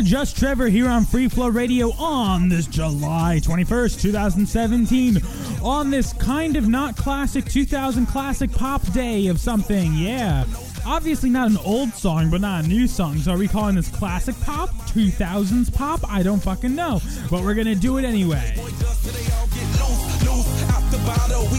to 0.00 0.06
Just 0.06 0.38
Trevor 0.38 0.68
here 0.68 0.88
on 0.88 1.04
Free 1.04 1.28
Flow 1.28 1.48
Radio 1.48 1.90
on 1.98 2.48
this 2.48 2.66
July 2.66 3.40
21st, 3.42 4.00
2017. 4.00 5.18
On 5.62 5.90
this 5.90 6.14
kind 6.14 6.56
of 6.56 6.68
not 6.68 6.96
classic 6.96 7.44
2000 7.44 8.06
classic 8.06 8.50
pop 8.52 8.80
day 8.92 9.26
of 9.26 9.38
something, 9.38 9.92
yeah. 9.94 10.44
Obviously 10.86 11.28
not 11.28 11.50
an 11.50 11.58
old 11.64 11.92
song, 11.92 12.30
but 12.30 12.40
not 12.40 12.64
a 12.64 12.68
new 12.68 12.86
song. 12.86 13.18
So 13.18 13.32
are 13.32 13.36
we 13.36 13.46
calling 13.46 13.74
this 13.74 13.88
classic 13.88 14.38
pop? 14.40 14.70
2000s 14.88 15.74
pop? 15.74 16.00
I 16.08 16.22
don't 16.22 16.42
fucking 16.42 16.74
know. 16.74 17.00
But 17.30 17.42
we're 17.42 17.54
gonna 17.54 17.74
do 17.74 17.98
it 17.98 18.04
anyway. 18.04 18.54
We 18.56 18.66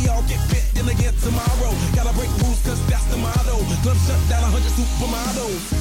all 0.07 0.23
get 0.23 0.39
fit 0.49 0.81
in 0.81 0.89
again 0.89 1.13
tomorrow. 1.21 1.73
Gotta 1.95 2.13
break 2.17 2.29
rules, 2.41 2.61
cause 2.65 2.87
that's 2.87 3.05
the 3.05 3.17
motto. 3.17 3.57
Club 3.83 3.97
shut 3.97 4.29
down 4.29 4.41
100 4.41 4.71
supermodels. 4.71 5.71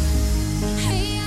Hey. 0.89 1.20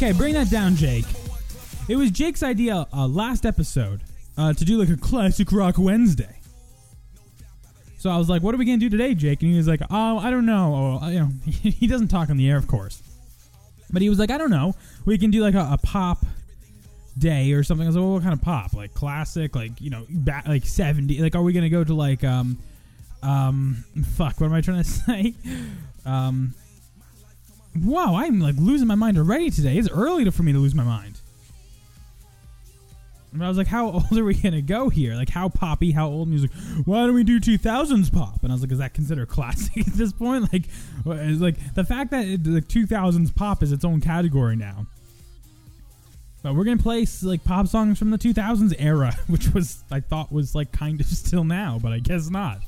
Okay, 0.00 0.12
bring 0.12 0.34
that 0.34 0.48
down, 0.48 0.76
Jake. 0.76 1.06
It 1.88 1.96
was 1.96 2.10
Jake's 2.12 2.42
idea 2.42 2.86
uh, 2.92 3.06
last 3.08 3.44
episode 3.44 4.02
uh, 4.36 4.52
to 4.52 4.64
do 4.64 4.78
like 4.78 4.90
a 4.90 4.96
classic 4.96 5.50
rock 5.50 5.76
Wednesday. 5.76 6.37
So 7.98 8.10
I 8.10 8.16
was 8.16 8.28
like, 8.28 8.42
"What 8.42 8.54
are 8.54 8.58
we 8.58 8.64
gonna 8.64 8.78
do 8.78 8.88
today, 8.88 9.14
Jake?" 9.14 9.42
And 9.42 9.50
he 9.50 9.56
was 9.56 9.68
like, 9.68 9.80
"Oh, 9.90 10.18
I 10.18 10.30
don't 10.30 10.46
know. 10.46 11.00
Oh, 11.02 11.08
you 11.08 11.18
know, 11.20 11.28
he 11.46 11.86
doesn't 11.86 12.08
talk 12.08 12.30
on 12.30 12.36
the 12.36 12.48
air, 12.48 12.56
of 12.56 12.66
course, 12.66 13.02
but 13.92 14.02
he 14.02 14.08
was 14.08 14.18
like, 14.18 14.30
I 14.30 14.38
don't 14.38 14.50
know. 14.50 14.74
We 15.04 15.18
can 15.18 15.30
do 15.30 15.40
like 15.42 15.54
a, 15.54 15.68
a 15.72 15.78
pop 15.82 16.24
day 17.18 17.52
or 17.52 17.62
something." 17.62 17.86
I 17.86 17.88
was 17.88 17.96
like, 17.96 18.02
well, 18.04 18.14
"What 18.14 18.22
kind 18.22 18.34
of 18.34 18.40
pop? 18.40 18.72
Like 18.72 18.94
classic? 18.94 19.54
Like 19.56 19.80
you 19.80 19.90
know, 19.90 20.06
like 20.46 20.64
seventy? 20.64 21.18
Like 21.20 21.34
are 21.34 21.42
we 21.42 21.52
gonna 21.52 21.68
go 21.68 21.82
to 21.84 21.94
like 21.94 22.22
um 22.24 22.58
um 23.22 23.84
fuck? 24.16 24.40
What 24.40 24.46
am 24.46 24.54
I 24.54 24.60
trying 24.60 24.78
to 24.82 24.88
say? 24.88 25.34
Um, 26.06 26.54
Wow, 27.84 28.16
I'm 28.16 28.40
like 28.40 28.56
losing 28.56 28.88
my 28.88 28.96
mind 28.96 29.18
already 29.18 29.50
today. 29.50 29.76
It's 29.76 29.88
early 29.90 30.28
for 30.30 30.42
me 30.42 30.52
to 30.52 30.58
lose 30.58 30.74
my 30.74 30.82
mind. 30.82 31.17
And 33.32 33.44
I 33.44 33.48
was 33.48 33.58
like, 33.58 33.66
how 33.66 33.90
old 33.90 34.16
are 34.16 34.24
we 34.24 34.34
gonna 34.42 34.62
go 34.62 34.88
here? 34.88 35.14
Like, 35.14 35.28
how 35.28 35.48
poppy, 35.48 35.92
how 35.92 36.08
old 36.08 36.28
music? 36.28 36.50
Why 36.84 37.06
don't 37.06 37.14
we 37.14 37.24
do 37.24 37.40
2000s 37.40 38.12
pop? 38.12 38.42
And 38.42 38.50
I 38.50 38.54
was 38.54 38.62
like, 38.62 38.72
is 38.72 38.78
that 38.78 38.94
considered 38.94 39.28
classic 39.28 39.86
at 39.86 39.94
this 39.94 40.12
point? 40.12 40.52
Like, 40.52 40.64
like 41.04 41.74
the 41.74 41.84
fact 41.84 42.10
that 42.12 42.26
it, 42.26 42.44
the 42.44 42.62
2000s 42.62 43.34
pop 43.34 43.62
is 43.62 43.72
its 43.72 43.84
own 43.84 44.00
category 44.00 44.56
now. 44.56 44.86
But 46.42 46.54
we're 46.54 46.64
gonna 46.64 46.78
play 46.78 47.06
like 47.22 47.44
pop 47.44 47.66
songs 47.66 47.98
from 47.98 48.10
the 48.10 48.18
2000s 48.18 48.74
era, 48.78 49.12
which 49.26 49.48
was 49.52 49.82
I 49.90 50.00
thought 50.00 50.32
was 50.32 50.54
like 50.54 50.72
kind 50.72 51.00
of 51.00 51.06
still 51.06 51.44
now, 51.44 51.78
but 51.82 51.92
I 51.92 51.98
guess 51.98 52.30
not. 52.30 52.60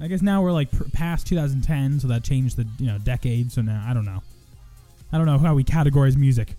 I 0.00 0.08
guess 0.08 0.20
now 0.22 0.42
we're 0.42 0.52
like 0.52 0.68
past 0.92 1.26
2010, 1.26 2.00
so 2.00 2.08
that 2.08 2.24
changed 2.24 2.56
the 2.56 2.66
you 2.78 2.86
know 2.86 2.98
decade. 2.98 3.52
So 3.52 3.62
now 3.62 3.84
I 3.86 3.94
don't 3.94 4.04
know. 4.04 4.22
I 5.12 5.18
don't 5.18 5.26
know 5.26 5.38
how 5.38 5.54
we 5.54 5.62
categorize 5.62 6.16
music. 6.16 6.56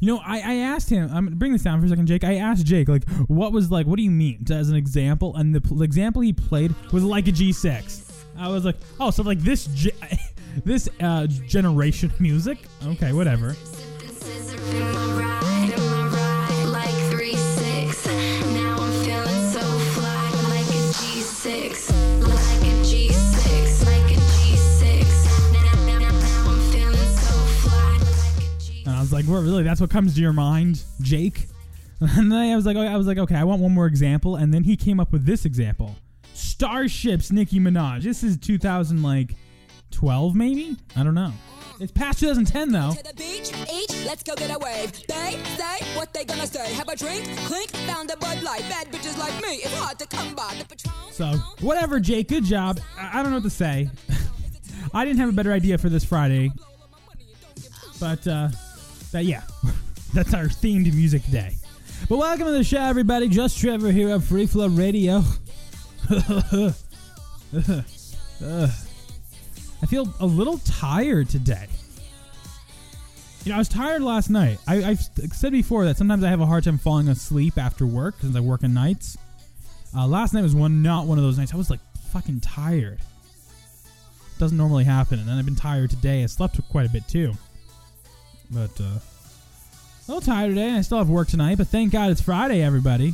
You 0.00 0.14
know, 0.14 0.20
I, 0.24 0.40
I 0.40 0.54
asked 0.56 0.90
him. 0.90 1.08
I'm 1.12 1.24
gonna 1.24 1.36
bring 1.36 1.52
this 1.52 1.62
down 1.62 1.80
for 1.80 1.86
a 1.86 1.88
second, 1.88 2.06
Jake. 2.06 2.24
I 2.24 2.36
asked 2.36 2.66
Jake 2.66 2.88
like, 2.88 3.08
what 3.28 3.52
was 3.52 3.70
like, 3.70 3.86
what 3.86 3.96
do 3.96 4.02
you 4.02 4.10
mean 4.10 4.44
as 4.50 4.68
an 4.68 4.76
example? 4.76 5.34
And 5.36 5.54
the, 5.54 5.84
example 5.84 6.22
he 6.22 6.32
played 6.32 6.74
was 6.92 7.04
like 7.04 7.28
a 7.28 7.32
G6. 7.32 8.02
I 8.38 8.48
was 8.48 8.64
like, 8.64 8.76
oh, 9.00 9.10
so 9.10 9.22
like 9.22 9.40
this 9.40 9.66
ge- 9.66 9.88
this 10.64 10.88
uh, 11.00 11.26
generation 11.26 12.12
music. 12.18 12.58
Okay, 12.84 13.12
whatever. 13.12 13.56
Was 29.06 29.12
like, 29.12 29.24
"What 29.26 29.42
really? 29.42 29.62
That's 29.62 29.80
what 29.80 29.90
comes 29.90 30.14
to 30.16 30.20
your 30.20 30.32
mind, 30.32 30.82
Jake?" 31.00 31.46
And 32.00 32.30
then 32.30 32.52
I 32.52 32.54
was 32.54 32.66
like, 32.66 32.76
I 32.76 32.94
was 32.98 33.06
like, 33.06 33.16
okay, 33.16 33.36
I 33.36 33.44
want 33.44 33.62
one 33.62 33.72
more 33.72 33.86
example. 33.86 34.36
And 34.36 34.52
then 34.52 34.64
he 34.64 34.76
came 34.76 35.00
up 35.00 35.12
with 35.12 35.24
this 35.24 35.46
example: 35.46 35.94
Starships, 36.34 37.30
Nicki 37.30 37.58
Minaj. 37.58 38.02
This 38.02 38.22
is 38.22 38.36
2000 38.36 39.02
like 39.02 39.34
12 39.92 40.34
maybe. 40.34 40.76
I 40.94 41.02
don't 41.02 41.14
know. 41.14 41.32
It's 41.78 41.92
past 41.92 42.20
2010 42.20 42.72
though. 42.72 42.92
To 42.92 43.02
the 43.02 43.14
beach, 43.14 43.52
each, 43.72 44.04
let's 44.04 44.22
go 44.22 44.34
get 44.34 44.54
a 44.54 44.58
wave. 44.58 44.92
They 45.06 45.38
say 45.56 45.84
what 45.96 46.12
they 46.12 46.24
gonna 46.24 46.46
say. 46.46 46.72
Have 46.74 46.88
a 46.88 46.96
drink, 46.96 47.24
clink, 47.46 47.70
found 47.86 48.10
a 48.10 48.16
Bud 48.16 48.42
Light. 48.42 48.62
Bad 48.68 48.90
bitches 48.90 49.16
like 49.18 49.34
me, 49.42 49.56
it's 49.56 49.74
hard 49.78 49.98
to 49.98 50.06
come 50.06 50.34
by. 50.34 50.54
So 51.12 51.26
whatever, 51.60 52.00
Jake. 52.00 52.28
Good 52.28 52.44
job. 52.44 52.80
I, 52.98 53.20
I 53.20 53.22
don't 53.22 53.30
know 53.30 53.38
what 53.38 53.44
to 53.44 53.50
say. 53.50 53.88
I 54.92 55.04
didn't 55.04 55.20
have 55.20 55.28
a 55.28 55.32
better 55.32 55.52
idea 55.52 55.78
for 55.78 55.88
this 55.88 56.04
Friday, 56.04 56.50
but 58.00 58.26
uh, 58.26 58.48
that 59.12 59.24
yeah, 59.24 59.42
that's 60.14 60.34
our 60.34 60.44
themed 60.44 60.92
music 60.94 61.22
day. 61.30 61.54
But 62.08 62.18
welcome 62.18 62.46
to 62.46 62.52
the 62.52 62.64
show, 62.64 62.80
everybody. 62.80 63.28
Just 63.28 63.58
Trevor 63.58 63.90
here 63.90 64.10
at 64.10 64.22
Free 64.22 64.46
Flow 64.46 64.68
Radio. 64.68 65.22
I 69.82 69.86
feel 69.86 70.12
a 70.20 70.26
little 70.26 70.58
tired 70.58 71.28
today. 71.28 71.66
You 73.44 73.50
know, 73.50 73.56
I 73.56 73.58
was 73.58 73.68
tired 73.68 74.02
last 74.02 74.28
night. 74.28 74.58
I, 74.66 74.76
have 74.76 75.00
said 75.32 75.52
before 75.52 75.84
that 75.84 75.96
sometimes 75.96 76.24
I 76.24 76.28
have 76.28 76.40
a 76.40 76.46
hard 76.46 76.64
time 76.64 76.78
falling 76.78 77.08
asleep 77.08 77.58
after 77.58 77.86
work 77.86 78.16
because 78.16 78.34
I 78.34 78.40
work 78.40 78.62
in 78.62 78.74
nights. 78.74 79.16
Uh, 79.96 80.06
last 80.06 80.34
night 80.34 80.42
was 80.42 80.54
one, 80.54 80.82
not 80.82 81.06
one 81.06 81.18
of 81.18 81.24
those 81.24 81.38
nights. 81.38 81.54
I 81.54 81.56
was 81.56 81.70
like 81.70 81.80
fucking 82.12 82.40
tired. 82.40 82.98
Doesn't 84.38 84.58
normally 84.58 84.84
happen, 84.84 85.18
and 85.18 85.28
then 85.28 85.38
I've 85.38 85.44
been 85.44 85.56
tired 85.56 85.90
today. 85.90 86.22
I 86.22 86.26
slept 86.26 86.60
quite 86.70 86.86
a 86.86 86.90
bit 86.90 87.06
too. 87.08 87.34
But, 88.50 88.80
uh, 88.80 88.84
a 88.84 90.12
little 90.12 90.20
tired 90.20 90.50
today. 90.50 90.68
And 90.68 90.76
I 90.76 90.80
still 90.82 90.98
have 90.98 91.08
work 91.08 91.28
tonight, 91.28 91.58
but 91.58 91.66
thank 91.66 91.92
God 91.92 92.10
it's 92.10 92.20
Friday, 92.20 92.62
everybody. 92.62 93.12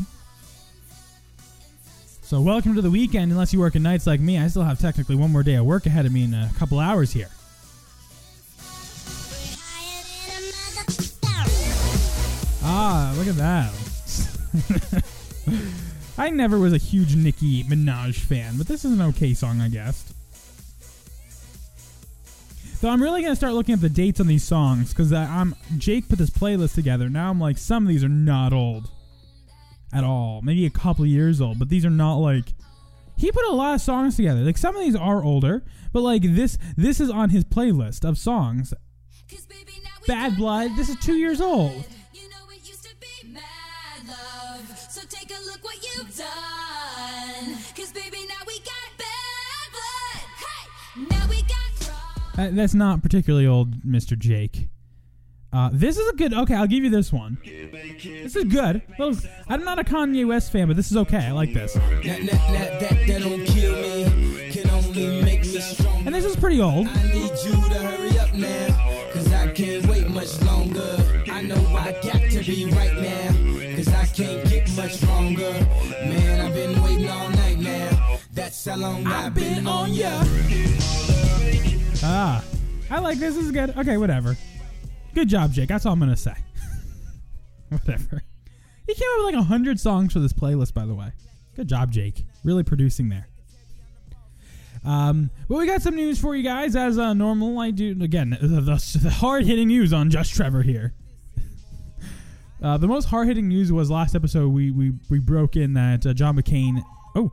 So, 2.22 2.40
welcome 2.40 2.74
to 2.74 2.82
the 2.82 2.90
weekend. 2.90 3.32
Unless 3.32 3.52
you 3.52 3.60
work 3.60 3.76
at 3.76 3.82
nights 3.82 4.06
like 4.06 4.20
me, 4.20 4.38
I 4.38 4.48
still 4.48 4.62
have 4.62 4.78
technically 4.78 5.16
one 5.16 5.30
more 5.32 5.42
day 5.42 5.54
of 5.54 5.64
work 5.66 5.86
ahead 5.86 6.06
of 6.06 6.12
me 6.12 6.24
in 6.24 6.34
a 6.34 6.50
couple 6.58 6.78
hours 6.78 7.12
here. 7.12 7.28
Ah, 12.64 13.12
look 13.16 13.26
at 13.26 13.36
that. 13.36 15.04
I 16.18 16.30
never 16.30 16.58
was 16.58 16.72
a 16.72 16.78
huge 16.78 17.16
Nicki 17.16 17.64
Minaj 17.64 18.14
fan, 18.14 18.54
but 18.56 18.68
this 18.68 18.84
is 18.84 18.92
an 18.92 19.02
okay 19.02 19.34
song, 19.34 19.60
I 19.60 19.68
guess. 19.68 20.12
So 22.82 22.88
I'm 22.88 23.00
really 23.00 23.22
gonna 23.22 23.36
start 23.36 23.52
looking 23.52 23.74
at 23.74 23.80
the 23.80 23.88
dates 23.88 24.18
on 24.18 24.26
these 24.26 24.42
songs 24.42 24.88
because 24.88 25.12
I'm 25.12 25.54
Jake 25.78 26.08
put 26.08 26.18
this 26.18 26.30
playlist 26.30 26.74
together. 26.74 27.08
Now 27.08 27.30
I'm 27.30 27.38
like, 27.38 27.56
some 27.56 27.84
of 27.84 27.88
these 27.88 28.02
are 28.02 28.08
not 28.08 28.52
old 28.52 28.90
at 29.92 30.02
all. 30.02 30.42
Maybe 30.42 30.66
a 30.66 30.70
couple 30.70 31.06
years 31.06 31.40
old, 31.40 31.60
but 31.60 31.68
these 31.68 31.86
are 31.86 31.90
not 31.90 32.16
like. 32.16 32.54
He 33.16 33.30
put 33.30 33.44
a 33.44 33.52
lot 33.52 33.76
of 33.76 33.82
songs 33.82 34.16
together. 34.16 34.40
Like 34.40 34.58
some 34.58 34.74
of 34.74 34.82
these 34.82 34.96
are 34.96 35.22
older, 35.22 35.62
but 35.92 36.00
like 36.00 36.22
this, 36.24 36.58
this 36.76 36.98
is 36.98 37.08
on 37.08 37.30
his 37.30 37.44
playlist 37.44 38.04
of 38.04 38.18
songs. 38.18 38.74
Bad 40.08 40.36
Blood. 40.36 40.72
This 40.74 40.88
is 40.88 40.96
two 40.96 41.14
years 41.14 41.40
old. 41.40 41.86
Uh, 52.36 52.48
that's 52.52 52.74
not 52.74 53.02
particularly 53.02 53.46
old, 53.46 53.82
Mr. 53.82 54.18
Jake. 54.18 54.68
Uh, 55.52 55.68
this 55.70 55.98
is 55.98 56.08
a 56.08 56.14
good. 56.14 56.32
Okay, 56.32 56.54
I'll 56.54 56.66
give 56.66 56.82
you 56.82 56.88
this 56.88 57.12
one. 57.12 57.36
This 57.44 58.34
is 58.34 58.44
good. 58.44 58.80
Well, 58.98 59.14
I'm 59.48 59.64
not 59.64 59.78
a 59.78 59.84
Kanye 59.84 60.26
West 60.26 60.50
fan, 60.50 60.66
but 60.66 60.76
this 60.76 60.90
is 60.90 60.96
okay. 60.96 61.26
I 61.26 61.32
like 61.32 61.52
this. 61.52 61.76
And 66.04 66.14
this 66.14 66.24
is 66.24 66.36
pretty 66.36 66.60
old. 66.62 66.88
I 66.88 67.02
need 67.12 67.30
you 67.44 67.52
to 67.52 67.78
hurry 67.78 68.18
up 68.18 68.32
now, 68.34 69.10
cause 69.12 69.30
I 69.30 69.52
can't 69.52 69.86
wait 69.86 70.08
much 70.08 70.40
longer. 70.40 71.22
I 71.30 71.42
know 71.42 71.66
I 71.76 71.92
got 72.02 72.30
to 72.30 72.42
be 72.44 72.64
right 72.72 72.94
now, 72.94 73.76
cause 73.76 73.88
I 73.88 74.06
can't 74.06 74.48
get 74.48 74.74
much 74.74 75.02
longer. 75.02 75.52
Man, 76.06 76.40
I've 76.40 76.54
been 76.54 76.82
waiting 76.82 77.10
all 77.10 77.28
night 77.28 77.58
now. 77.58 78.18
That's 78.32 78.64
how 78.64 78.76
long 78.76 79.06
I've, 79.06 79.34
been 79.34 79.66
on 79.66 79.92
ya. 79.92 80.24
Ah. 82.02 82.44
I 82.90 82.98
like 82.98 83.18
this. 83.18 83.34
This 83.34 83.46
is 83.46 83.52
good. 83.52 83.76
Okay, 83.78 83.96
whatever. 83.96 84.36
Good 85.14 85.28
job, 85.28 85.52
Jake. 85.52 85.68
That's 85.68 85.86
all 85.86 85.92
I'm 85.92 85.98
gonna 85.98 86.16
say. 86.16 86.34
whatever. 87.68 88.22
He 88.86 88.94
came 88.94 89.08
up 89.12 89.24
with 89.24 89.34
like 89.34 89.44
hundred 89.46 89.80
songs 89.80 90.12
for 90.12 90.20
this 90.20 90.32
playlist, 90.32 90.74
by 90.74 90.84
the 90.84 90.94
way. 90.94 91.12
Good 91.54 91.68
job, 91.68 91.90
Jake. 91.90 92.26
Really 92.44 92.64
producing 92.64 93.08
there. 93.08 93.28
Um, 94.84 95.30
but 95.48 95.58
we 95.58 95.66
got 95.66 95.80
some 95.80 95.94
news 95.94 96.20
for 96.20 96.34
you 96.34 96.42
guys 96.42 96.74
as 96.74 96.98
uh, 96.98 97.14
normal. 97.14 97.58
I 97.60 97.70
do 97.70 97.90
again 98.02 98.30
the, 98.42 98.60
the, 98.60 98.98
the 99.02 99.10
hard 99.10 99.44
hitting 99.44 99.68
news 99.68 99.92
on 99.92 100.10
Just 100.10 100.34
Trevor 100.34 100.62
here. 100.62 100.94
Uh, 102.62 102.78
the 102.78 102.86
most 102.86 103.06
hard 103.06 103.26
hitting 103.26 103.48
news 103.48 103.72
was 103.72 103.90
last 103.90 104.14
episode. 104.14 104.46
We 104.50 104.70
we 104.70 104.92
we 105.10 105.18
broke 105.18 105.56
in 105.56 105.72
that 105.72 106.06
uh, 106.06 106.14
John 106.14 106.36
McCain. 106.36 106.80
Oh, 107.16 107.32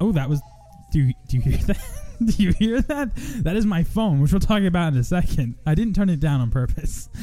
oh, 0.00 0.12
that 0.12 0.30
was. 0.30 0.40
Do 0.92 1.00
you 1.00 1.12
do 1.28 1.36
you 1.36 1.42
hear 1.42 1.58
that? 1.66 1.78
do 2.24 2.42
you 2.42 2.52
hear 2.52 2.80
that? 2.82 3.14
That 3.44 3.56
is 3.56 3.66
my 3.66 3.82
phone, 3.84 4.20
which 4.20 4.32
we'll 4.32 4.40
talk 4.40 4.62
about 4.62 4.92
in 4.92 4.98
a 4.98 5.04
second. 5.04 5.56
I 5.66 5.74
didn't 5.74 5.94
turn 5.94 6.08
it 6.08 6.20
down 6.20 6.40
on 6.40 6.50
purpose. 6.50 7.08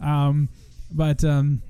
Um, 0.00 0.48
but 0.90 1.24
um, 1.24 1.62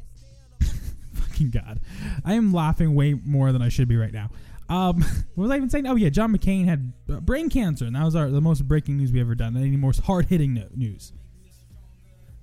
fucking 1.14 1.50
god, 1.50 1.80
I 2.24 2.34
am 2.34 2.52
laughing 2.52 2.94
way 2.94 3.14
more 3.14 3.50
than 3.50 3.60
I 3.60 3.68
should 3.68 3.88
be 3.88 3.96
right 3.96 4.12
now. 4.12 4.30
Um, 4.68 5.00
what 5.34 5.44
was 5.44 5.50
I 5.50 5.56
even 5.56 5.68
saying? 5.68 5.86
Oh 5.88 5.96
yeah, 5.96 6.10
John 6.10 6.36
McCain 6.36 6.64
had 6.66 6.92
uh, 7.12 7.18
brain 7.20 7.48
cancer, 7.50 7.86
and 7.86 7.96
that 7.96 8.04
was 8.04 8.14
our 8.14 8.30
the 8.30 8.40
most 8.40 8.68
breaking 8.68 8.98
news 8.98 9.10
we 9.10 9.20
ever 9.20 9.34
done. 9.34 9.56
Any 9.56 9.76
more 9.76 9.92
hard 10.04 10.26
hitting 10.26 10.54
no- 10.54 10.68
news? 10.76 11.12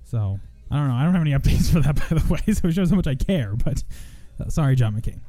So 0.04 0.40
I 0.70 0.76
don't 0.76 0.88
know. 0.88 0.94
I 0.94 1.04
don't 1.04 1.14
have 1.14 1.22
any 1.22 1.32
updates 1.32 1.72
for 1.72 1.80
that, 1.80 1.96
by 1.96 2.18
the 2.18 2.32
way. 2.32 2.52
So 2.52 2.68
it 2.68 2.72
shows 2.72 2.90
how 2.90 2.96
much 2.96 3.06
I 3.06 3.14
care. 3.14 3.54
But 3.54 3.82
uh, 4.40 4.50
sorry, 4.50 4.76
John 4.76 5.00
McCain. 5.00 5.20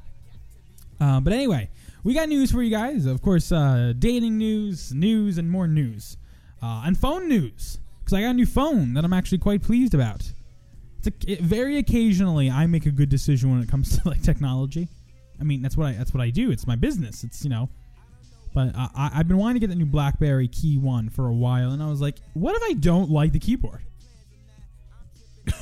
Uh, 0.99 1.21
but 1.21 1.31
anyway, 1.31 1.69
we 2.03 2.13
got 2.13 2.29
news 2.29 2.51
for 2.51 2.61
you 2.61 2.69
guys. 2.69 3.05
Of 3.05 3.21
course, 3.21 3.51
uh, 3.51 3.93
dating 3.97 4.37
news, 4.37 4.93
news, 4.93 5.37
and 5.37 5.49
more 5.49 5.67
news, 5.67 6.17
uh, 6.61 6.83
and 6.85 6.97
phone 6.97 7.27
news. 7.27 7.79
Because 7.99 8.13
I 8.13 8.21
got 8.21 8.29
a 8.29 8.33
new 8.33 8.45
phone 8.45 8.93
that 8.93 9.05
I'm 9.05 9.13
actually 9.13 9.37
quite 9.37 9.61
pleased 9.61 9.93
about. 9.93 10.31
It's 10.99 11.07
a, 11.07 11.31
it, 11.31 11.41
very 11.41 11.77
occasionally 11.77 12.49
I 12.49 12.65
make 12.67 12.85
a 12.85 12.91
good 12.91 13.09
decision 13.09 13.51
when 13.51 13.61
it 13.61 13.69
comes 13.69 13.97
to 14.01 14.07
like 14.07 14.21
technology. 14.21 14.87
I 15.39 15.43
mean, 15.43 15.61
that's 15.61 15.77
what 15.77 15.87
I 15.87 15.93
that's 15.93 16.13
what 16.13 16.21
I 16.21 16.29
do. 16.29 16.51
It's 16.51 16.67
my 16.67 16.75
business. 16.75 17.23
It's 17.23 17.43
you 17.43 17.49
know. 17.49 17.69
But 18.51 18.75
I, 18.75 19.11
I've 19.13 19.27
been 19.27 19.37
wanting 19.37 19.55
to 19.55 19.59
get 19.59 19.69
the 19.69 19.75
new 19.75 19.85
BlackBerry 19.85 20.47
Key 20.47 20.77
One 20.79 21.09
for 21.09 21.27
a 21.27 21.33
while, 21.33 21.71
and 21.71 21.83
I 21.83 21.87
was 21.87 22.01
like, 22.01 22.15
what 22.33 22.55
if 22.55 22.63
I 22.63 22.73
don't 22.73 23.11
like 23.11 23.31
the 23.31 23.39
keyboard? 23.39 23.81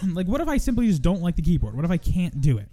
like, 0.13 0.27
what 0.27 0.39
if 0.39 0.47
I 0.47 0.57
simply 0.57 0.87
just 0.87 1.01
don't 1.01 1.21
like 1.21 1.35
the 1.35 1.41
keyboard? 1.41 1.75
What 1.75 1.83
if 1.83 1.91
I 1.91 1.97
can't 1.97 2.39
do 2.39 2.57
it? 2.57 2.69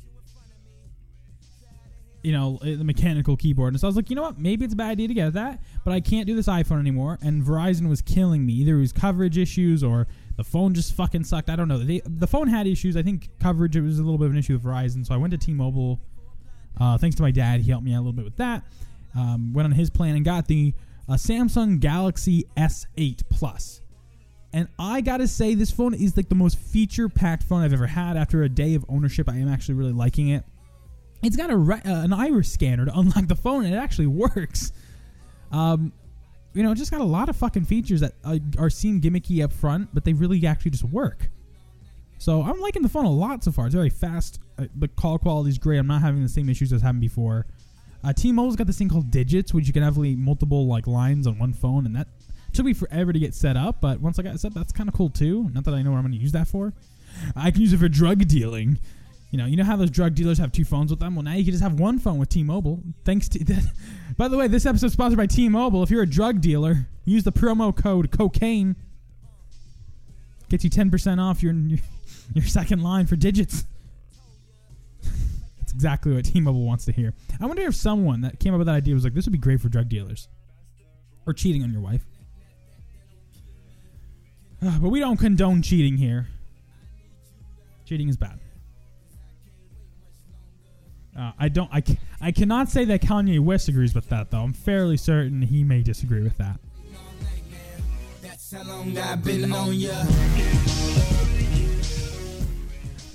You 2.25 2.33
know, 2.33 2.59
eh, 2.65 2.75
the 2.77 2.85
mechanical 2.85 3.37
keyboard. 3.37 3.75
And 3.75 3.81
so 3.81 3.87
I 3.87 3.89
was 3.89 3.97
like, 3.97 4.11
you 4.11 4.17
know 4.17 4.23
what? 4.23 4.39
Maybe 4.39 4.65
it's 4.65 4.75
a 4.75 4.77
bad 4.77 4.91
idea 4.91 5.09
to 5.09 5.15
get 5.15 5.35
that, 5.35 5.63
but 5.85 5.93
I 5.93 6.01
can't 6.01 6.27
do 6.27 6.35
this 6.35 6.49
iPhone 6.49 6.81
anymore. 6.81 7.19
And 7.23 7.43
Verizon 7.43 7.89
was 7.89 8.01
killing 8.01 8.47
me. 8.47 8.55
Either 8.55 8.77
it 8.77 8.81
was 8.81 8.93
coverage 8.93 9.39
issues 9.39 9.85
or 9.85 10.07
the 10.37 10.45
phone 10.45 10.75
just 10.75 10.95
fucking 10.95 11.25
sucked. 11.25 11.51
I 11.51 11.57
don't 11.57 11.69
know. 11.69 11.79
They, 11.79 12.01
the 12.05 12.27
phone 12.27 12.49
had 12.49 12.67
issues. 12.67 12.97
I 12.97 13.03
think 13.03 13.29
coverage 13.39 13.77
it 13.77 13.83
was 13.83 13.99
a 13.99 14.03
little 14.03 14.19
bit 14.19 14.27
of 14.27 14.33
an 14.33 14.39
issue 14.39 14.55
with 14.55 14.65
Verizon. 14.65 15.07
So 15.07 15.15
I 15.15 15.19
went 15.19 15.33
to 15.33 15.39
T-Mobile 15.39 16.01
uh, 16.81 16.99
thanks 16.99 17.17
to 17.17 17.23
my 17.23 17.31
dad, 17.31 17.61
he 17.61 17.71
helped 17.71 17.85
me 17.85 17.93
out 17.93 17.99
a 17.99 18.05
little 18.05 18.13
bit 18.13 18.25
with 18.25 18.37
that. 18.37 18.65
Um, 19.17 19.53
went 19.53 19.67
on 19.67 19.73
his 19.73 19.91
plan 19.91 20.17
and 20.17 20.25
got 20.25 20.49
the 20.49 20.75
uh, 21.09 21.15
Samsung 21.15 21.79
Galaxy 21.79 22.47
S8 22.57 23.23
Plus. 23.31 23.81
And 24.53 24.69
I 24.79 25.01
gotta 25.01 25.27
say, 25.27 25.55
this 25.55 25.71
phone 25.71 25.95
is 25.95 26.17
like 26.17 26.29
the 26.29 26.35
most 26.35 26.59
feature-packed 26.59 27.43
phone 27.43 27.63
I've 27.63 27.73
ever 27.73 27.87
had. 27.87 28.17
After 28.17 28.43
a 28.43 28.49
day 28.49 28.75
of 28.75 28.85
ownership, 28.89 29.29
I 29.29 29.37
am 29.37 29.49
actually 29.49 29.75
really 29.75 29.93
liking 29.93 30.29
it. 30.29 30.45
It's 31.25 31.37
got 31.37 31.51
a 31.51 31.57
re- 31.57 31.83
uh, 31.85 32.03
an 32.03 32.13
iris 32.13 32.53
scanner 32.53 32.85
to 32.85 32.99
unlock 32.99 33.27
the 33.27 33.37
phone, 33.37 33.65
and 33.65 33.75
it 33.75 33.79
actually 33.79 34.07
works. 34.07 34.73
Um, 35.51 35.93
you 36.53 36.63
know, 36.63 36.73
it 36.73 36.77
just 36.77 36.91
got 36.91 37.01
a 37.01 37.05
lot 37.05 37.29
of 37.29 37.37
fucking 37.37 37.65
features 37.65 38.01
that 38.01 38.15
uh, 38.25 38.39
are 38.59 38.71
seem 38.71 39.01
gimmicky 39.01 39.43
up 39.43 39.53
front, 39.53 39.89
but 39.93 40.05
they 40.05 40.13
really 40.13 40.45
actually 40.47 40.71
just 40.71 40.85
work. 40.85 41.31
So 42.19 42.43
I'm 42.43 42.61
liking 42.61 42.83
the 42.83 42.89
phone 42.89 43.05
a 43.05 43.11
lot 43.11 43.43
so 43.43 43.51
far. 43.53 43.67
It's 43.67 43.75
very 43.75 43.91
fast. 43.91 44.39
Uh, 44.59 44.67
the 44.77 44.89
call 44.89 45.19
quality 45.19 45.51
is 45.51 45.59
great. 45.59 45.79
I'm 45.79 45.87
not 45.87 46.01
having 46.01 46.23
the 46.23 46.29
same 46.29 46.49
issues 46.49 46.73
as 46.73 46.81
happened 46.81 47.01
before. 47.01 47.47
Uh, 48.05 48.13
T-Mobile's 48.13 48.57
got 48.57 48.67
this 48.67 48.79
thing 48.79 48.89
called 48.89 49.11
Digits, 49.11 49.53
which 49.53 49.67
you 49.67 49.73
can 49.73 49.83
have 49.83 49.97
multiple 49.97 50.67
like 50.67 50.87
lines 50.87 51.27
on 51.27 51.39
one 51.39 51.53
phone, 51.53 51.87
and 51.87 51.97
that 51.97 52.09
took 52.53 52.67
me 52.67 52.73
forever 52.73 53.13
to 53.13 53.19
get 53.19 53.35
set 53.35 53.57
up. 53.57 53.81
But 53.81 54.01
once 54.01 54.19
I 54.19 54.23
got 54.23 54.39
set, 54.39 54.49
up, 54.49 54.55
that's 54.55 54.73
kind 54.73 54.89
of 54.89 54.95
cool 54.95 55.11
too. 55.11 55.51
Not 55.53 55.65
that 55.65 55.75
I 55.75 55.83
know 55.83 55.91
what 55.91 55.97
I'm 55.97 56.03
going 56.05 56.13
to 56.13 56.19
use 56.19 56.33
that 56.33 56.47
for. 56.47 56.73
I 57.35 57.51
can 57.51 57.63
use 57.63 57.73
it 57.73 57.79
for 57.79 57.89
drug 57.89 58.27
dealing. 58.29 58.79
You 59.35 59.39
know, 59.39 59.47
you 59.47 59.57
know 59.57 59.65
how 59.65 59.75
those 59.75 59.91
drug 59.91 60.15
dealers 60.15 60.39
have 60.39 60.53
two 60.53 60.65
phones 60.65 60.93
with 60.93 61.01
them. 61.01 61.17
Well, 61.17 61.25
now 61.25 61.33
you 61.33 61.43
can 61.43 61.51
just 61.51 61.63
have 61.65 61.81
one 61.81 61.99
phone 61.99 62.19
with 62.19 62.29
T-Mobile. 62.29 62.81
Thanks 63.05 63.29
to 63.31 63.43
that. 63.47 63.65
By 64.17 64.29
the 64.29 64.37
way, 64.37 64.47
this 64.47 64.65
episode 64.65 64.87
is 64.87 64.93
sponsored 64.93 65.17
by 65.17 65.27
T-Mobile. 65.27 65.83
If 65.83 65.91
you're 65.91 66.05
a 66.05 66.09
drug 66.09 66.41
dealer, 66.41 66.87
use 67.05 67.25
the 67.25 67.33
promo 67.33 67.77
code 67.77 68.13
cocaine. 68.13 68.77
Gets 70.51 70.63
you 70.63 70.71
ten 70.71 70.89
percent 70.89 71.19
off 71.19 71.43
your 71.43 71.53
your 71.53 72.45
second 72.45 72.85
line 72.85 73.09
for 73.09 73.17
digits. 73.17 73.65
That's 75.59 75.73
exactly 75.73 76.15
what 76.15 76.27
T-Mobile 76.27 76.65
wants 76.65 76.85
to 76.85 76.93
hear. 76.93 77.13
I 77.41 77.47
wonder 77.47 77.63
if 77.63 77.75
someone 77.75 78.21
that 78.21 78.39
came 78.39 78.55
up 78.55 78.59
with 78.59 78.69
that 78.69 78.77
idea 78.77 78.95
was 78.95 79.03
like, 79.03 79.15
"This 79.15 79.27
would 79.27 79.33
be 79.33 79.39
great 79.39 79.61
for 79.61 79.69
drug 79.69 79.89
dealers 79.89 80.29
or 81.27 81.33
cheating 81.33 81.65
on 81.65 81.73
your 81.73 81.81
wife." 81.81 82.05
Uh, 84.65 84.79
but 84.81 84.91
we 84.91 85.01
don't 85.01 85.17
condone 85.17 85.61
cheating 85.61 85.97
here. 85.97 86.29
Cheating 87.85 88.09
is 88.09 88.17
bad. 88.17 88.39
Uh, 91.19 91.33
I 91.39 91.49
don't. 91.49 91.71
I, 91.73 91.83
I 92.21 92.33
cannot 92.33 92.69
say 92.69 92.85
that 92.87 93.01
Kanye 93.01 93.39
West 93.39 93.69
agrees 93.69 93.95
with 93.95 94.09
that, 94.09 94.31
though. 94.31 94.41
I'm 94.41 94.53
fairly 94.53 94.97
certain 94.97 95.43
he 95.43 95.63
may 95.63 95.83
disagree 95.83 96.23
with 96.23 96.37
that. 96.39 96.59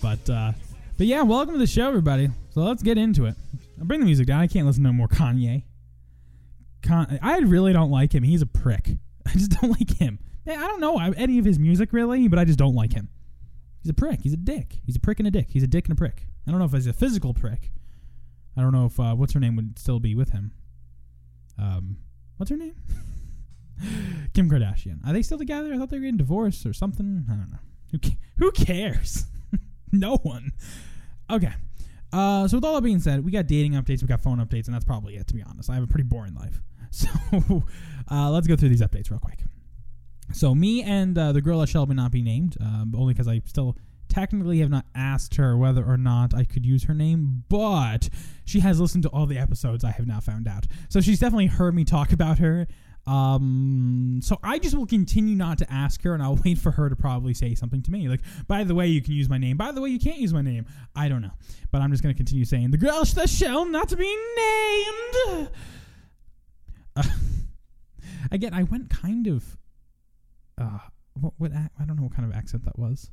But 0.01 0.29
uh, 0.29 0.53
but 0.98 1.08
yeah, 1.08 1.22
welcome 1.24 1.56
to 1.56 1.60
the 1.60 1.68
show, 1.68 1.88
everybody. 1.88 2.29
So 2.51 2.62
let's 2.62 2.84
get 2.84 2.98
into 2.98 3.25
it. 3.25 3.36
I'll 3.79 3.86
bring 3.86 4.00
the 4.00 4.06
music 4.06 4.27
down. 4.27 4.39
I 4.39 4.48
can't 4.48 4.65
listen 4.65 4.84
to 4.84 4.89
no 4.89 4.94
more 4.94 5.08
Kanye. 5.08 5.63
Con- 6.82 7.20
I 7.22 7.39
really 7.39 7.74
don't 7.74 7.91
like 7.91 8.13
him. 8.13 8.24
He's 8.24 8.41
a 8.41 8.46
prick. 8.46 8.91
I 9.25 9.32
just 9.34 9.51
don't 9.51 9.72
like 9.72 9.98
him. 9.98 10.20
I 10.48 10.56
don't 10.56 10.79
know 10.79 10.98
any 10.98 11.38
of 11.38 11.46
his 11.46 11.60
music 11.60 11.94
really, 11.94 12.27
but 12.27 12.39
I 12.39 12.46
just 12.46 12.58
don't 12.58 12.75
like 12.75 12.94
him. 12.94 13.10
He's 13.82 13.89
a 13.89 13.94
prick. 13.94 14.22
He's 14.22 14.34
a 14.34 14.38
dick. 14.38 14.79
He's 14.86 14.96
a 14.96 15.00
prick 15.00 15.20
and 15.20 15.27
a 15.27 15.32
dick. 15.32 15.48
He's 15.50 15.63
a 15.63 15.68
dick 15.68 15.86
and 15.88 15.94
a 15.94 15.96
prick. 15.96 16.25
I 16.48 16.51
don't 16.51 16.60
know 16.60 16.65
if 16.65 16.72
he's 16.72 16.88
a 16.88 16.94
physical 16.94 17.34
prick. 17.34 17.72
I 18.60 18.62
don't 18.62 18.74
know 18.74 18.88
if 18.88 19.00
uh, 19.00 19.16
what's 19.16 19.32
her 19.32 19.39
name 19.39 19.56
would 19.56 19.80
still 19.80 20.01
be 20.01 20.16
with 20.16 20.32
him. 20.32 20.51
Um, 21.58 21.96
what's 22.36 22.50
her 22.50 22.58
name? 22.58 22.75
Kim 24.34 24.50
Kardashian. 24.50 25.00
Are 25.08 25.13
they 25.13 25.22
still 25.22 25.38
together? 25.38 25.74
I 25.74 25.78
thought 25.78 25.89
they 25.89 25.98
were 25.98 26.01
getting 26.04 26.18
divorced 26.18 26.66
or 26.66 26.74
something. 26.74 27.25
I 27.32 27.36
don't 27.36 27.51
know. 27.51 27.60
Who 27.92 28.00
ca- 28.00 28.18
who 28.38 28.51
cares? 28.51 29.28
no 29.94 30.18
one. 30.18 30.51
Okay. 31.32 31.54
Uh, 32.12 32.50
so 32.50 32.58
with 32.58 32.66
all 32.66 32.75
that 32.75 32.84
being 32.84 33.00
said, 33.00 33.24
we 33.24 33.32
got 33.32 33.48
dating 33.48 33.74
updates, 33.74 34.01
we 34.01 34.10
got 34.10 34.20
phone 34.20 34.39
updates, 34.39 34.66
and 34.66 34.75
that's 34.75 34.84
probably 34.84 35.16
it. 35.16 35.28
To 35.28 35.34
be 35.34 35.42
honest, 35.42 35.70
I 35.70 35.75
have 35.75 35.84
a 35.84 35.88
pretty 35.88 36.04
boring 36.04 36.36
life. 36.36 36.62
So 36.92 37.08
uh, 38.10 38.32
let's 38.32 38.48
go 38.48 38.56
through 38.56 38.70
these 38.70 38.82
updates 38.82 39.12
real 39.12 39.20
quick. 39.20 39.44
So 40.34 40.56
me 40.56 40.82
and 40.82 41.16
uh, 41.16 41.32
the 41.32 41.42
girl 41.42 41.60
that 41.60 41.70
shall 41.70 41.86
not 41.86 42.12
be 42.12 42.24
named, 42.24 42.58
um, 42.60 42.96
only 42.98 43.13
because 43.13 43.28
I 43.28 43.42
still 43.46 43.78
technically 44.10 44.60
have 44.60 44.70
not 44.70 44.86
asked 44.96 45.36
her 45.36 45.56
whether 45.56 45.84
or 45.84 45.98
not 45.98 46.34
I 46.34 46.44
could 46.44 46.66
use 46.66 46.84
her 46.86 46.94
name, 46.94 47.44
but 47.48 48.10
she 48.44 48.60
has 48.60 48.80
listened 48.80 49.04
to 49.04 49.10
all 49.10 49.25
the 49.25 49.38
episodes. 49.38 49.84
I 49.84 49.92
have 49.92 50.08
now 50.08 50.20
found 50.20 50.48
out, 50.48 50.66
so 50.89 51.00
she's 51.00 51.20
definitely 51.20 51.48
heard 51.48 51.75
me 51.75 51.86
talk 51.86 52.12
about 52.12 52.39
her. 52.39 52.68
Um, 53.08 54.20
so 54.22 54.38
I 54.44 54.60
just 54.60 54.75
will 54.75 54.86
continue 54.86 55.36
not 55.36 55.58
to 55.60 55.72
ask 55.72 56.04
her, 56.04 56.13
and 56.13 56.22
I'll 56.22 56.39
wait 56.46 56.58
for 56.58 56.72
her 56.72 56.89
to 56.89 56.96
probably 56.96 57.34
say 57.34 57.56
something 57.56 57.82
to 57.84 57.92
me. 57.92 58.08
Like, 58.08 58.22
by 58.48 58.63
the 58.63 58.75
way, 58.75 58.88
you 58.88 59.01
can 59.01 59.13
use 59.13 59.30
my 59.30 59.38
name. 59.38 59.58
By 59.58 59.72
the 59.72 59.82
way, 59.82 59.89
you 59.89 60.00
can't 60.00 60.20
use 60.20 60.34
my 60.34 60.42
name. 60.42 60.66
I 60.96 61.08
don't 61.08 61.22
know, 61.22 61.34
but 61.72 61.82
I'm 61.82 61.92
just 61.92 62.04
gonna 62.04 62.16
continue 62.16 62.46
saying 62.46 62.72
the 62.72 62.78
girl 62.78 63.04
that 63.06 63.30
shall 63.30 63.66
not 63.66 63.89
to 63.89 63.98
be 63.98 64.18
named. 64.38 65.50
Uh, 66.96 67.04
again, 68.32 68.54
I 68.54 68.63
went 68.63 68.89
kind 68.89 69.28
of. 69.28 69.58
Uh, 70.58 70.80
what, 71.13 71.34
what 71.38 71.51
I 71.54 71.86
don't 71.86 71.96
know 71.96 72.04
what 72.04 72.16
kind 72.16 72.30
of 72.30 72.36
accent 72.36 72.66
that 72.66 72.78
was. 72.78 73.12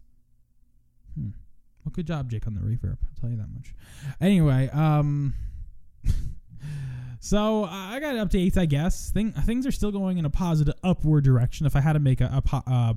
Hmm. 1.17 1.31
Well, 1.85 1.93
good 1.93 2.07
job, 2.07 2.31
Jake, 2.31 2.47
on 2.47 2.55
the 2.55 2.61
reverb. 2.61 2.99
I'll 3.03 3.21
tell 3.21 3.31
you 3.31 3.37
that 3.37 3.49
much. 3.55 3.75
Anyway, 4.21 4.69
um. 4.73 5.35
So 7.27 7.65
I 7.65 7.99
got 7.99 8.15
updates, 8.15 8.57
I 8.57 8.67
guess. 8.67 9.11
Thing, 9.11 9.33
things 9.33 9.67
are 9.67 9.73
still 9.73 9.91
going 9.91 10.19
in 10.19 10.25
a 10.25 10.31
positive 10.31 10.75
upward 10.85 11.25
direction. 11.25 11.67
If 11.67 11.75
I 11.75 11.81
had 11.81 11.95
to 11.95 11.99
make 11.99 12.21
a 12.21 12.41
a, 12.53 12.63
uh, 12.71 12.95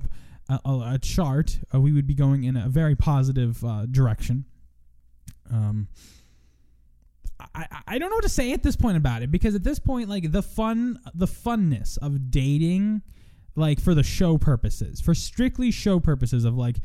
a, 0.64 0.92
a 0.94 0.98
chart, 1.02 1.58
uh, 1.74 1.80
we 1.80 1.90
would 1.90 2.06
be 2.06 2.14
going 2.14 2.44
in 2.44 2.56
a 2.56 2.68
very 2.68 2.94
positive 2.94 3.64
uh, 3.64 3.86
direction. 3.86 4.44
Um, 5.52 5.88
I, 7.56 7.66
I 7.88 7.98
don't 7.98 8.10
know 8.10 8.16
what 8.16 8.22
to 8.22 8.28
say 8.28 8.52
at 8.52 8.62
this 8.62 8.76
point 8.76 8.96
about 8.96 9.22
it 9.22 9.32
because 9.32 9.56
at 9.56 9.64
this 9.64 9.80
point, 9.80 10.08
like 10.08 10.30
the 10.30 10.42
fun, 10.42 11.00
the 11.12 11.26
funness 11.26 11.98
of 11.98 12.30
dating, 12.30 13.02
like 13.56 13.80
for 13.80 13.94
the 13.94 14.04
show 14.04 14.38
purposes, 14.38 15.00
for 15.00 15.12
strictly 15.12 15.72
show 15.72 15.98
purposes 15.98 16.44
of 16.44 16.56
like 16.56 16.76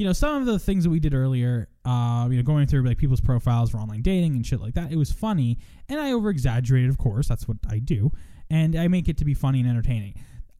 you 0.00 0.06
know, 0.06 0.14
some 0.14 0.40
of 0.40 0.46
the 0.46 0.58
things 0.58 0.84
that 0.84 0.88
we 0.88 0.98
did 0.98 1.12
earlier, 1.12 1.68
uh, 1.84 2.26
you 2.30 2.38
know, 2.38 2.42
going 2.42 2.66
through 2.66 2.82
like 2.84 2.96
people's 2.96 3.20
profiles 3.20 3.68
for 3.68 3.76
online 3.76 4.00
dating 4.00 4.34
and 4.34 4.46
shit 4.46 4.58
like 4.58 4.72
that, 4.72 4.90
it 4.90 4.96
was 4.96 5.12
funny, 5.12 5.58
and 5.90 6.00
I 6.00 6.12
over 6.12 6.30
exaggerated, 6.30 6.88
of 6.88 6.96
course, 6.96 7.28
that's 7.28 7.46
what 7.46 7.58
I 7.68 7.80
do, 7.80 8.10
and 8.48 8.74
I 8.76 8.88
make 8.88 9.10
it 9.10 9.18
to 9.18 9.26
be 9.26 9.34
funny 9.34 9.60
and 9.60 9.68
entertaining. 9.68 10.14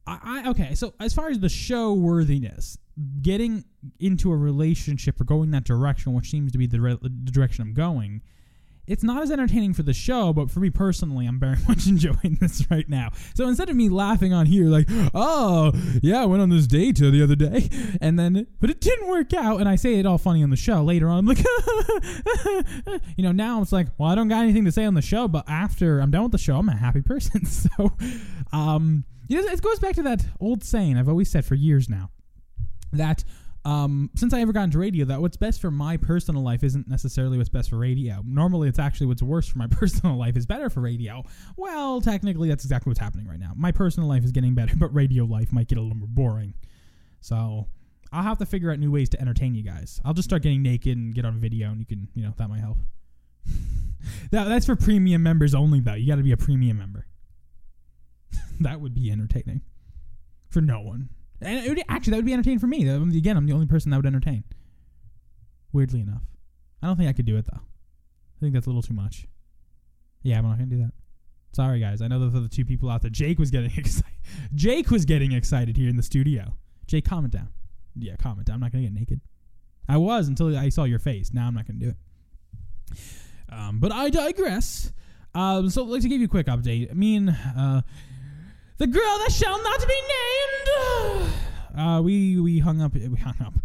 I, 0.05 0.43
I 0.45 0.49
okay. 0.51 0.75
So 0.75 0.93
as 0.99 1.15
far 1.15 1.29
as 1.29 1.39
the 1.39 1.49
show 1.49 1.91
worthiness, 1.91 2.77
getting 3.23 3.65
into 3.99 4.31
a 4.31 4.37
relationship 4.37 5.19
or 5.19 5.23
going 5.23 5.49
that 5.51 5.63
direction, 5.63 6.13
which 6.13 6.29
seems 6.29 6.51
to 6.51 6.59
be 6.59 6.67
the, 6.67 6.79
re- 6.79 6.99
the 7.01 7.09
direction 7.09 7.63
I'm 7.63 7.73
going, 7.73 8.21
it's 8.87 9.03
not 9.03 9.21
as 9.21 9.31
entertaining 9.31 9.73
for 9.73 9.83
the 9.83 9.93
show, 9.93 10.33
but 10.33 10.49
for 10.49 10.59
me 10.59 10.69
personally, 10.69 11.25
I'm 11.25 11.39
very 11.39 11.57
much 11.67 11.87
enjoying 11.87 12.37
this 12.39 12.69
right 12.69 12.87
now. 12.89 13.09
So 13.35 13.47
instead 13.47 13.69
of 13.69 13.75
me 13.75 13.89
laughing 13.89 14.33
on 14.33 14.45
here, 14.45 14.65
like, 14.65 14.87
oh, 15.13 15.71
yeah, 16.01 16.21
I 16.21 16.25
went 16.25 16.41
on 16.41 16.49
this 16.49 16.67
date 16.67 16.97
the 16.97 17.23
other 17.23 17.35
day, 17.35 17.69
and 18.01 18.17
then, 18.17 18.47
but 18.59 18.69
it 18.69 18.81
didn't 18.81 19.07
work 19.07 19.33
out, 19.33 19.59
and 19.59 19.69
I 19.69 19.75
say 19.75 19.95
it 19.95 20.05
all 20.05 20.17
funny 20.17 20.43
on 20.43 20.49
the 20.49 20.55
show 20.55 20.83
later 20.83 21.07
on, 21.07 21.19
I'm 21.19 21.25
like, 21.25 21.39
you 23.15 23.23
know, 23.23 23.31
now 23.31 23.61
it's 23.61 23.71
like, 23.71 23.87
well, 23.97 24.09
I 24.09 24.15
don't 24.15 24.27
got 24.27 24.43
anything 24.43 24.65
to 24.65 24.71
say 24.71 24.85
on 24.85 24.93
the 24.93 25.01
show, 25.01 25.27
but 25.27 25.49
after 25.49 25.99
I'm 25.99 26.11
done 26.11 26.23
with 26.23 26.31
the 26.31 26.37
show, 26.37 26.57
I'm 26.57 26.69
a 26.69 26.75
happy 26.75 27.01
person. 27.01 27.45
So, 27.45 27.91
um, 28.51 29.03
you 29.27 29.39
know, 29.39 29.47
it 29.47 29.61
goes 29.61 29.79
back 29.79 29.95
to 29.95 30.03
that 30.03 30.25
old 30.39 30.63
saying 30.63 30.97
I've 30.97 31.07
always 31.07 31.29
said 31.29 31.45
for 31.45 31.55
years 31.55 31.87
now 31.89 32.09
that 32.91 33.23
um, 33.63 34.09
since 34.15 34.33
I 34.33 34.41
ever 34.41 34.53
got 34.53 34.63
into 34.63 34.79
radio, 34.79 35.05
that 35.05 35.21
what's 35.21 35.37
best 35.37 35.61
for 35.61 35.69
my 35.69 35.95
personal 35.97 36.41
life 36.41 36.63
isn't 36.63 36.87
necessarily 36.87 37.37
what's 37.37 37.49
best 37.49 37.69
for 37.69 37.77
radio. 37.77 38.23
Normally, 38.25 38.67
it's 38.67 38.79
actually 38.79 39.07
what's 39.07 39.21
worse 39.21 39.47
for 39.47 39.59
my 39.59 39.67
personal 39.71 40.17
life 40.17 40.35
is 40.35 40.45
better 40.45 40.69
for 40.69 40.81
radio. 40.81 41.23
Well, 41.57 42.01
technically, 42.01 42.49
that's 42.49 42.63
exactly 42.63 42.89
what's 42.89 42.99
happening 42.99 43.27
right 43.27 43.39
now. 43.39 43.51
My 43.55 43.71
personal 43.71 44.09
life 44.09 44.23
is 44.23 44.31
getting 44.31 44.55
better, 44.55 44.75
but 44.77 44.93
radio 44.93 45.25
life 45.25 45.51
might 45.53 45.67
get 45.67 45.77
a 45.77 45.81
little 45.81 45.97
more 45.97 46.07
boring. 46.09 46.55
So 47.19 47.67
I'll 48.11 48.23
have 48.23 48.39
to 48.39 48.47
figure 48.47 48.71
out 48.71 48.79
new 48.79 48.91
ways 48.91 49.09
to 49.09 49.21
entertain 49.21 49.53
you 49.53 49.63
guys. 49.63 50.01
I'll 50.03 50.13
just 50.13 50.27
start 50.27 50.41
getting 50.41 50.63
naked 50.63 50.97
and 50.97 51.13
get 51.13 51.25
on 51.25 51.39
video, 51.39 51.69
and 51.69 51.79
you 51.79 51.85
can, 51.85 52.07
you 52.15 52.23
know, 52.23 52.33
that 52.37 52.49
might 52.49 52.61
help. 52.61 52.77
that, 54.31 54.45
that's 54.45 54.65
for 54.65 54.75
premium 54.75 55.21
members 55.21 55.53
only, 55.53 55.79
though. 55.79 55.93
You 55.93 56.07
got 56.07 56.15
to 56.15 56.23
be 56.23 56.31
a 56.31 56.37
premium 56.37 56.79
member. 56.79 57.05
that 58.59 58.81
would 58.81 58.95
be 58.95 59.11
entertaining 59.11 59.61
for 60.49 60.61
no 60.61 60.81
one. 60.81 61.09
And 61.41 61.67
would, 61.67 61.81
actually, 61.89 62.11
that 62.11 62.17
would 62.17 62.25
be 62.25 62.33
entertaining 62.33 62.59
for 62.59 62.67
me. 62.67 62.87
Again, 62.87 63.37
I'm 63.37 63.45
the 63.45 63.53
only 63.53 63.65
person 63.65 63.91
that 63.91 63.97
would 63.97 64.05
entertain. 64.05 64.43
Weirdly 65.73 66.01
enough, 66.01 66.23
I 66.81 66.87
don't 66.87 66.97
think 66.97 67.09
I 67.09 67.13
could 67.13 67.25
do 67.25 67.37
it 67.37 67.45
though. 67.45 67.59
I 67.61 68.39
think 68.41 68.53
that's 68.53 68.65
a 68.65 68.69
little 68.69 68.81
too 68.81 68.93
much. 68.93 69.27
Yeah, 70.21 70.37
I'm 70.37 70.43
not 70.43 70.57
gonna 70.57 70.69
do 70.69 70.79
that. 70.79 70.91
Sorry, 71.53 71.79
guys. 71.79 72.01
I 72.01 72.07
know 72.07 72.19
that 72.19 72.37
the 72.37 72.47
two 72.49 72.65
people 72.65 72.89
out 72.89 73.01
there. 73.01 73.11
Jake 73.11 73.39
was 73.39 73.51
getting 73.51 73.71
excited. 73.77 74.11
Jake 74.53 74.91
was 74.91 75.05
getting 75.05 75.31
excited 75.31 75.77
here 75.77 75.89
in 75.89 75.97
the 75.97 76.03
studio. 76.03 76.55
Jake, 76.87 77.05
comment 77.05 77.33
down. 77.33 77.49
Yeah, 77.95 78.15
comment 78.17 78.47
down. 78.47 78.55
I'm 78.55 78.59
not 78.59 78.71
gonna 78.71 78.83
get 78.83 78.93
naked. 78.93 79.21
I 79.87 79.97
was 79.97 80.27
until 80.27 80.57
I 80.57 80.69
saw 80.69 80.83
your 80.83 80.99
face. 80.99 81.33
Now 81.33 81.47
I'm 81.47 81.53
not 81.53 81.67
gonna 81.67 81.79
do 81.79 81.89
it. 81.89 82.97
Um, 83.49 83.79
but 83.79 83.91
I 83.91 84.09
digress. 84.09 84.91
Um, 85.33 85.69
so, 85.69 85.83
like 85.83 86.01
to 86.01 86.09
give 86.09 86.19
you 86.19 86.25
a 86.25 86.29
quick 86.29 86.47
update. 86.47 86.89
I 86.89 86.93
mean, 86.93 87.29
uh, 87.29 87.81
the 88.81 88.87
girl 88.87 89.19
that 89.19 89.31
shall 89.31 89.61
not 89.63 89.79
be 89.87 89.93
named. 89.93 91.31
Uh, 91.73 92.01
we 92.01 92.37
we 92.37 92.59
hung 92.59 92.81
up. 92.81 92.93
We 92.93 93.17
hung 93.17 93.41
up. 93.41 93.53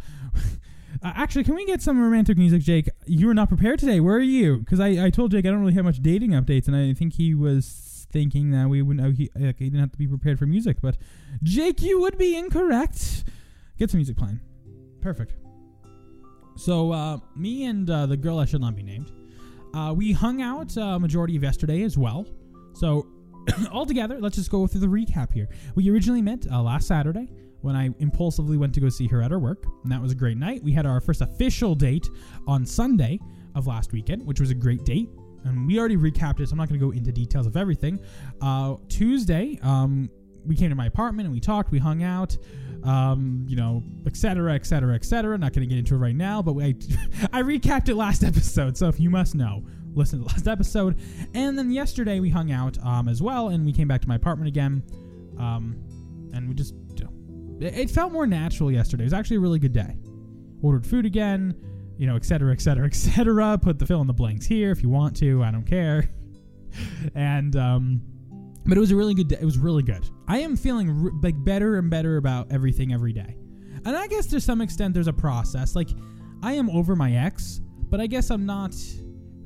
Uh, 1.02 1.12
actually, 1.14 1.44
can 1.44 1.54
we 1.54 1.66
get 1.66 1.82
some 1.82 2.00
romantic 2.00 2.38
music, 2.38 2.62
Jake? 2.62 2.88
You 3.04 3.26
were 3.26 3.34
not 3.34 3.48
prepared 3.48 3.78
today. 3.78 4.00
Where 4.00 4.16
are 4.16 4.20
you? 4.20 4.56
Because 4.56 4.80
I, 4.80 5.04
I 5.04 5.10
told 5.10 5.30
Jake 5.30 5.44
I 5.44 5.50
don't 5.50 5.60
really 5.60 5.74
have 5.74 5.84
much 5.84 6.00
dating 6.00 6.30
updates, 6.30 6.68
and 6.68 6.74
I 6.74 6.94
think 6.94 7.12
he 7.12 7.34
was 7.34 8.06
thinking 8.10 8.50
that 8.52 8.70
we 8.70 8.80
wouldn't. 8.80 9.18
He, 9.18 9.28
like, 9.36 9.58
he 9.58 9.66
didn't 9.66 9.80
have 9.80 9.92
to 9.92 9.98
be 9.98 10.08
prepared 10.08 10.38
for 10.38 10.46
music, 10.46 10.78
but 10.80 10.96
Jake, 11.42 11.82
you 11.82 12.00
would 12.00 12.16
be 12.16 12.34
incorrect. 12.34 13.24
Get 13.76 13.90
some 13.90 13.98
music 13.98 14.16
playing. 14.16 14.40
Perfect. 15.02 15.34
So, 16.56 16.92
uh, 16.92 17.18
me 17.36 17.64
and 17.64 17.90
uh, 17.90 18.06
the 18.06 18.16
girl 18.16 18.38
I 18.38 18.46
should 18.46 18.62
not 18.62 18.74
be 18.74 18.82
named, 18.82 19.12
uh, 19.74 19.92
we 19.94 20.12
hung 20.12 20.40
out 20.40 20.74
uh, 20.78 20.98
majority 20.98 21.36
of 21.36 21.42
yesterday 21.42 21.82
as 21.82 21.98
well. 21.98 22.24
So 22.72 23.06
altogether, 23.72 24.18
let's 24.20 24.36
just 24.36 24.50
go 24.50 24.66
through 24.66 24.80
the 24.80 24.86
recap 24.86 25.32
here. 25.32 25.48
We 25.74 25.90
originally 25.90 26.22
met 26.22 26.46
uh, 26.50 26.62
last 26.62 26.86
Saturday 26.88 27.28
when 27.60 27.74
I 27.74 27.90
impulsively 27.98 28.56
went 28.56 28.74
to 28.74 28.80
go 28.80 28.88
see 28.88 29.06
her 29.08 29.22
at 29.22 29.30
her 29.30 29.38
work, 29.38 29.64
and 29.82 29.90
that 29.90 30.00
was 30.00 30.12
a 30.12 30.14
great 30.14 30.36
night. 30.36 30.62
We 30.62 30.72
had 30.72 30.86
our 30.86 31.00
first 31.00 31.20
official 31.20 31.74
date 31.74 32.08
on 32.46 32.64
Sunday 32.64 33.18
of 33.54 33.66
last 33.66 33.92
weekend, 33.92 34.24
which 34.24 34.40
was 34.40 34.50
a 34.50 34.54
great 34.54 34.84
date. 34.84 35.08
And 35.44 35.66
we 35.66 35.78
already 35.78 35.96
recapped 35.96 36.40
it, 36.40 36.48
so 36.48 36.52
I'm 36.52 36.58
not 36.58 36.68
going 36.68 36.80
to 36.80 36.86
go 36.86 36.92
into 36.92 37.12
details 37.12 37.46
of 37.46 37.56
everything. 37.56 38.00
Uh, 38.40 38.76
Tuesday, 38.88 39.58
um, 39.62 40.10
we 40.44 40.56
came 40.56 40.70
to 40.70 40.76
my 40.76 40.86
apartment 40.86 41.26
and 41.26 41.34
we 41.34 41.40
talked, 41.40 41.70
we 41.70 41.78
hung 41.78 42.02
out, 42.02 42.36
um, 42.84 43.44
you 43.48 43.56
know, 43.56 43.82
etc., 44.06 44.54
etc., 44.54 44.94
etc. 44.94 45.38
Not 45.38 45.52
going 45.52 45.68
to 45.68 45.72
get 45.72 45.78
into 45.78 45.94
it 45.94 45.98
right 45.98 46.14
now, 46.14 46.42
but 46.42 46.52
I, 46.60 46.74
I 47.32 47.42
recapped 47.42 47.88
it 47.88 47.94
last 47.94 48.22
episode, 48.30 48.76
so 48.76 48.88
if 48.88 49.00
you 49.00 49.10
must 49.10 49.34
know, 49.34 49.64
listen 49.96 50.20
to 50.20 50.24
the 50.24 50.30
last 50.30 50.46
episode. 50.48 50.98
And 51.34 51.58
then 51.58 51.70
yesterday 51.70 52.20
we 52.20 52.30
hung 52.30 52.52
out 52.52 52.78
um, 52.84 53.08
as 53.08 53.22
well, 53.22 53.48
and 53.48 53.64
we 53.64 53.72
came 53.72 53.88
back 53.88 54.02
to 54.02 54.08
my 54.08 54.14
apartment 54.14 54.48
again. 54.48 54.82
Um, 55.38 55.76
and 56.32 56.48
we 56.48 56.54
just, 56.54 56.74
it 57.60 57.90
felt 57.90 58.12
more 58.12 58.26
natural 58.26 58.70
yesterday. 58.70 59.04
It 59.04 59.06
was 59.06 59.12
actually 59.12 59.36
a 59.36 59.40
really 59.40 59.58
good 59.58 59.72
day. 59.72 59.96
Ordered 60.62 60.86
food 60.86 61.06
again, 61.06 61.54
you 61.98 62.06
know, 62.06 62.16
etc., 62.16 62.52
etc., 62.52 62.86
etc. 62.86 63.58
Put 63.58 63.78
the 63.78 63.86
fill 63.86 64.00
in 64.00 64.06
the 64.06 64.12
blanks 64.12 64.46
here 64.46 64.70
if 64.70 64.82
you 64.82 64.88
want 64.88 65.16
to. 65.18 65.42
I 65.42 65.50
don't 65.50 65.66
care. 65.66 66.08
and, 67.14 67.56
um, 67.56 68.02
but 68.66 68.76
it 68.76 68.80
was 68.80 68.90
a 68.90 68.96
really 68.96 69.14
good 69.14 69.28
day. 69.28 69.38
It 69.40 69.44
was 69.44 69.58
really 69.58 69.82
good. 69.82 70.08
I 70.28 70.38
am 70.38 70.56
feeling 70.56 70.90
r- 70.90 71.12
like 71.22 71.42
better 71.44 71.76
and 71.76 71.88
better 71.88 72.16
about 72.16 72.50
everything 72.50 72.92
every 72.92 73.12
day. 73.12 73.36
And 73.84 73.96
I 73.96 74.06
guess 74.08 74.26
to 74.28 74.40
some 74.40 74.60
extent 74.60 74.92
there's 74.92 75.06
a 75.06 75.12
process. 75.12 75.76
Like, 75.76 75.90
I 76.42 76.52
am 76.52 76.68
over 76.70 76.96
my 76.96 77.12
ex, 77.12 77.60
but 77.88 78.00
I 78.00 78.06
guess 78.06 78.30
I'm 78.30 78.44
not 78.44 78.74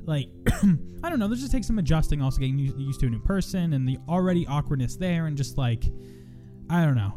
like 0.05 0.27
I 1.03 1.09
don't 1.09 1.19
know. 1.19 1.27
This 1.27 1.39
just 1.39 1.51
takes 1.51 1.67
some 1.67 1.79
adjusting. 1.79 2.21
Also 2.21 2.39
getting 2.39 2.59
used 2.59 2.99
to 3.01 3.07
a 3.07 3.09
new 3.09 3.21
person 3.21 3.73
and 3.73 3.87
the 3.87 3.97
already 4.07 4.45
awkwardness 4.47 4.95
there, 4.95 5.27
and 5.27 5.37
just 5.37 5.57
like 5.57 5.85
I 6.69 6.85
don't 6.85 6.95
know. 6.95 7.13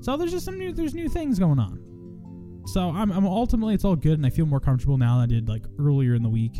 So 0.00 0.16
there's 0.16 0.30
just 0.30 0.44
some 0.44 0.58
new 0.58 0.72
there's 0.72 0.94
new 0.94 1.08
things 1.08 1.38
going 1.38 1.58
on. 1.58 1.84
So 2.66 2.90
I'm, 2.90 3.10
I'm 3.10 3.26
ultimately 3.26 3.74
it's 3.74 3.84
all 3.84 3.96
good, 3.96 4.14
and 4.14 4.26
I 4.26 4.30
feel 4.30 4.46
more 4.46 4.60
comfortable 4.60 4.98
now 4.98 5.20
than 5.20 5.24
I 5.24 5.26
did 5.26 5.48
like 5.48 5.64
earlier 5.78 6.14
in 6.14 6.22
the 6.22 6.28
week. 6.28 6.56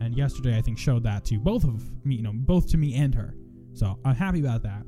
And 0.00 0.16
yesterday 0.16 0.56
I 0.56 0.62
think 0.62 0.78
showed 0.78 1.04
that 1.04 1.24
to 1.26 1.38
both 1.38 1.64
of 1.64 1.82
me, 2.04 2.16
you 2.16 2.22
know, 2.22 2.32
both 2.34 2.68
to 2.70 2.76
me 2.76 2.94
and 2.94 3.14
her. 3.14 3.34
So 3.74 3.98
I'm 4.04 4.14
happy 4.14 4.40
about 4.40 4.62
that. 4.62 4.82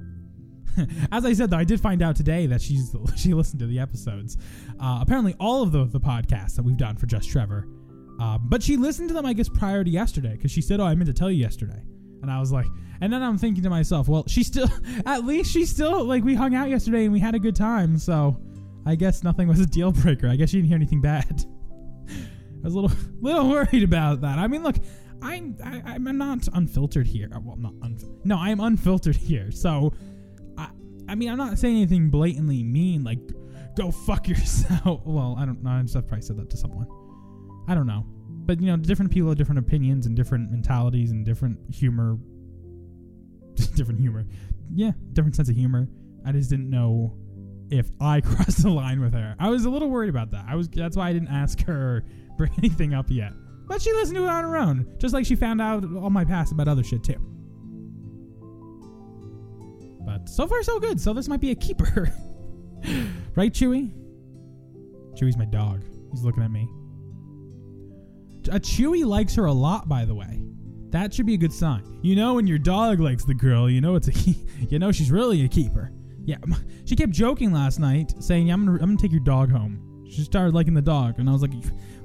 As 1.12 1.24
I 1.24 1.32
said, 1.32 1.50
though, 1.50 1.56
I 1.56 1.64
did 1.64 1.80
find 1.80 2.02
out 2.02 2.16
today 2.16 2.46
that 2.46 2.60
she's 2.60 2.94
she 3.16 3.34
listened 3.34 3.60
to 3.60 3.66
the 3.66 3.78
episodes. 3.78 4.36
Uh, 4.80 4.98
apparently, 5.00 5.34
all 5.38 5.62
of 5.62 5.72
the 5.72 5.84
the 5.84 6.00
podcasts 6.00 6.56
that 6.56 6.62
we've 6.62 6.76
done 6.76 6.96
for 6.96 7.06
Just 7.06 7.28
Trevor 7.28 7.66
um, 8.18 8.42
but 8.44 8.62
she 8.62 8.76
listened 8.76 9.08
to 9.08 9.14
them, 9.14 9.26
I 9.26 9.32
guess, 9.32 9.48
prior 9.48 9.84
to 9.84 9.90
yesterday 9.90 10.32
because 10.32 10.50
she 10.50 10.62
said, 10.62 10.80
"Oh, 10.80 10.84
I 10.84 10.94
meant 10.94 11.06
to 11.06 11.14
tell 11.14 11.30
you 11.30 11.42
yesterday." 11.42 11.82
And 12.22 12.30
I 12.30 12.40
was 12.40 12.50
like, 12.50 12.66
and 13.00 13.12
then 13.12 13.22
I'm 13.22 13.38
thinking 13.38 13.62
to 13.62 13.70
myself, 13.70 14.08
well, 14.08 14.24
she 14.26 14.42
still, 14.42 14.68
at 15.06 15.24
least 15.24 15.52
she 15.52 15.66
still 15.66 16.04
like 16.04 16.24
we 16.24 16.34
hung 16.34 16.54
out 16.54 16.68
yesterday 16.68 17.04
and 17.04 17.12
we 17.12 17.20
had 17.20 17.34
a 17.34 17.38
good 17.38 17.56
time. 17.56 17.98
So 17.98 18.40
I 18.84 18.94
guess 18.94 19.22
nothing 19.22 19.48
was 19.48 19.60
a 19.60 19.66
deal 19.66 19.92
breaker. 19.92 20.28
I 20.28 20.36
guess 20.36 20.50
she 20.50 20.58
didn't 20.58 20.68
hear 20.68 20.76
anything 20.76 21.00
bad. 21.00 21.44
I 22.08 22.64
was 22.64 22.74
a 22.74 22.80
little 22.80 22.96
little 23.20 23.48
worried 23.48 23.82
about 23.82 24.22
that. 24.22 24.38
I 24.38 24.46
mean, 24.46 24.62
look, 24.62 24.76
I'm 25.22 25.56
I, 25.62 25.94
am 25.94 26.06
i 26.06 26.10
am 26.10 26.18
not 26.18 26.48
unfiltered 26.52 27.06
here. 27.06 27.30
Well, 27.42 27.56
not 27.56 27.74
un- 27.82 27.98
no, 28.24 28.38
I 28.38 28.50
am 28.50 28.60
unfiltered 28.60 29.16
here. 29.16 29.50
So 29.50 29.92
I 30.56 30.68
I 31.08 31.14
mean, 31.14 31.30
I'm 31.30 31.38
not 31.38 31.58
saying 31.58 31.76
anything 31.76 32.10
blatantly 32.10 32.62
mean 32.62 33.04
like 33.04 33.20
go 33.76 33.90
fuck 33.90 34.28
yourself. 34.28 35.02
Well, 35.04 35.36
I 35.38 35.44
don't 35.44 35.62
know. 35.62 35.70
I've 35.70 35.92
probably 35.92 36.22
said 36.22 36.38
that 36.38 36.50
to 36.50 36.56
someone. 36.56 36.86
I 37.68 37.74
don't 37.74 37.86
know. 37.86 38.04
But 38.46 38.60
you 38.60 38.66
know, 38.66 38.76
different 38.76 39.10
people 39.10 39.28
have 39.28 39.38
different 39.38 39.58
opinions 39.58 40.06
and 40.06 40.16
different 40.16 40.50
mentalities 40.50 41.10
and 41.10 41.24
different 41.24 41.58
humor. 41.74 42.16
different 43.74 44.00
humor. 44.00 44.26
Yeah, 44.72 44.92
different 45.12 45.34
sense 45.36 45.48
of 45.48 45.56
humor. 45.56 45.88
I 46.24 46.32
just 46.32 46.50
didn't 46.50 46.70
know 46.70 47.16
if 47.70 47.90
I 48.00 48.20
crossed 48.22 48.62
the 48.62 48.70
line 48.70 49.00
with 49.00 49.14
her. 49.14 49.34
I 49.38 49.50
was 49.50 49.64
a 49.64 49.70
little 49.70 49.88
worried 49.88 50.10
about 50.10 50.30
that. 50.30 50.44
I 50.48 50.54
was 50.54 50.68
that's 50.68 50.96
why 50.96 51.08
I 51.08 51.12
didn't 51.12 51.28
ask 51.28 51.62
her 51.64 52.04
bring 52.36 52.52
anything 52.58 52.94
up 52.94 53.06
yet. 53.08 53.32
But 53.66 53.82
she 53.82 53.92
listened 53.92 54.16
to 54.16 54.24
it 54.24 54.28
on 54.28 54.44
her 54.44 54.56
own, 54.56 54.94
just 54.98 55.12
like 55.12 55.26
she 55.26 55.34
found 55.34 55.60
out 55.60 55.84
all 55.96 56.10
my 56.10 56.24
past 56.24 56.52
about 56.52 56.68
other 56.68 56.84
shit 56.84 57.02
too. 57.02 57.20
But 60.06 60.28
so 60.28 60.46
far 60.46 60.62
so 60.62 60.78
good. 60.78 61.00
So 61.00 61.12
this 61.12 61.26
might 61.26 61.40
be 61.40 61.50
a 61.50 61.56
keeper. 61.56 62.12
right, 63.34 63.52
Chewy? 63.52 63.90
Chewy's 65.14 65.36
my 65.36 65.46
dog. 65.46 65.82
He's 66.12 66.22
looking 66.22 66.44
at 66.44 66.52
me. 66.52 66.68
A 68.48 68.60
Chewy 68.60 69.04
likes 69.04 69.34
her 69.34 69.46
a 69.46 69.52
lot, 69.52 69.88
by 69.88 70.04
the 70.04 70.14
way. 70.14 70.42
That 70.90 71.12
should 71.12 71.26
be 71.26 71.34
a 71.34 71.38
good 71.38 71.52
sign. 71.52 71.98
You 72.02 72.16
know, 72.16 72.34
when 72.34 72.46
your 72.46 72.58
dog 72.58 73.00
likes 73.00 73.24
the 73.24 73.34
girl, 73.34 73.68
you 73.68 73.80
know 73.80 73.96
it's 73.96 74.08
a 74.08 74.12
you 74.68 74.78
know 74.78 74.92
she's 74.92 75.10
really 75.10 75.44
a 75.44 75.48
keeper. 75.48 75.92
Yeah, 76.24 76.38
she 76.84 76.96
kept 76.96 77.12
joking 77.12 77.52
last 77.52 77.78
night, 77.78 78.12
saying, 78.20 78.48
yeah, 78.48 78.54
"I'm 78.54 78.64
gonna, 78.64 78.78
I'm 78.80 78.90
gonna 78.90 78.98
take 78.98 79.12
your 79.12 79.20
dog 79.20 79.50
home." 79.50 80.06
She 80.08 80.22
started 80.22 80.54
liking 80.54 80.74
the 80.74 80.82
dog, 80.82 81.18
and 81.18 81.28
I 81.28 81.32
was 81.32 81.42
like, 81.42 81.52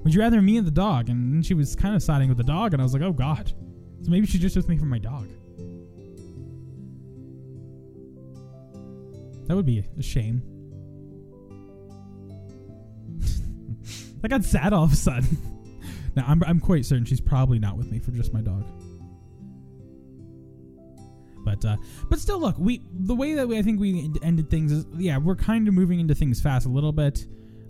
"Would 0.04 0.14
you 0.14 0.20
rather 0.20 0.42
me 0.42 0.58
and 0.58 0.66
the 0.66 0.72
dog?" 0.72 1.10
And 1.10 1.34
then 1.34 1.44
she 1.44 1.54
was 1.54 1.76
kind 1.76 1.96
of 1.96 2.04
siding 2.04 2.30
with 2.30 2.38
the 2.38 2.44
dog, 2.44 2.74
and 2.74 2.82
I 2.82 2.84
was 2.84 2.94
like, 2.94 3.04
"Oh 3.04 3.14
God." 3.14 3.54
So 4.04 4.10
maybe 4.10 4.26
she 4.26 4.40
just 4.40 4.56
with 4.56 4.68
me 4.68 4.78
for 4.78 4.86
my 4.86 5.00
dog. 5.00 5.28
That 9.48 9.56
would 9.56 9.66
be 9.66 9.84
a 9.98 10.02
shame. 10.02 10.42
I 14.24 14.28
got 14.28 14.44
sad 14.44 14.74
all 14.74 14.86
of 14.86 14.94
a 14.94 14.96
sudden. 14.96 15.38
Now, 16.15 16.25
I'm, 16.27 16.44
I'm 16.46 16.60
quite 16.60 16.86
certain 16.86 17.06
she's 17.06 17.22
probably 17.22 17.60
not 17.60 17.77
with 17.77 17.91
me 17.91 18.00
for 18.00 18.12
just 18.12 18.34
my 18.34 18.41
dog. 18.41 18.65
But 21.44 21.65
uh, 21.65 21.77
but 22.10 22.20
still, 22.20 22.39
look, 22.39 22.56
we 22.60 22.82
the 22.91 23.15
way 23.15 23.34
that 23.34 23.48
we, 23.48 23.58
I 23.58 23.62
think 23.62 23.80
we 23.80 24.12
ended 24.22 24.50
things 24.50 24.72
is 24.72 24.86
yeah, 24.96 25.18
we're 25.18 25.36
kind 25.36 25.68
of 25.68 25.74
moving 25.74 26.00
into 26.00 26.13
things 26.13 26.39
fast 26.39 26.65
a 26.65 26.70
little 26.70 26.91
bit. 26.91 27.25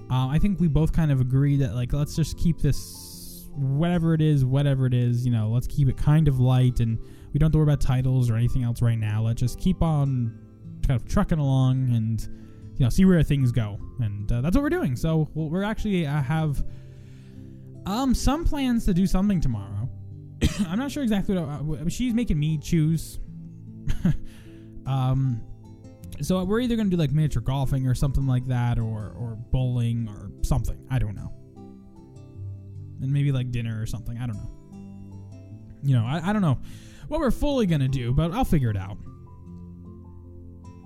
Uh, 0.10 0.28
I 0.28 0.40
think 0.40 0.60
we 0.60 0.68
both 0.68 0.92
kind 0.92 1.10
of 1.10 1.22
agree 1.22 1.56
that 1.58 1.74
like 1.74 1.94
let's 1.94 2.16
just 2.16 2.38
keep 2.38 2.60
this 2.60 3.48
whatever 3.56 4.14
it 4.14 4.22
is, 4.22 4.44
whatever 4.44 4.86
it 4.86 4.94
is, 4.94 5.26
you 5.26 5.32
know, 5.32 5.50
let's 5.50 5.68
keep 5.68 5.88
it 5.88 5.98
kind 5.98 6.28
of 6.28 6.40
light 6.40 6.80
and 6.80 7.00
we 7.34 7.40
don't 7.40 7.48
have 7.48 7.52
to 7.54 7.58
worry 7.60 7.66
about 7.66 7.82
titles 7.82 8.30
or 8.30 8.36
anything 8.36 8.64
else 8.64 8.82
right 8.82 8.98
now. 8.98 9.24
Let's 9.24 9.40
just 9.40 9.60
keep 9.60 9.82
on 9.82 10.38
kind 10.86 11.00
of 11.00 11.08
trucking 11.08 11.40
along 11.40 11.96
and 11.96 12.22
you 12.78 12.86
know 12.86 12.90
see 12.90 13.06
where 13.06 13.22
things 13.24 13.52
go, 13.52 13.80
and 14.00 14.32
uh, 14.32 14.42
that's 14.42 14.56
what 14.56 14.64
we're 14.64 14.70
doing. 14.70 14.96
So 14.96 15.30
we 15.34 15.46
we're 15.46 15.64
actually 15.64 16.06
uh, 16.06 16.22
have 16.22 16.64
um 17.86 18.14
some 18.14 18.46
plans 18.46 18.86
to 18.86 18.94
do 18.94 19.08
something 19.08 19.42
tomorrow. 19.42 19.90
I'm 20.68 20.80
not 20.80 20.92
sure 20.92 21.04
exactly 21.04 21.38
what 21.38 21.82
uh, 21.82 21.90
she's 21.90 22.14
making 22.14 22.40
me 22.40 22.58
choose. 22.58 23.20
um, 24.86 25.42
so 26.22 26.44
we're 26.44 26.60
either 26.60 26.76
gonna 26.76 26.90
do 26.90 26.98
like 26.98 27.12
miniature 27.12 27.42
golfing 27.42 27.88
or 27.88 27.96
something 27.96 28.28
like 28.28 28.46
that, 28.48 28.78
or 28.78 29.14
or 29.18 29.38
bowling 29.52 30.08
or 30.10 30.32
something. 30.44 30.78
I 30.90 31.00
don't 31.00 31.16
know. 31.16 31.32
And 33.02 33.12
maybe 33.12 33.32
like 33.32 33.52
dinner 33.52 33.82
or 33.82 33.86
something. 33.86 34.18
I 34.18 34.28
don't 34.28 34.38
know. 34.38 34.52
You 35.84 35.96
know, 35.96 36.06
I, 36.06 36.30
I 36.30 36.34
don't 36.34 36.44
know 36.44 36.60
what 37.08 37.20
we're 37.20 37.32
fully 37.32 37.66
gonna 37.66 37.88
do, 37.88 38.14
but 38.14 38.32
I'll 38.32 38.46
figure 38.46 38.70
it 38.70 38.78
out. 38.78 38.98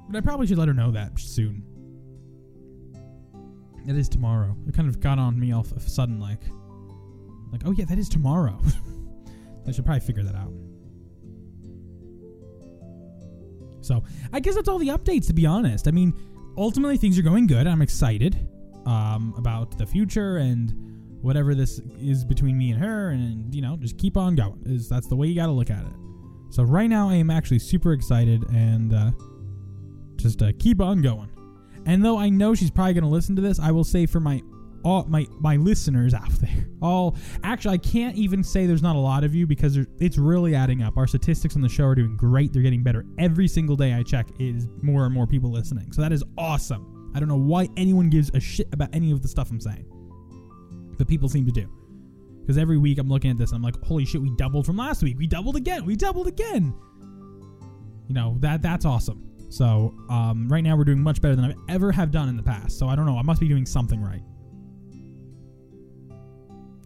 But 0.09 0.17
I 0.17 0.21
probably 0.21 0.47
should 0.47 0.57
let 0.57 0.67
her 0.67 0.73
know 0.73 0.91
that 0.91 1.19
soon. 1.19 1.63
It 3.87 3.95
is 3.95 4.09
tomorrow. 4.09 4.55
It 4.67 4.73
kind 4.73 4.87
of 4.87 4.99
got 4.99 5.19
on 5.19 5.39
me 5.39 5.51
all 5.51 5.61
of 5.61 5.71
a 5.73 5.79
sudden, 5.79 6.19
like, 6.19 6.41
like, 7.51 7.61
oh 7.65 7.71
yeah, 7.71 7.85
that 7.85 7.97
is 7.97 8.09
tomorrow. 8.09 8.59
I 9.67 9.71
should 9.71 9.85
probably 9.85 10.01
figure 10.01 10.23
that 10.23 10.35
out. 10.35 10.53
So 13.81 14.03
I 14.33 14.39
guess 14.39 14.55
that's 14.55 14.67
all 14.67 14.79
the 14.79 14.89
updates. 14.89 15.27
To 15.27 15.33
be 15.33 15.45
honest, 15.45 15.87
I 15.87 15.91
mean, 15.91 16.13
ultimately 16.57 16.97
things 16.97 17.17
are 17.19 17.21
going 17.21 17.47
good. 17.47 17.67
I'm 17.67 17.81
excited 17.81 18.47
um, 18.85 19.33
about 19.37 19.77
the 19.77 19.85
future 19.85 20.37
and 20.37 20.73
whatever 21.21 21.55
this 21.55 21.79
is 21.99 22.23
between 22.23 22.57
me 22.57 22.71
and 22.71 22.79
her, 22.79 23.09
and 23.09 23.53
you 23.53 23.61
know, 23.61 23.77
just 23.77 23.97
keep 23.97 24.17
on 24.17 24.35
going. 24.35 24.61
Is 24.65 24.89
that's 24.89 25.07
the 25.07 25.15
way 25.15 25.27
you 25.27 25.35
got 25.35 25.47
to 25.47 25.51
look 25.51 25.69
at 25.69 25.83
it. 25.83 25.93
So 26.49 26.63
right 26.63 26.87
now, 26.89 27.09
I 27.09 27.15
am 27.15 27.29
actually 27.29 27.59
super 27.59 27.93
excited 27.93 28.43
and 28.49 28.93
uh, 28.93 29.11
just 30.17 30.41
uh, 30.41 30.51
keep 30.59 30.81
on 30.81 31.01
going. 31.01 31.29
And 31.85 32.03
though 32.03 32.17
I 32.17 32.29
know 32.29 32.55
she's 32.55 32.71
probably 32.71 32.93
going 32.93 33.03
to 33.03 33.09
listen 33.09 33.35
to 33.35 33.41
this, 33.41 33.59
I 33.59 33.71
will 33.71 33.83
say 33.83 34.05
for 34.05 34.19
my 34.19 34.41
all 34.85 35.03
my 35.05 35.27
my 35.39 35.57
listeners 35.57 36.13
out 36.13 36.29
there, 36.41 36.67
all 36.81 37.17
actually 37.43 37.73
I 37.73 37.77
can't 37.79 38.15
even 38.15 38.43
say 38.43 38.65
there's 38.65 38.83
not 38.83 38.95
a 38.95 38.99
lot 38.99 39.23
of 39.23 39.35
you 39.35 39.45
because 39.45 39.77
it's 39.99 40.17
really 40.17 40.55
adding 40.55 40.83
up. 40.83 40.97
Our 40.97 41.07
statistics 41.07 41.55
on 41.55 41.61
the 41.61 41.69
show 41.69 41.85
are 41.85 41.95
doing 41.95 42.15
great. 42.15 42.53
They're 42.53 42.61
getting 42.61 42.83
better 42.83 43.05
every 43.17 43.47
single 43.47 43.75
day 43.75 43.93
I 43.93 44.03
check. 44.03 44.27
Is 44.39 44.67
more 44.81 45.05
and 45.05 45.13
more 45.13 45.27
people 45.27 45.51
listening, 45.51 45.91
so 45.91 46.01
that 46.01 46.13
is 46.13 46.23
awesome. 46.37 47.11
I 47.15 47.19
don't 47.19 47.27
know 47.27 47.37
why 47.37 47.67
anyone 47.75 48.09
gives 48.09 48.29
a 48.33 48.39
shit 48.39 48.67
about 48.73 48.89
any 48.93 49.11
of 49.11 49.21
the 49.21 49.27
stuff 49.27 49.49
I'm 49.49 49.59
saying, 49.59 49.85
but 50.97 51.07
people 51.07 51.27
seem 51.27 51.45
to 51.45 51.51
do. 51.51 51.69
Because 52.41 52.59
every 52.59 52.77
week 52.77 52.99
I'm 52.99 53.09
looking 53.09 53.31
at 53.31 53.39
this, 53.39 53.53
I'm 53.53 53.63
like, 53.63 53.81
holy 53.83 54.05
shit, 54.05 54.21
we 54.21 54.29
doubled 54.35 54.67
from 54.67 54.77
last 54.77 55.01
week. 55.01 55.17
We 55.17 55.25
doubled 55.25 55.55
again. 55.55 55.83
We 55.83 55.95
doubled 55.95 56.27
again. 56.27 56.75
You 58.07 58.13
know 58.13 58.37
that 58.41 58.61
that's 58.61 58.85
awesome. 58.85 59.23
So 59.49 59.95
um, 60.09 60.47
right 60.47 60.63
now 60.63 60.75
we're 60.75 60.83
doing 60.83 61.01
much 61.01 61.21
better 61.21 61.35
than 61.35 61.45
I've 61.45 61.55
ever 61.69 61.91
have 61.91 62.11
done 62.11 62.29
in 62.29 62.37
the 62.37 62.43
past. 62.43 62.77
So 62.77 62.87
I 62.87 62.95
don't 62.95 63.05
know. 63.05 63.17
I 63.17 63.23
must 63.23 63.39
be 63.39 63.47
doing 63.47 63.65
something 63.65 64.01
right. 64.01 64.21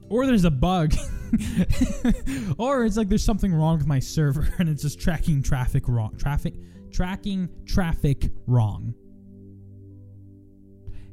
Or 0.10 0.26
there's 0.26 0.45
a 0.45 0.52
bug. 0.52 0.93
or 2.58 2.86
it's 2.86 2.98
like 2.98 3.10
there's 3.10 3.24
something 3.24 3.54
wrong 3.54 3.78
with 3.78 3.88
my 3.88 4.00
server 4.00 4.48
and 4.60 4.67
it's 4.67 4.82
just 4.82 5.00
tracking 5.00 5.41
traffic 5.43 5.88
wrong. 5.88 6.15
Traffic 6.17 6.56
tracking 6.91 7.50
traffic 7.65 8.30
wrong. 8.48 8.93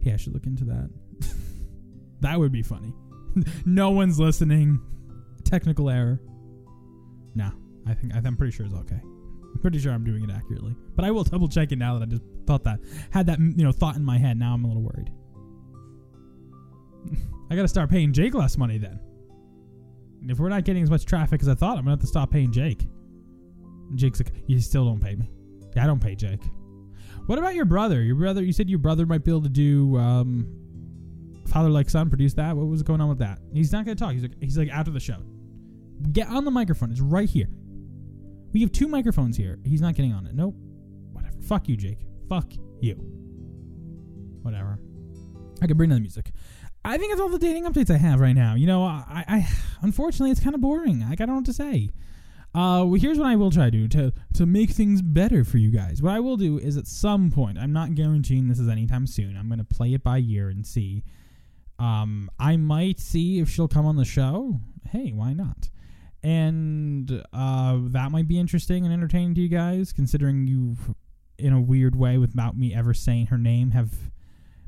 Hey, 0.00 0.12
I 0.12 0.16
should 0.16 0.32
look 0.32 0.46
into 0.46 0.64
that. 0.64 0.90
that 2.20 2.38
would 2.38 2.52
be 2.52 2.62
funny. 2.62 2.94
no 3.66 3.90
one's 3.90 4.18
listening. 4.18 4.80
Technical 5.44 5.90
error. 5.90 6.20
No, 7.34 7.50
I 7.86 7.94
think 7.94 8.14
I'm 8.14 8.36
pretty 8.36 8.52
sure 8.52 8.66
it's 8.66 8.74
okay. 8.74 9.00
I'm 9.02 9.58
pretty 9.60 9.78
sure 9.78 9.92
I'm 9.92 10.04
doing 10.04 10.24
it 10.24 10.30
accurately. 10.30 10.74
But 10.94 11.04
I 11.04 11.10
will 11.10 11.24
double 11.24 11.48
check 11.48 11.72
it 11.72 11.76
now 11.76 11.98
that 11.98 12.04
I 12.04 12.06
just 12.06 12.22
thought 12.46 12.64
that 12.64 12.80
had 13.10 13.26
that 13.26 13.38
you 13.38 13.64
know 13.64 13.72
thought 13.72 13.96
in 13.96 14.04
my 14.04 14.18
head. 14.18 14.38
Now 14.38 14.54
I'm 14.54 14.64
a 14.64 14.68
little 14.68 14.82
worried. 14.82 15.10
I 17.50 17.56
got 17.56 17.62
to 17.62 17.68
start 17.68 17.90
paying 17.90 18.12
Jake 18.12 18.34
less 18.34 18.56
money 18.56 18.78
then. 18.78 18.98
If 20.28 20.38
we're 20.38 20.48
not 20.48 20.64
getting 20.64 20.82
as 20.82 20.90
much 20.90 21.04
traffic 21.04 21.40
as 21.42 21.48
I 21.48 21.54
thought, 21.54 21.78
I'm 21.78 21.84
gonna 21.84 21.92
have 21.92 22.00
to 22.00 22.06
stop 22.06 22.30
paying 22.30 22.50
Jake. 22.50 22.86
Jake's 23.94 24.20
like, 24.20 24.32
you 24.46 24.60
still 24.60 24.84
don't 24.84 25.00
pay 25.00 25.14
me. 25.14 25.30
I 25.76 25.86
don't 25.86 26.00
pay 26.00 26.16
Jake. 26.16 26.42
What 27.26 27.38
about 27.38 27.54
your 27.54 27.64
brother? 27.64 28.02
Your 28.02 28.16
brother? 28.16 28.42
You 28.42 28.52
said 28.52 28.68
your 28.68 28.78
brother 28.78 29.06
might 29.06 29.24
be 29.24 29.30
able 29.30 29.42
to 29.42 29.48
do 29.48 29.96
um, 29.98 30.46
father 31.46 31.68
like 31.68 31.88
son, 31.90 32.08
produce 32.08 32.34
that. 32.34 32.56
What 32.56 32.66
was 32.66 32.82
going 32.82 33.00
on 33.00 33.08
with 33.08 33.18
that? 33.18 33.38
He's 33.52 33.72
not 33.72 33.84
gonna 33.84 33.94
talk. 33.94 34.12
He's 34.12 34.22
like, 34.22 34.32
he's 34.40 34.58
like 34.58 34.70
after 34.70 34.90
the 34.90 35.00
show. 35.00 35.18
Get 36.12 36.28
on 36.28 36.44
the 36.44 36.50
microphone. 36.50 36.90
It's 36.90 37.00
right 37.00 37.28
here. 37.28 37.48
We 38.52 38.60
have 38.60 38.72
two 38.72 38.88
microphones 38.88 39.36
here. 39.36 39.58
He's 39.64 39.80
not 39.80 39.94
getting 39.94 40.12
on 40.12 40.26
it. 40.26 40.34
Nope. 40.34 40.54
Whatever. 41.12 41.36
Fuck 41.42 41.68
you, 41.68 41.76
Jake. 41.76 41.98
Fuck 42.28 42.52
you. 42.80 42.94
Whatever. 44.42 44.78
I 45.62 45.66
can 45.66 45.76
bring 45.76 45.90
in 45.90 45.96
the 45.96 46.00
music. 46.00 46.32
I 46.86 46.98
think 46.98 47.12
it's 47.12 47.20
all 47.20 47.28
the 47.28 47.38
dating 47.38 47.64
updates 47.64 47.90
I 47.90 47.98
have 47.98 48.20
right 48.20 48.34
now. 48.34 48.54
You 48.54 48.66
know, 48.66 48.84
I, 48.84 49.24
I 49.28 49.48
unfortunately 49.82 50.30
it's 50.30 50.40
kind 50.40 50.54
of 50.54 50.60
boring. 50.60 51.00
Like 51.00 51.20
I 51.20 51.26
don't 51.26 51.34
know 51.34 51.34
what 51.36 51.46
to 51.46 51.52
say. 51.52 51.90
Uh, 52.54 52.86
well, 52.86 52.94
here's 52.94 53.18
what 53.18 53.26
I 53.26 53.36
will 53.36 53.50
try 53.50 53.66
to 53.66 53.70
do 53.70 53.88
to 53.88 54.12
to 54.34 54.46
make 54.46 54.70
things 54.70 55.02
better 55.02 55.44
for 55.44 55.58
you 55.58 55.70
guys. 55.70 56.00
What 56.00 56.14
I 56.14 56.20
will 56.20 56.36
do 56.36 56.58
is 56.58 56.76
at 56.76 56.86
some 56.86 57.30
point, 57.30 57.58
I'm 57.58 57.72
not 57.72 57.94
guaranteeing 57.94 58.48
this 58.48 58.58
is 58.58 58.68
anytime 58.68 59.06
soon. 59.06 59.36
I'm 59.36 59.50
to 59.56 59.64
play 59.64 59.92
it 59.94 60.02
by 60.02 60.18
year 60.18 60.48
and 60.48 60.66
see. 60.66 61.04
Um, 61.78 62.30
I 62.38 62.56
might 62.56 62.98
see 62.98 63.38
if 63.40 63.50
she'll 63.50 63.68
come 63.68 63.84
on 63.84 63.96
the 63.96 64.06
show. 64.06 64.60
Hey, 64.90 65.10
why 65.12 65.34
not? 65.34 65.68
and 66.26 67.24
uh, 67.32 67.78
that 67.82 68.10
might 68.10 68.26
be 68.26 68.36
interesting 68.36 68.84
and 68.84 68.92
entertaining 68.92 69.32
to 69.36 69.40
you 69.40 69.48
guys, 69.48 69.92
considering 69.92 70.48
you, 70.48 70.76
in 71.38 71.52
a 71.52 71.60
weird 71.60 71.94
way, 71.94 72.18
without 72.18 72.56
me 72.58 72.74
ever 72.74 72.92
saying 72.92 73.26
her 73.26 73.38
name, 73.38 73.70
have 73.70 73.92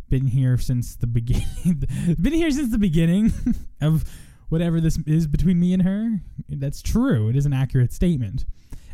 been 0.08 0.26
here 0.26 0.58
since 0.58 0.96
the 0.96 1.06
beginning. 1.06 1.84
been 2.20 2.32
here 2.32 2.50
since 2.50 2.70
the 2.70 2.78
beginning 2.78 3.32
of 3.80 4.04
whatever 4.48 4.80
this 4.80 4.98
is 5.06 5.26
between 5.26 5.60
me 5.60 5.72
and 5.72 5.82
her. 5.82 6.20
That's 6.48 6.82
true. 6.82 7.28
It 7.28 7.36
is 7.36 7.46
an 7.46 7.52
accurate 7.52 7.92
statement. 7.92 8.44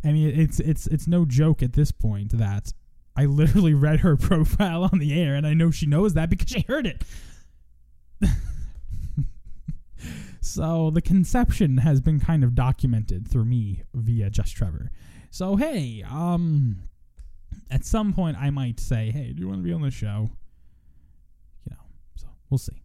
I 0.02 0.12
mean, 0.12 0.38
it's 0.38 0.60
it's 0.60 0.86
it's 0.88 1.06
no 1.06 1.24
joke 1.24 1.62
at 1.62 1.72
this 1.72 1.90
point 1.90 2.36
that 2.38 2.72
I 3.16 3.24
literally 3.24 3.74
read 3.86 4.00
her 4.00 4.16
profile 4.16 4.84
on 4.84 4.98
the 4.98 5.18
air, 5.18 5.34
and 5.34 5.46
I 5.46 5.54
know 5.54 5.70
she 5.70 5.86
knows 5.86 6.14
that 6.14 6.30
because 6.30 6.48
she 6.48 6.64
heard 6.68 6.86
it. 6.86 7.02
So 10.44 10.90
the 10.90 11.00
conception 11.00 11.78
has 11.78 12.02
been 12.02 12.20
kind 12.20 12.44
of 12.44 12.54
documented 12.54 13.26
through 13.26 13.46
me 13.46 13.82
via 13.94 14.28
Just 14.28 14.54
Trevor. 14.54 14.90
So 15.30 15.56
hey, 15.56 16.04
um, 16.08 16.80
at 17.70 17.84
some 17.86 18.12
point 18.12 18.36
I 18.38 18.50
might 18.50 18.78
say, 18.78 19.10
hey, 19.10 19.32
do 19.32 19.40
you 19.40 19.48
want 19.48 19.60
to 19.60 19.64
be 19.64 19.72
on 19.72 19.80
the 19.80 19.90
show? 19.90 20.30
We'll 22.54 22.58
see. 22.58 22.84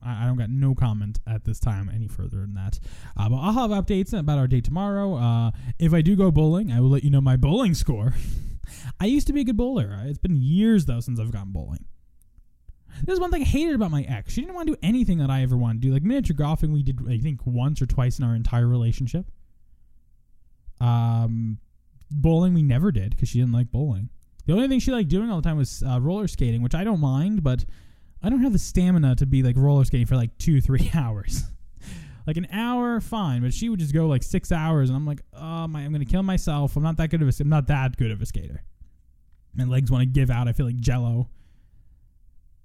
I, 0.00 0.22
I 0.22 0.26
don't 0.26 0.36
got 0.36 0.50
no 0.50 0.72
comment 0.72 1.18
at 1.26 1.44
this 1.44 1.58
time 1.58 1.90
any 1.92 2.06
further 2.06 2.36
than 2.42 2.54
that. 2.54 2.78
Uh, 3.16 3.28
but 3.28 3.38
I'll 3.38 3.68
have 3.68 3.70
updates 3.70 4.16
about 4.16 4.38
our 4.38 4.46
day 4.46 4.60
tomorrow. 4.60 5.16
Uh, 5.16 5.50
if 5.80 5.92
I 5.92 6.00
do 6.00 6.14
go 6.14 6.30
bowling, 6.30 6.70
I 6.70 6.78
will 6.78 6.90
let 6.90 7.02
you 7.02 7.10
know 7.10 7.20
my 7.20 7.36
bowling 7.36 7.74
score. 7.74 8.14
I 9.00 9.06
used 9.06 9.26
to 9.26 9.32
be 9.32 9.40
a 9.40 9.44
good 9.44 9.56
bowler. 9.56 10.00
It's 10.04 10.20
been 10.20 10.36
years 10.36 10.84
though 10.84 11.00
since 11.00 11.18
I've 11.18 11.32
gone 11.32 11.50
bowling. 11.50 11.86
This 13.02 13.14
is 13.14 13.20
one 13.20 13.32
thing 13.32 13.42
I 13.42 13.46
hated 13.46 13.74
about 13.74 13.90
my 13.90 14.02
ex. 14.02 14.32
She 14.32 14.42
didn't 14.42 14.54
want 14.54 14.68
to 14.68 14.74
do 14.74 14.80
anything 14.80 15.18
that 15.18 15.28
I 15.28 15.42
ever 15.42 15.56
wanted 15.56 15.82
to 15.82 15.88
do. 15.88 15.92
Like 15.92 16.04
miniature 16.04 16.36
golfing, 16.36 16.70
we 16.70 16.84
did 16.84 17.00
I 17.08 17.18
think 17.18 17.44
once 17.44 17.82
or 17.82 17.86
twice 17.86 18.20
in 18.20 18.24
our 18.24 18.36
entire 18.36 18.68
relationship. 18.68 19.26
Um, 20.80 21.58
bowling 22.12 22.54
we 22.54 22.62
never 22.62 22.92
did 22.92 23.10
because 23.10 23.28
she 23.28 23.40
didn't 23.40 23.54
like 23.54 23.72
bowling. 23.72 24.08
The 24.46 24.52
only 24.52 24.68
thing 24.68 24.78
she 24.78 24.92
liked 24.92 25.08
doing 25.08 25.32
all 25.32 25.40
the 25.40 25.48
time 25.48 25.56
was 25.56 25.82
uh, 25.82 26.00
roller 26.00 26.28
skating, 26.28 26.62
which 26.62 26.76
I 26.76 26.84
don't 26.84 27.00
mind, 27.00 27.42
but 27.42 27.64
I 28.22 28.28
don't 28.28 28.42
have 28.42 28.52
the 28.52 28.58
stamina 28.58 29.16
to 29.16 29.26
be 29.26 29.42
like 29.42 29.56
roller 29.56 29.84
skating 29.84 30.06
for 30.06 30.16
like 30.16 30.36
two, 30.38 30.60
three 30.60 30.90
hours. 30.94 31.44
like 32.26 32.36
an 32.36 32.46
hour, 32.52 33.00
fine, 33.00 33.42
but 33.42 33.54
she 33.54 33.68
would 33.68 33.80
just 33.80 33.94
go 33.94 34.06
like 34.06 34.22
six 34.22 34.52
hours, 34.52 34.90
and 34.90 34.96
I'm 34.96 35.06
like, 35.06 35.22
oh 35.32 35.66
my, 35.66 35.80
I'm 35.80 35.92
gonna 35.92 36.04
kill 36.04 36.22
myself. 36.22 36.76
I'm 36.76 36.82
not 36.82 36.96
that 36.98 37.10
good 37.10 37.22
of 37.22 37.28
a, 37.28 37.32
I'm 37.40 37.48
not 37.48 37.66
that 37.68 37.96
good 37.96 38.10
of 38.10 38.20
a 38.20 38.26
skater. 38.26 38.62
My 39.54 39.64
legs 39.64 39.90
want 39.90 40.02
to 40.02 40.06
give 40.06 40.30
out. 40.30 40.48
I 40.48 40.52
feel 40.52 40.66
like 40.66 40.78
Jello. 40.78 41.28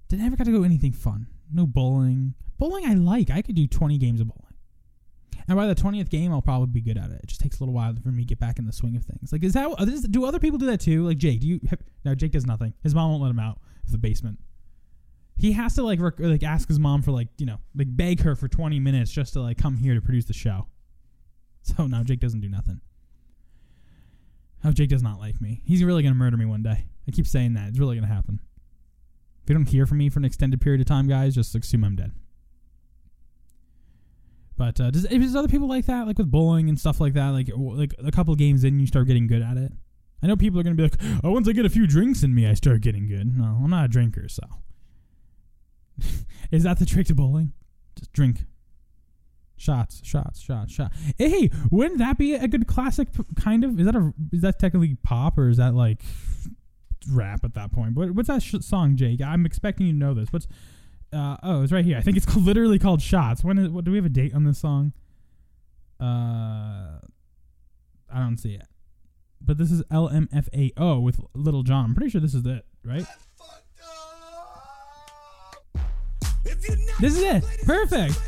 Did 0.08 0.20
never 0.20 0.36
got 0.36 0.44
to 0.44 0.52
go 0.52 0.62
anything 0.62 0.92
fun. 0.92 1.26
No 1.52 1.66
bowling. 1.66 2.34
Bowling 2.58 2.86
I 2.86 2.94
like. 2.94 3.30
I 3.30 3.42
could 3.42 3.56
do 3.56 3.66
20 3.66 3.98
games 3.98 4.20
of 4.20 4.28
bowling. 4.28 4.42
And 5.48 5.56
by 5.56 5.66
the 5.66 5.74
20th 5.74 6.10
game, 6.10 6.32
I'll 6.32 6.42
probably 6.42 6.66
be 6.66 6.80
good 6.80 6.98
at 6.98 7.10
it. 7.10 7.20
It 7.22 7.26
just 7.26 7.40
takes 7.40 7.58
a 7.58 7.62
little 7.62 7.74
while 7.74 7.94
for 8.02 8.08
me 8.08 8.22
to 8.22 8.28
get 8.28 8.40
back 8.40 8.58
in 8.58 8.66
the 8.66 8.72
swing 8.72 8.96
of 8.96 9.04
things. 9.04 9.32
Like, 9.32 9.44
is 9.44 9.52
that, 9.52 9.68
uh, 9.78 9.84
do 10.10 10.24
other 10.24 10.38
people 10.38 10.58
do 10.58 10.66
that 10.66 10.80
too? 10.80 11.04
Like, 11.06 11.18
Jake, 11.18 11.40
do 11.40 11.46
you, 11.46 11.60
have, 11.70 11.80
no, 12.04 12.14
Jake 12.14 12.32
does 12.32 12.46
nothing. 12.46 12.72
His 12.82 12.94
mom 12.94 13.10
won't 13.10 13.22
let 13.22 13.30
him 13.30 13.38
out 13.38 13.60
of 13.84 13.92
the 13.92 13.98
basement. 13.98 14.38
He 15.36 15.52
has 15.52 15.74
to, 15.74 15.82
like, 15.82 16.00
rec- 16.00 16.18
like, 16.18 16.42
ask 16.42 16.66
his 16.66 16.78
mom 16.78 17.02
for, 17.02 17.12
like, 17.12 17.28
you 17.36 17.46
know, 17.46 17.58
like, 17.74 17.94
beg 17.94 18.20
her 18.20 18.34
for 18.34 18.48
20 18.48 18.80
minutes 18.80 19.10
just 19.10 19.34
to, 19.34 19.40
like, 19.42 19.58
come 19.58 19.76
here 19.76 19.94
to 19.94 20.00
produce 20.00 20.24
the 20.24 20.32
show. 20.34 20.66
So 21.62 21.88
now 21.88 22.04
Jake 22.04 22.20
doesn't 22.20 22.38
do 22.38 22.48
nothing. 22.48 22.80
How 24.62 24.70
Jake 24.70 24.88
does 24.88 25.02
not 25.02 25.18
like 25.18 25.40
me. 25.40 25.62
He's 25.64 25.82
really 25.82 26.04
gonna 26.04 26.14
murder 26.14 26.36
me 26.36 26.44
one 26.44 26.62
day. 26.62 26.86
I 27.08 27.10
keep 27.10 27.26
saying 27.26 27.54
that. 27.54 27.68
It's 27.68 27.78
really 27.80 27.96
gonna 27.96 28.06
happen. 28.06 28.38
If 29.42 29.50
you 29.50 29.56
don't 29.56 29.68
hear 29.68 29.84
from 29.84 29.98
me 29.98 30.08
for 30.08 30.20
an 30.20 30.24
extended 30.24 30.60
period 30.60 30.80
of 30.80 30.86
time, 30.86 31.08
guys, 31.08 31.34
just 31.34 31.54
assume 31.56 31.82
I'm 31.84 31.96
dead. 31.96 32.12
But 34.56 34.80
uh, 34.80 34.90
does, 34.90 35.04
does 35.04 35.36
other 35.36 35.48
people 35.48 35.68
like 35.68 35.86
that, 35.86 36.06
like 36.06 36.18
with 36.18 36.30
bowling 36.30 36.68
and 36.68 36.78
stuff 36.78 37.00
like 37.00 37.14
that? 37.14 37.28
Like, 37.28 37.50
like 37.56 37.94
a 37.98 38.10
couple 38.10 38.34
games 38.36 38.64
in, 38.64 38.80
you 38.80 38.86
start 38.86 39.06
getting 39.06 39.26
good 39.26 39.42
at 39.42 39.56
it. 39.56 39.72
I 40.22 40.26
know 40.26 40.36
people 40.36 40.58
are 40.58 40.62
gonna 40.62 40.76
be 40.76 40.84
like, 40.84 41.00
"Oh, 41.22 41.30
once 41.32 41.46
I 41.48 41.52
get 41.52 41.66
a 41.66 41.70
few 41.70 41.86
drinks 41.86 42.22
in 42.22 42.34
me, 42.34 42.46
I 42.46 42.54
start 42.54 42.80
getting 42.80 43.06
good." 43.06 43.36
No, 43.36 43.60
I'm 43.62 43.70
not 43.70 43.84
a 43.84 43.88
drinker, 43.88 44.28
so. 44.28 44.42
Is 46.50 46.62
that 46.64 46.78
the 46.78 46.86
trick 46.86 47.06
to 47.08 47.14
bowling? 47.14 47.52
Just 47.96 48.12
drink. 48.12 48.44
Shots, 49.56 50.02
shots, 50.04 50.40
shots, 50.40 50.72
shot. 50.72 50.92
Hey, 51.16 51.50
wouldn't 51.70 51.98
that 51.98 52.18
be 52.18 52.34
a 52.34 52.46
good 52.46 52.66
classic? 52.66 53.08
Kind 53.36 53.64
of. 53.64 53.80
Is 53.80 53.86
that 53.86 53.96
a? 53.96 54.12
Is 54.32 54.42
that 54.42 54.58
technically 54.58 54.96
pop 55.02 55.38
or 55.38 55.48
is 55.48 55.56
that 55.56 55.74
like 55.74 56.02
rap 57.10 57.42
at 57.42 57.54
that 57.54 57.72
point? 57.72 57.94
What, 57.96 58.10
what's 58.10 58.28
that 58.28 58.42
sh- 58.42 58.56
song, 58.60 58.96
Jake? 58.96 59.22
I'm 59.22 59.46
expecting 59.46 59.86
you 59.86 59.92
to 59.92 59.98
know 59.98 60.12
this. 60.12 60.30
What's? 60.30 60.46
Uh, 61.10 61.36
oh, 61.42 61.62
it's 61.62 61.72
right 61.72 61.84
here. 61.84 61.96
I 61.96 62.02
think 62.02 62.18
it's 62.18 62.26
called, 62.26 62.44
literally 62.44 62.78
called 62.78 63.00
"Shots." 63.00 63.42
When 63.42 63.56
is? 63.56 63.70
What 63.70 63.84
do 63.84 63.92
we 63.92 63.96
have 63.96 64.04
a 64.04 64.10
date 64.10 64.34
on 64.34 64.44
this 64.44 64.58
song? 64.58 64.92
Uh, 65.98 67.00
I 68.12 68.18
don't 68.18 68.36
see 68.36 68.54
it. 68.54 68.66
But 69.40 69.58
this 69.58 69.70
is 69.70 69.82
LMFAO 69.84 71.02
with 71.02 71.20
Lil 71.34 71.62
Jon. 71.62 71.86
I'm 71.86 71.94
pretty 71.94 72.10
sure 72.10 72.20
this 72.20 72.34
is 72.34 72.44
it, 72.44 72.66
right? 72.84 73.06
This 77.00 77.16
is 77.16 77.22
it. 77.22 77.44
Perfect. 77.64 78.18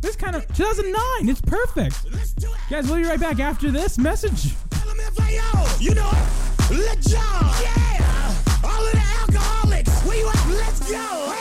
This 0.00 0.16
kind 0.16 0.36
of 0.36 0.46
2009. 0.54 1.28
It's 1.28 1.40
perfect. 1.40 1.96
Guys, 2.70 2.86
we'll 2.88 2.96
be 2.96 3.04
right 3.04 3.20
back 3.20 3.40
after 3.40 3.70
this 3.70 3.98
message. 3.98 4.54
You 5.80 5.94
know 5.94 6.10
yeah. 6.70 8.34
All 8.64 8.84
of 8.84 8.92
the 8.92 9.02
alcoholics, 9.20 10.02
where 10.04 10.16
you 10.16 10.28
at? 10.28 10.48
Let's 10.48 10.90
go. 10.90 11.35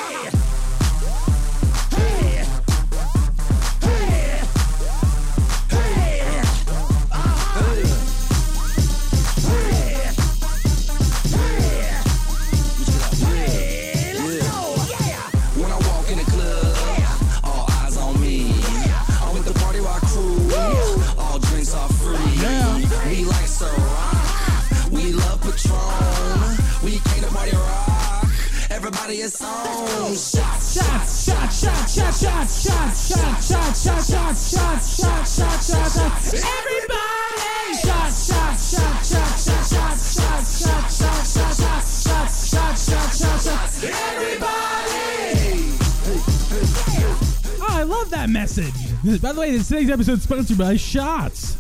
By 48.56 49.34
the 49.34 49.40
way, 49.42 49.52
this 49.52 49.68
today's 49.68 49.90
episode 49.90 50.14
is 50.14 50.24
sponsored 50.24 50.58
by 50.58 50.78
Shots. 50.78 51.56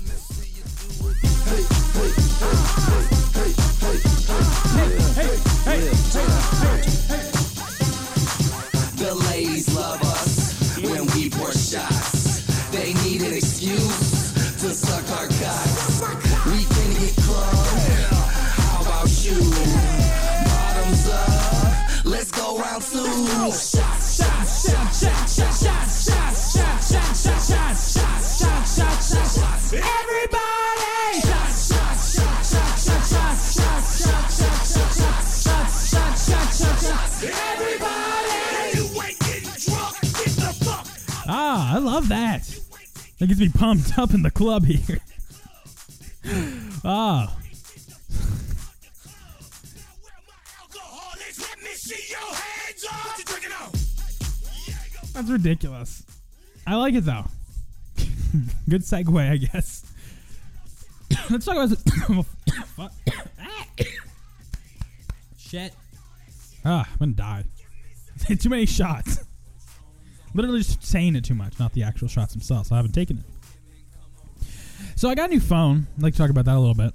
The 8.95 9.13
ladies 9.29 9.74
Me 43.38 43.50
pumped 43.50 43.98
up 44.00 44.13
in 44.13 44.21
the 44.21 44.32
club 44.32 44.65
here. 44.65 45.00
Ah, 46.88 47.36
that's 55.13 55.30
ridiculous. 55.30 56.04
I 56.65 56.76
like 56.76 56.93
it 56.95 57.02
though. 57.02 57.26
Good 58.69 58.82
segue, 58.82 59.32
I 59.32 59.38
guess. 59.38 59.86
Let's 61.30 61.45
talk 61.45 61.56
about 61.56 61.69
this. 61.69 61.84
Ah. 62.80 62.89
Shit. 65.38 65.74
Ah, 66.63 66.88
I'm 66.93 66.98
gonna 67.00 67.12
die. 67.13 67.43
too 68.39 68.50
many 68.50 68.65
shots. 68.65 69.24
Literally 70.36 70.60
just 70.60 70.84
saying 70.84 71.15
it 71.15 71.24
too 71.24 71.34
much, 71.34 71.58
not 71.60 71.74
the 71.74 71.84
actual 71.84 72.08
shots 72.08 72.34
themselves. 72.34 72.71
I 72.71 72.76
haven't 72.76 72.91
taken 72.91 73.17
it. 73.17 74.48
So 74.95 75.10
I 75.10 75.15
got 75.15 75.30
a 75.30 75.34
new 75.34 75.39
phone. 75.39 75.88
I'd 75.98 76.04
like 76.04 76.13
to 76.13 76.19
talk 76.19 76.30
about 76.30 76.45
that 76.45 76.56
a 76.56 76.60
little 76.60 76.76
bit. 76.76 76.93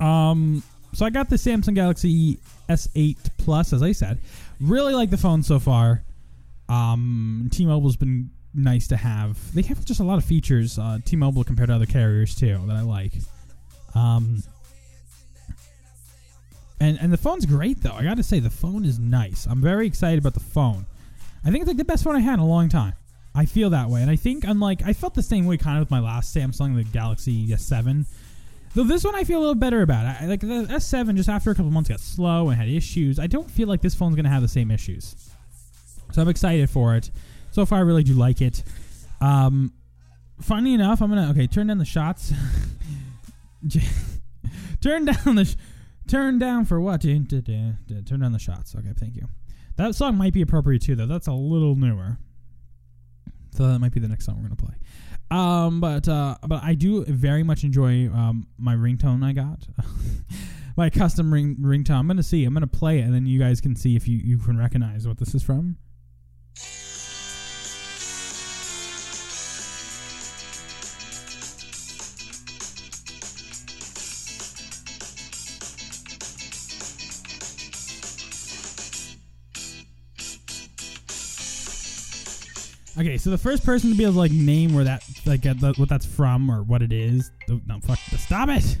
Um, 0.00 0.62
so 0.92 1.04
I 1.04 1.10
got 1.10 1.28
the 1.28 1.36
Samsung 1.36 1.74
Galaxy 1.74 2.38
S8 2.68 3.16
Plus, 3.38 3.72
as 3.72 3.82
I 3.82 3.92
said. 3.92 4.18
Really 4.60 4.94
like 4.94 5.10
the 5.10 5.16
phone 5.16 5.42
so 5.42 5.58
far. 5.58 6.02
Um, 6.68 7.48
T-Mobile's 7.50 7.96
been 7.96 8.30
nice 8.54 8.86
to 8.88 8.96
have. 8.96 9.54
They 9.54 9.62
have 9.62 9.84
just 9.84 10.00
a 10.00 10.04
lot 10.04 10.18
of 10.18 10.24
features, 10.24 10.78
uh, 10.78 10.98
T-Mobile 11.04 11.44
compared 11.44 11.68
to 11.68 11.74
other 11.74 11.86
carriers 11.86 12.34
too, 12.34 12.62
that 12.66 12.76
I 12.76 12.82
like. 12.82 13.14
Um, 13.94 14.42
and 16.80 16.98
and 17.00 17.12
the 17.12 17.16
phone's 17.16 17.46
great 17.46 17.82
though. 17.82 17.92
I 17.92 18.04
got 18.04 18.18
to 18.18 18.22
say 18.22 18.38
the 18.38 18.50
phone 18.50 18.84
is 18.84 18.98
nice. 18.98 19.46
I'm 19.48 19.60
very 19.60 19.86
excited 19.86 20.18
about 20.18 20.34
the 20.34 20.40
phone. 20.40 20.86
I 21.44 21.50
think 21.50 21.62
it's 21.62 21.68
like 21.68 21.76
the 21.76 21.84
best 21.84 22.04
phone 22.04 22.16
I 22.16 22.20
had 22.20 22.34
in 22.34 22.40
a 22.40 22.46
long 22.46 22.68
time. 22.68 22.94
I 23.34 23.44
feel 23.44 23.70
that 23.70 23.88
way, 23.88 24.02
and 24.02 24.10
I 24.10 24.16
think 24.16 24.44
unlike 24.44 24.82
I 24.84 24.92
felt 24.92 25.14
the 25.14 25.22
same 25.22 25.46
way 25.46 25.56
kind 25.56 25.78
of 25.78 25.82
with 25.82 25.90
my 25.90 26.00
last 26.00 26.34
Samsung, 26.34 26.74
the 26.74 26.84
Galaxy 26.84 27.48
S7. 27.48 28.06
Though 28.74 28.84
this 28.84 29.04
one 29.04 29.14
I 29.14 29.24
feel 29.24 29.38
a 29.38 29.40
little 29.40 29.54
better 29.54 29.82
about. 29.82 30.06
I, 30.06 30.26
like 30.26 30.40
the 30.40 30.66
S7, 30.70 31.16
just 31.16 31.28
after 31.28 31.50
a 31.50 31.54
couple 31.54 31.70
months 31.70 31.88
got 31.88 32.00
slow 32.00 32.48
and 32.48 32.58
had 32.58 32.68
issues. 32.68 33.18
I 33.18 33.26
don't 33.26 33.50
feel 33.50 33.68
like 33.68 33.80
this 33.80 33.94
phone's 33.94 34.16
gonna 34.16 34.28
have 34.28 34.42
the 34.42 34.48
same 34.48 34.70
issues. 34.70 35.14
So 36.12 36.22
I'm 36.22 36.28
excited 36.28 36.68
for 36.68 36.96
it. 36.96 37.10
So 37.50 37.64
far, 37.64 37.78
I 37.78 37.82
really 37.82 38.02
do 38.02 38.14
like 38.14 38.40
it. 38.40 38.62
Um, 39.20 39.72
funny 40.40 40.74
enough, 40.74 41.00
I'm 41.00 41.08
gonna 41.08 41.30
okay 41.30 41.46
turn 41.46 41.68
down 41.68 41.78
the 41.78 41.84
shots. 41.84 42.32
turn 44.80 45.04
down 45.04 45.34
the 45.34 45.44
sh- 45.44 45.56
turn 46.06 46.38
down 46.38 46.64
for 46.64 46.80
what? 46.80 47.02
Turn 47.02 47.24
down 47.24 48.32
the 48.32 48.38
shots. 48.38 48.74
Okay, 48.74 48.92
thank 48.98 49.16
you. 49.16 49.28
That 49.78 49.94
song 49.94 50.16
might 50.16 50.32
be 50.32 50.42
appropriate 50.42 50.82
too, 50.82 50.96
though. 50.96 51.06
That's 51.06 51.28
a 51.28 51.32
little 51.32 51.76
newer. 51.76 52.18
So 53.52 53.68
that 53.68 53.78
might 53.78 53.92
be 53.92 54.00
the 54.00 54.08
next 54.08 54.26
song 54.26 54.36
we're 54.36 54.48
gonna 54.48 54.56
play. 54.56 54.74
Um, 55.30 55.80
but 55.80 56.08
uh, 56.08 56.36
but 56.46 56.62
I 56.62 56.74
do 56.74 57.04
very 57.04 57.44
much 57.44 57.62
enjoy 57.64 58.08
um 58.08 58.48
my 58.58 58.74
ringtone 58.74 59.24
I 59.24 59.32
got. 59.32 59.66
my 60.76 60.90
custom 60.90 61.32
ring 61.32 61.56
ringtone. 61.60 61.94
I'm 61.94 62.08
gonna 62.08 62.24
see. 62.24 62.44
I'm 62.44 62.54
gonna 62.54 62.66
play 62.66 62.98
it, 62.98 63.02
and 63.02 63.14
then 63.14 63.26
you 63.26 63.38
guys 63.38 63.60
can 63.60 63.76
see 63.76 63.94
if 63.94 64.08
you 64.08 64.18
you 64.18 64.38
can 64.38 64.58
recognize 64.58 65.06
what 65.06 65.18
this 65.18 65.34
is 65.34 65.44
from. 65.44 65.76
Okay, 82.98 83.16
so 83.16 83.30
the 83.30 83.38
first 83.38 83.64
person 83.64 83.90
to 83.90 83.96
be 83.96 84.02
able 84.02 84.14
to 84.14 84.18
like 84.18 84.32
name 84.32 84.74
where 84.74 84.84
that 84.84 85.04
like 85.24 85.46
uh, 85.46 85.54
the, 85.54 85.72
what 85.76 85.88
that's 85.88 86.04
from 86.06 86.50
or 86.50 86.62
what 86.62 86.82
it 86.82 86.92
is. 86.92 87.30
No, 87.48 87.78
fuck. 87.82 87.98
Stop 87.98 88.48
it. 88.48 88.78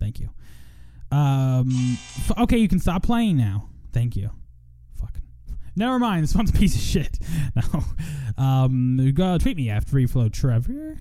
Thank 0.00 0.20
you. 0.20 0.30
Um. 1.10 1.98
f- 2.18 2.38
okay, 2.38 2.56
you 2.58 2.68
can 2.68 2.78
stop 2.78 3.02
playing 3.02 3.36
now. 3.36 3.68
Thank 3.92 4.16
you. 4.16 4.30
Fucking. 5.00 5.22
Never 5.76 5.98
mind. 5.98 6.22
This 6.22 6.34
one's 6.34 6.50
a 6.50 6.54
piece 6.54 6.74
of 6.74 6.80
shit. 6.80 7.18
No. 7.56 7.84
Um. 8.42 9.12
Go 9.14 9.36
tweet 9.38 9.56
me 9.56 9.68
after 9.70 9.90
Free 9.90 10.06
Flow 10.06 10.28
Trevor. 10.28 10.96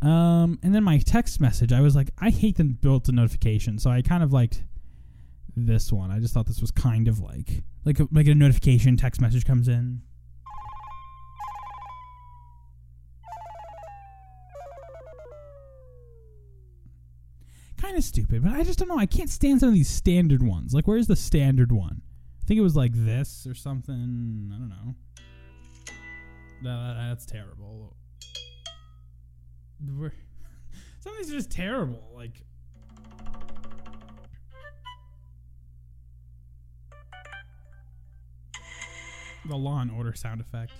Um, 0.00 0.58
and 0.62 0.74
then 0.74 0.84
my 0.84 0.98
text 0.98 1.40
message, 1.40 1.72
I 1.72 1.80
was 1.80 1.96
like, 1.96 2.10
I 2.18 2.30
hate 2.30 2.56
the 2.56 2.64
built-in 2.64 3.16
notification, 3.16 3.80
so 3.80 3.90
I 3.90 4.00
kind 4.00 4.22
of 4.22 4.32
liked 4.32 4.62
this 5.56 5.92
one. 5.92 6.12
I 6.12 6.20
just 6.20 6.32
thought 6.32 6.46
this 6.46 6.60
was 6.60 6.70
kind 6.70 7.08
of 7.08 7.18
like 7.20 7.64
like 7.84 8.00
a, 8.00 8.08
like 8.12 8.26
a 8.28 8.34
notification 8.34 8.96
text 8.96 9.20
message 9.20 9.44
comes 9.44 9.68
in. 9.68 10.02
Of 17.98 18.04
stupid, 18.04 18.42
but 18.42 18.52
I 18.52 18.62
just 18.62 18.78
don't 18.78 18.88
know. 18.88 18.98
I 18.98 19.06
can't 19.06 19.28
stand 19.28 19.60
some 19.60 19.68
of 19.68 19.74
these 19.74 19.90
standard 19.90 20.42
ones. 20.42 20.72
Like, 20.72 20.86
where's 20.86 21.06
the 21.06 21.16
standard 21.16 21.72
one? 21.72 22.00
I 22.42 22.46
think 22.46 22.58
it 22.58 22.62
was 22.62 22.76
like 22.76 22.92
this 22.94 23.46
or 23.46 23.54
something. 23.54 24.50
I 24.54 24.58
don't 24.58 24.68
know. 24.68 24.94
That, 26.62 27.08
that's 27.08 27.26
terrible. 27.26 27.94
We're, 29.86 30.12
some 31.00 31.12
of 31.12 31.18
these 31.18 31.30
are 31.30 31.36
just 31.36 31.50
terrible. 31.50 32.02
Like, 32.14 32.44
the 39.46 39.56
Law 39.56 39.80
and 39.80 39.90
Order 39.90 40.14
sound 40.14 40.40
effect. 40.40 40.72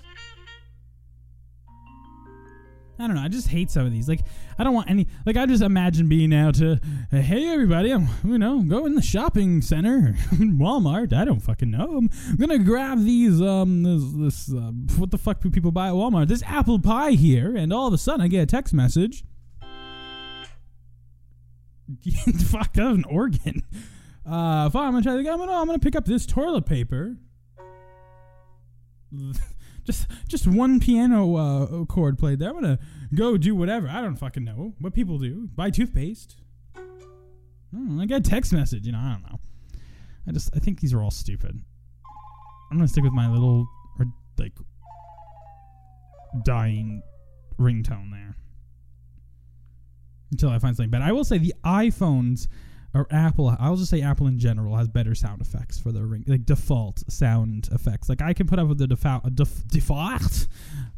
I 2.99 3.07
don't 3.07 3.15
know. 3.15 3.23
I 3.23 3.29
just 3.29 3.49
hate 3.49 3.71
some 3.71 3.87
of 3.87 3.93
these. 3.93 4.09
Like, 4.09 4.23
I 4.59 4.65
don't 4.65 4.75
want 4.75 4.91
any. 4.91 5.07
Like, 5.25 5.37
I 5.37 5.47
just 5.47 5.63
imagine 5.63 6.09
being 6.09 6.35
out 6.35 6.57
to, 6.57 6.81
hey 7.11 7.49
everybody, 7.49 7.93
I'm 7.93 8.09
you 8.25 8.39
know 8.39 8.61
go 8.63 8.87
in 8.87 8.97
the 8.97 9.03
shopping 9.03 9.63
center, 9.63 10.17
Walmart. 10.33 11.13
I 11.13 11.25
don't 11.25 11.41
fucking 11.41 11.71
know. 11.71 11.99
I'm 11.99 12.37
gonna 12.37 12.59
grab 12.59 13.05
these 13.05 13.41
um 13.41 13.85
this, 13.85 14.49
this 14.49 14.53
uh, 14.53 14.73
what 14.97 15.13
the 15.13 15.19
fuck 15.19 15.41
do 15.41 15.51
people 15.51 15.71
buy 15.71 15.89
at 15.89 15.95
Walmart? 15.95 16.27
This 16.27 16.43
apple 16.45 16.81
pie 16.81 17.13
here, 17.13 17.57
and 17.57 17.73
all 17.73 17.87
of 17.87 17.95
a 17.95 17.99
sudden 17.99 18.21
I 18.21 18.29
get 18.29 18.43
a 18.43 18.47
text 18.47 18.75
message. 18.75 19.25
fuck, 22.47 22.73
that 22.75 22.85
was 22.85 22.99
an 22.99 23.05
organ. 23.05 23.63
Uh, 24.27 24.69
fine, 24.71 24.89
I'm 24.89 24.93
gonna 24.93 25.03
try 25.03 25.23
to. 25.23 25.31
I'm 25.31 25.39
gonna 25.39 25.53
I'm 25.53 25.67
gonna 25.67 25.79
pick 25.79 25.95
up 25.95 26.05
this 26.05 26.27
toilet 26.27 26.67
paper. 26.67 27.17
just 29.89 30.07
just 30.29 30.47
one 30.47 30.79
piano 30.81 31.35
uh, 31.37 31.85
chord 31.87 32.19
played 32.19 32.39
there. 32.39 32.51
I'm 32.51 32.55
gonna 32.55 32.79
go 33.15 33.39
do 33.39 33.57
whatever. 33.57 33.89
I 33.89 34.03
don't 34.03 34.17
fucking 34.17 34.45
know 34.45 34.75
what 34.81 34.93
people 34.93 35.19
do. 35.19 35.49
Buy 35.55 35.71
toothpaste. 35.71 36.37
I 36.77 38.05
got 38.05 38.21
a 38.21 38.21
text 38.21 38.53
message. 38.53 38.85
You 38.85 38.93
know, 38.93 38.99
I 38.99 39.13
don't 39.13 39.23
know. 39.23 39.41
I 40.27 40.33
just 40.33 40.51
I 40.55 40.59
think 40.59 40.81
these 40.81 40.93
are 40.93 41.03
all 41.03 41.11
stupid. 41.11 41.59
I'm 42.71 42.77
gonna 42.77 42.87
stick 42.87 43.03
with 43.03 43.15
my 43.15 43.31
little 43.31 43.67
like 44.39 44.53
dying 46.45 47.03
ringtone 47.59 48.11
there 48.13 48.37
until 50.31 50.51
I 50.51 50.59
find 50.59 50.77
something 50.77 50.91
better. 50.91 51.05
I 51.05 51.13
will 51.13 51.25
say 51.25 51.39
the 51.39 51.55
iPhones 51.65 52.47
or 52.95 53.07
Apple, 53.11 53.55
I'll 53.61 53.77
just 53.77 53.91
say 53.91 54.01
Apple 54.01 54.27
in 54.27 54.39
general 54.39 54.77
has 54.77 54.89
better 54.89 55.15
sound 55.15 55.43
effects 55.43 55.79
for 55.79 55.93
their 55.93 56.07
ring, 56.07 56.25
like 56.27 56.47
default 56.47 57.03
sound 57.11 57.69
effects. 57.71 58.09
Like 58.09 58.23
I 58.23 58.33
can 58.33 58.47
put 58.47 58.59
up 58.59 58.67
with 58.67 58.79
the 58.79 58.87
default, 58.87 59.35
def, 59.35 59.69
default, 59.69 60.49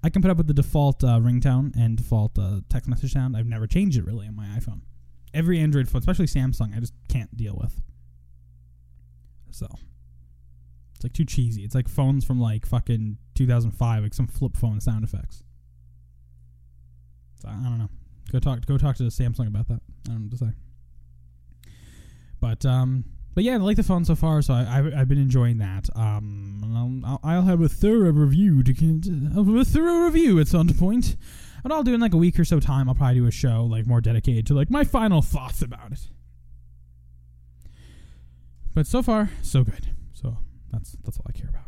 I 0.05 0.09
can 0.11 0.22
put 0.22 0.31
up 0.31 0.37
with 0.37 0.46
the 0.46 0.55
default 0.55 1.03
uh, 1.03 1.18
ringtone 1.18 1.74
and 1.76 1.96
default 1.96 2.38
uh, 2.38 2.61
text 2.68 2.88
message 2.88 3.12
sound. 3.12 3.37
I've 3.37 3.46
never 3.46 3.66
changed 3.66 3.98
it 3.98 4.05
really 4.05 4.29
on 4.29 4.37
my 4.37 4.46
iPhone. 4.46 4.83
Every 5.35 5.59
Android 5.59 5.88
phone, 5.88 6.00
especially 6.00 6.26
Samsung, 6.26 6.76
I 6.76 6.81
just 6.81 6.94
can't 7.09 7.37
deal 7.37 7.57
with. 7.61 7.81
So 9.50 9.66
it's 10.94 11.05
like 11.05 11.12
too 11.12 11.24
cheesy. 11.24 11.64
It's 11.64 11.74
like 11.74 11.88
phones 11.88 12.24
from 12.24 12.40
like 12.40 12.66
fucking 12.66 13.18
2005, 13.35 14.03
like 14.03 14.14
some 14.14 14.29
flip 14.29 14.57
phone 14.57 14.81
sound 14.81 15.03
effects. 15.05 15.42
So 17.42 17.48
I 17.48 17.53
don't 17.53 17.79
know. 17.79 17.88
Go 18.31 18.38
talk. 18.38 18.64
Go 18.66 18.79
talk 18.79 18.96
to 18.96 19.05
Samsung 19.05 19.48
about 19.48 19.66
that. 19.68 19.81
I 20.07 20.12
don't 20.12 20.20
know 20.20 20.22
what 20.26 20.31
to 20.33 20.37
say. 20.38 20.53
But 22.40 22.64
um, 22.64 23.05
but 23.35 23.44
yeah, 23.44 23.55
I 23.55 23.57
like 23.59 23.76
the 23.76 23.83
phone 23.83 24.05
so 24.05 24.14
far, 24.14 24.42
so 24.42 24.55
I, 24.55 24.79
I 24.79 24.98
have 24.98 25.09
been 25.09 25.18
enjoying 25.18 25.59
that. 25.59 25.88
Um, 25.94 27.03
I'll, 27.07 27.20
I'll 27.22 27.42
have 27.42 27.61
a 27.61 27.68
thorough 27.68 28.11
review 28.11 28.62
to 28.62 29.31
I'll 29.37 29.59
a 29.59 29.64
thorough 29.64 30.05
review 30.05 30.40
at 30.40 30.48
some 30.48 30.68
point. 30.68 31.16
But 31.62 31.72
I'll 31.72 31.83
do 31.83 31.94
in 31.94 32.00
like 32.00 32.14
a 32.14 32.18
week 32.18 32.38
or 32.38 32.44
so 32.44 32.59
time. 32.59 32.88
I'll 32.88 32.94
probably 32.94 33.16
do 33.16 33.26
a 33.26 33.31
show 33.31 33.64
like 33.64 33.87
more 33.87 34.00
dedicated 34.00 34.46
to 34.46 34.55
like 34.55 34.70
my 34.70 34.85
final 34.85 35.22
thoughts 35.22 35.62
about 35.62 35.92
it. 35.92 36.09
But 38.74 38.87
so 38.87 39.03
far, 39.03 39.31
so 39.42 39.62
good. 39.62 39.90
So 40.12 40.38
that's 40.72 40.96
that's 41.05 41.18
all 41.18 41.26
I 41.29 41.33
care 41.33 41.50
about. 41.50 41.64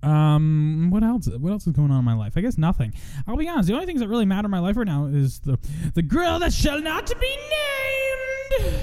Um, 0.00 0.90
what 0.90 1.02
else? 1.02 1.28
What 1.28 1.50
else 1.52 1.66
is 1.66 1.72
going 1.72 1.90
on 1.90 1.98
in 1.98 2.04
my 2.04 2.14
life? 2.14 2.34
I 2.36 2.40
guess 2.40 2.56
nothing. 2.56 2.94
I'll 3.26 3.36
be 3.36 3.48
honest. 3.48 3.68
The 3.68 3.74
only 3.74 3.86
things 3.86 4.00
that 4.00 4.08
really 4.08 4.24
matter 4.24 4.46
in 4.46 4.50
my 4.50 4.60
life 4.60 4.76
right 4.76 4.86
now 4.86 5.06
is 5.06 5.40
the 5.40 5.58
the 5.94 6.02
girl 6.02 6.38
that 6.38 6.52
shall 6.52 6.80
not 6.80 7.12
be 7.20 7.36
named. 8.60 8.78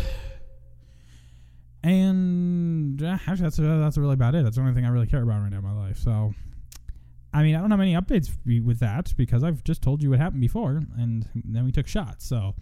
And 1.85 3.03
uh, 3.03 3.19
actually, 3.27 3.43
that's 3.43 3.57
that's 3.57 3.97
really 3.99 4.15
about 4.15 4.33
it. 4.33 4.43
That's 4.43 4.55
the 4.55 4.63
only 4.63 4.73
thing 4.73 4.85
I 4.85 4.89
really 4.89 5.05
care 5.05 5.21
about 5.21 5.41
right 5.41 5.51
now 5.51 5.59
in 5.59 5.63
my 5.63 5.71
life. 5.71 5.99
So, 5.99 6.33
I 7.31 7.43
mean, 7.43 7.53
I 7.55 7.59
don't 7.61 7.69
have 7.69 7.79
any 7.79 7.93
updates 7.93 8.31
with 8.63 8.79
that 8.79 9.13
because 9.15 9.43
I've 9.43 9.63
just 9.63 9.83
told 9.83 10.01
you 10.01 10.09
what 10.09 10.17
happened 10.17 10.41
before, 10.41 10.81
and 10.97 11.29
then 11.35 11.63
we 11.63 11.71
took 11.71 11.87
shots. 11.87 12.25
So, 12.25 12.55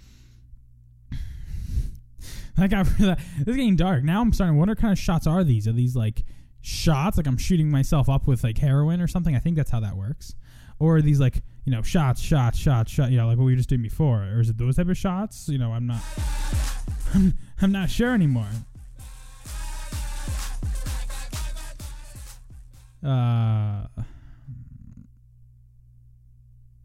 I 2.58 2.68
got 2.68 2.86
this 2.98 3.18
is 3.48 3.56
getting 3.56 3.78
dark. 3.78 4.04
Now 4.04 4.20
I'm 4.20 4.34
starting 4.34 4.56
to 4.56 4.60
wonder 4.60 4.72
what 4.72 4.80
kind 4.80 4.92
of 4.92 5.00
shots 5.00 5.26
are 5.26 5.46
these? 5.46 5.70
Are 5.70 5.74
these 5.74 5.96
like 5.96 6.26
shots 6.60 7.16
like 7.16 7.26
I'm 7.26 7.38
shooting 7.38 7.72
myself 7.72 8.10
up 8.10 8.28
with 8.28 8.44
like 8.44 8.58
heroin 8.58 9.00
or 9.00 9.08
something? 9.08 9.38
I 9.38 9.40
think 9.40 9.56
that's 9.56 9.72
how 9.72 9.80
that 9.80 9.96
works. 9.96 10.36
Or 10.80 10.98
are 10.98 11.02
these 11.02 11.22
like 11.22 11.44
you 11.64 11.72
know 11.72 11.82
shots, 11.82 12.20
shots, 12.20 12.60
shots, 12.60 12.92
shot? 12.92 13.10
You 13.10 13.16
know, 13.20 13.28
like 13.28 13.38
what 13.38 13.46
we 13.46 13.54
were 13.54 13.58
just 13.58 13.70
doing 13.70 13.84
before, 13.84 14.24
or 14.24 14.42
is 14.42 14.50
it 14.50 14.58
those 14.58 14.76
type 14.76 14.90
of 14.90 14.98
shots? 14.98 15.48
You 15.48 15.60
know, 15.60 15.72
I'm 15.72 15.88
not. 15.88 16.02
I'm 17.62 17.72
not 17.72 17.90
sure 17.90 18.14
anymore. 18.14 18.50
Uh, 23.04 23.88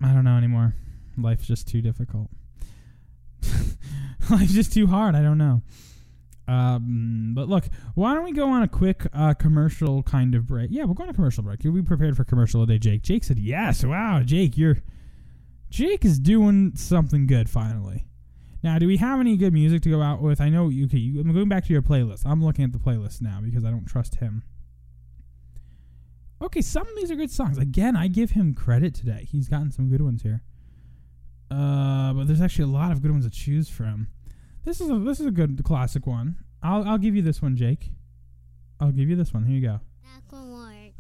I 0.01 0.13
don't 0.13 0.25
know 0.25 0.37
anymore. 0.37 0.75
Life's 1.17 1.47
just 1.47 1.69
too 1.69 1.81
difficult. 1.81 2.29
Life's 4.31 4.53
just 4.53 4.73
too 4.73 4.87
hard. 4.87 5.15
I 5.15 5.23
don't 5.23 5.39
know. 5.39 5.63
Um, 6.47 7.33
but 7.35 7.49
look, 7.49 7.69
why 7.95 8.15
don't 8.15 8.25
we 8.25 8.33
go 8.33 8.49
on 8.49 8.63
a 8.63 8.69
quick 8.69 9.07
uh, 9.13 9.35
commercial 9.35 10.03
kind 10.03 10.35
of 10.35 10.47
break? 10.47 10.71
Yeah, 10.73 10.85
we're 10.85 10.95
going 10.95 11.09
to 11.09 11.15
commercial 11.15 11.43
break. 11.43 11.65
Are 11.65 11.71
we 11.71 11.83
prepared 11.83 12.17
for 12.17 12.25
commercial 12.25 12.67
today, 12.67 12.79
Jake? 12.79 13.03
Jake 13.03 13.25
said 13.25 13.39
yes. 13.39 13.85
Wow, 13.85 14.23
Jake, 14.25 14.57
you're 14.57 14.79
Jake 15.71 16.05
is 16.05 16.19
doing 16.19 16.73
something 16.75 17.27
good 17.27 17.51
finally. 17.51 18.07
Now, 18.63 18.79
do 18.79 18.87
we 18.87 18.97
have 18.97 19.21
any 19.21 19.37
good 19.37 19.53
music 19.53 19.83
to 19.83 19.91
go 19.91 20.03
out 20.03 20.23
with? 20.23 20.41
I 20.41 20.49
know. 20.49 20.69
You. 20.69 20.87
Okay, 20.87 20.99
you, 20.99 21.21
I'm 21.21 21.33
going 21.33 21.49
back 21.49 21.67
to 21.67 21.73
your 21.73 21.83
playlist. 21.83 22.23
I'm 22.25 22.43
looking 22.43 22.65
at 22.65 22.73
the 22.73 22.79
playlist 22.79 23.21
now 23.21 23.41
because 23.43 23.65
I 23.65 23.71
don't 23.71 23.87
trust 23.87 24.17
him. 24.17 24.43
Okay, 26.41 26.61
some 26.61 26.87
of 26.87 26.95
these 26.97 27.11
are 27.11 27.17
good 27.17 27.31
songs. 27.31 27.59
Again, 27.59 27.97
I 27.97 28.07
give 28.09 28.31
him 28.31 28.55
credit 28.55 28.95
today. 28.95 29.27
He's 29.31 29.49
gotten 29.49 29.73
some 29.73 29.89
good 29.89 30.03
ones 30.03 30.23
here. 30.23 30.43
Uh, 31.51 32.13
but 32.13 32.27
there's 32.27 32.41
actually 32.41 32.65
a 32.65 32.75
lot 32.75 32.93
of 32.93 33.03
good 33.03 33.11
ones 33.11 33.25
to 33.25 33.31
choose 33.31 33.69
from. 33.69 34.09
This 34.65 34.81
is 34.81 34.91
a 34.91 34.99
this 34.99 35.19
is 35.19 35.27
a 35.27 35.31
good 35.31 35.63
classic 35.65 36.07
one. 36.07 36.37
I'll 36.63 36.85
I'll 36.85 36.99
give 36.99 37.17
you 37.17 37.23
this 37.23 37.41
one, 37.41 37.57
Jake. 37.57 37.91
I'll 38.81 38.93
give 38.93 39.09
you 39.09 39.17
this 39.17 39.33
one. 39.33 39.45
Here 39.45 39.57
you 39.57 39.67
go. 39.67 39.81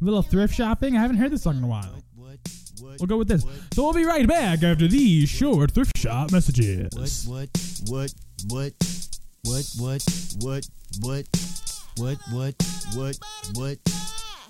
Little 0.00 0.22
thrift 0.22 0.54
shopping. 0.54 0.96
I 0.96 1.00
haven't 1.00 1.16
heard 1.16 1.30
this 1.30 1.42
song 1.42 1.58
in 1.58 1.64
a 1.64 1.68
while. 1.68 2.02
We'll 2.80 3.06
go 3.06 3.16
with 3.16 3.28
this. 3.28 3.44
So 3.74 3.82
we'll 3.82 3.92
be 3.92 4.04
right 4.04 4.26
back 4.26 4.62
after 4.62 4.86
these 4.86 5.28
short 5.28 5.72
thrift 5.72 5.98
shop 5.98 6.30
messages. 6.30 7.26
What, 7.26 7.50
what, 7.88 8.12
what, 8.48 8.72
what, 9.44 9.64
what, 9.76 9.76
what, 9.78 10.04
what, 10.40 10.68
what, 11.00 11.26
what, 11.96 12.18
what, 12.32 12.54
what, 12.94 13.18
what, 13.54 13.78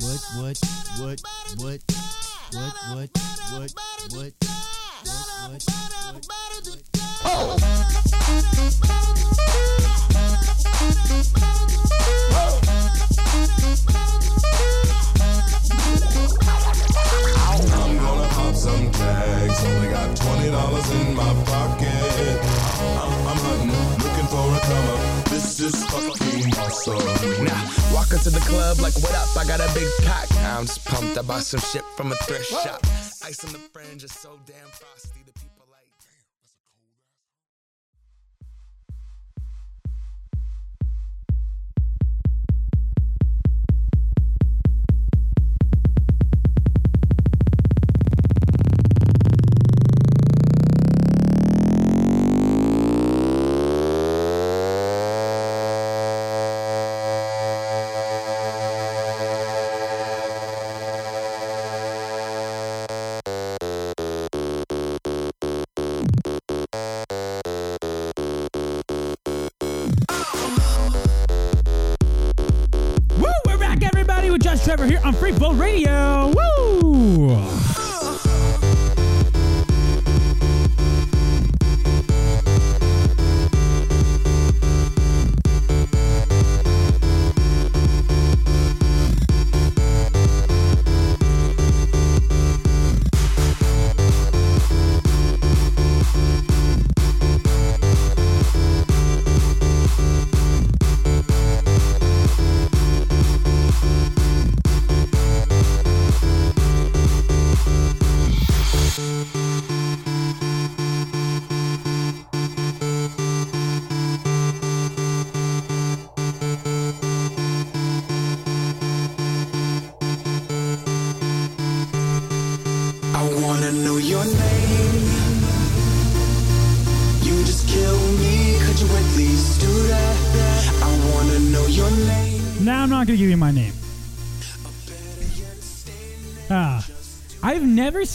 what, 0.00 0.20
what, 0.36 0.58
what, 0.98 1.20
what, 1.58 1.80
what, 2.52 2.72
what, 2.94 3.10
what, 3.52 3.72
what, 4.12 4.32
I'm 17.70 17.96
gonna 17.96 18.28
pop 18.28 18.54
some 18.54 18.90
tags. 18.92 19.64
Only 19.64 19.88
got 19.88 20.16
twenty 20.16 20.50
dollars 20.50 20.90
in 20.90 21.14
my 21.14 21.34
pocket. 21.44 22.40
I'm, 22.98 23.26
I'm 23.26 23.36
hunting, 23.36 24.07
for 24.28 24.54
a 24.54 24.60
come 24.60 24.88
up. 24.88 25.24
This 25.26 25.60
is 25.60 25.84
fucking 25.86 26.52
awesome. 26.58 27.44
Now, 27.44 27.62
walk 27.92 28.12
into 28.12 28.30
the 28.30 28.40
club 28.40 28.78
like, 28.80 28.94
what 28.96 29.14
up? 29.14 29.36
I 29.36 29.44
got 29.44 29.60
a 29.60 29.72
big 29.74 29.88
cock. 30.04 30.30
I'm 30.44 30.66
just 30.66 30.84
pumped. 30.84 31.18
I 31.18 31.22
bought 31.22 31.42
some 31.42 31.60
shit 31.60 31.84
from 31.96 32.12
a 32.12 32.16
thrift 32.26 32.50
shop. 32.50 32.80
Ice 33.24 33.44
on 33.44 33.52
the 33.52 33.58
fringe 33.58 34.04
is 34.04 34.12
so 34.12 34.38
damn 34.46 34.68
frosty. 34.68 35.18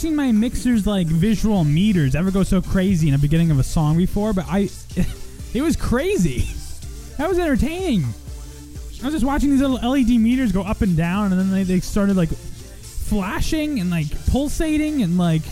Seen 0.04 0.14
my 0.14 0.32
mixer's 0.32 0.86
like 0.86 1.06
visual 1.06 1.64
meters 1.64 2.14
ever 2.14 2.30
go 2.30 2.42
so 2.42 2.60
crazy 2.60 3.08
in 3.08 3.14
the 3.14 3.18
beginning 3.18 3.50
of 3.50 3.58
a 3.58 3.62
song 3.62 3.96
before, 3.96 4.34
but 4.34 4.44
I 4.46 4.68
it 5.54 5.62
was 5.62 5.76
crazy. 5.76 6.46
That 7.16 7.26
was 7.26 7.38
entertaining. 7.38 8.02
I 9.02 9.06
was 9.06 9.14
just 9.14 9.24
watching 9.24 9.48
these 9.48 9.62
little 9.62 9.76
LED 9.76 10.10
meters 10.20 10.52
go 10.52 10.60
up 10.60 10.82
and 10.82 10.94
down 10.94 11.32
and 11.32 11.40
then 11.40 11.50
they, 11.50 11.62
they 11.62 11.80
started 11.80 12.18
like 12.18 12.28
flashing 12.28 13.80
and 13.80 13.88
like 13.88 14.08
pulsating 14.26 15.00
and 15.00 15.16
like 15.16 15.42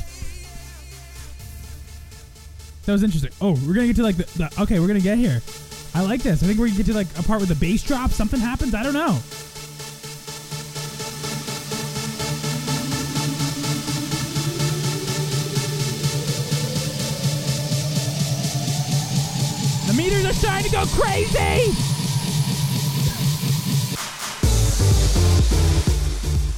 that 2.85 2.93
was 2.93 3.03
interesting. 3.03 3.31
Oh, 3.41 3.53
we're 3.67 3.73
gonna 3.73 3.87
get 3.87 3.97
to 3.97 4.03
like 4.03 4.19
the, 4.19 4.25
the 4.37 4.63
okay, 4.65 4.81
we're 4.81 4.89
gonna 4.89 5.01
get 5.01 5.17
here. 5.17 5.41
I 5.95 6.03
like 6.03 6.23
this. 6.23 6.43
I 6.43 6.47
think 6.47 6.59
we're 6.59 6.67
gonna 6.67 6.77
get 6.77 6.87
to 6.87 6.95
like 6.95 7.09
a 7.19 7.23
part 7.23 7.41
where 7.41 7.47
the 7.47 7.55
bass 7.55 7.83
drops, 7.83 8.17
something 8.17 8.39
happens. 8.39 8.75
I 8.75 8.83
don't 8.83 8.93
know. 8.93 9.19
Meters 20.03 20.25
are 20.25 20.33
starting 20.33 20.65
to 20.65 20.73
go 20.73 20.85
crazy. 20.87 21.71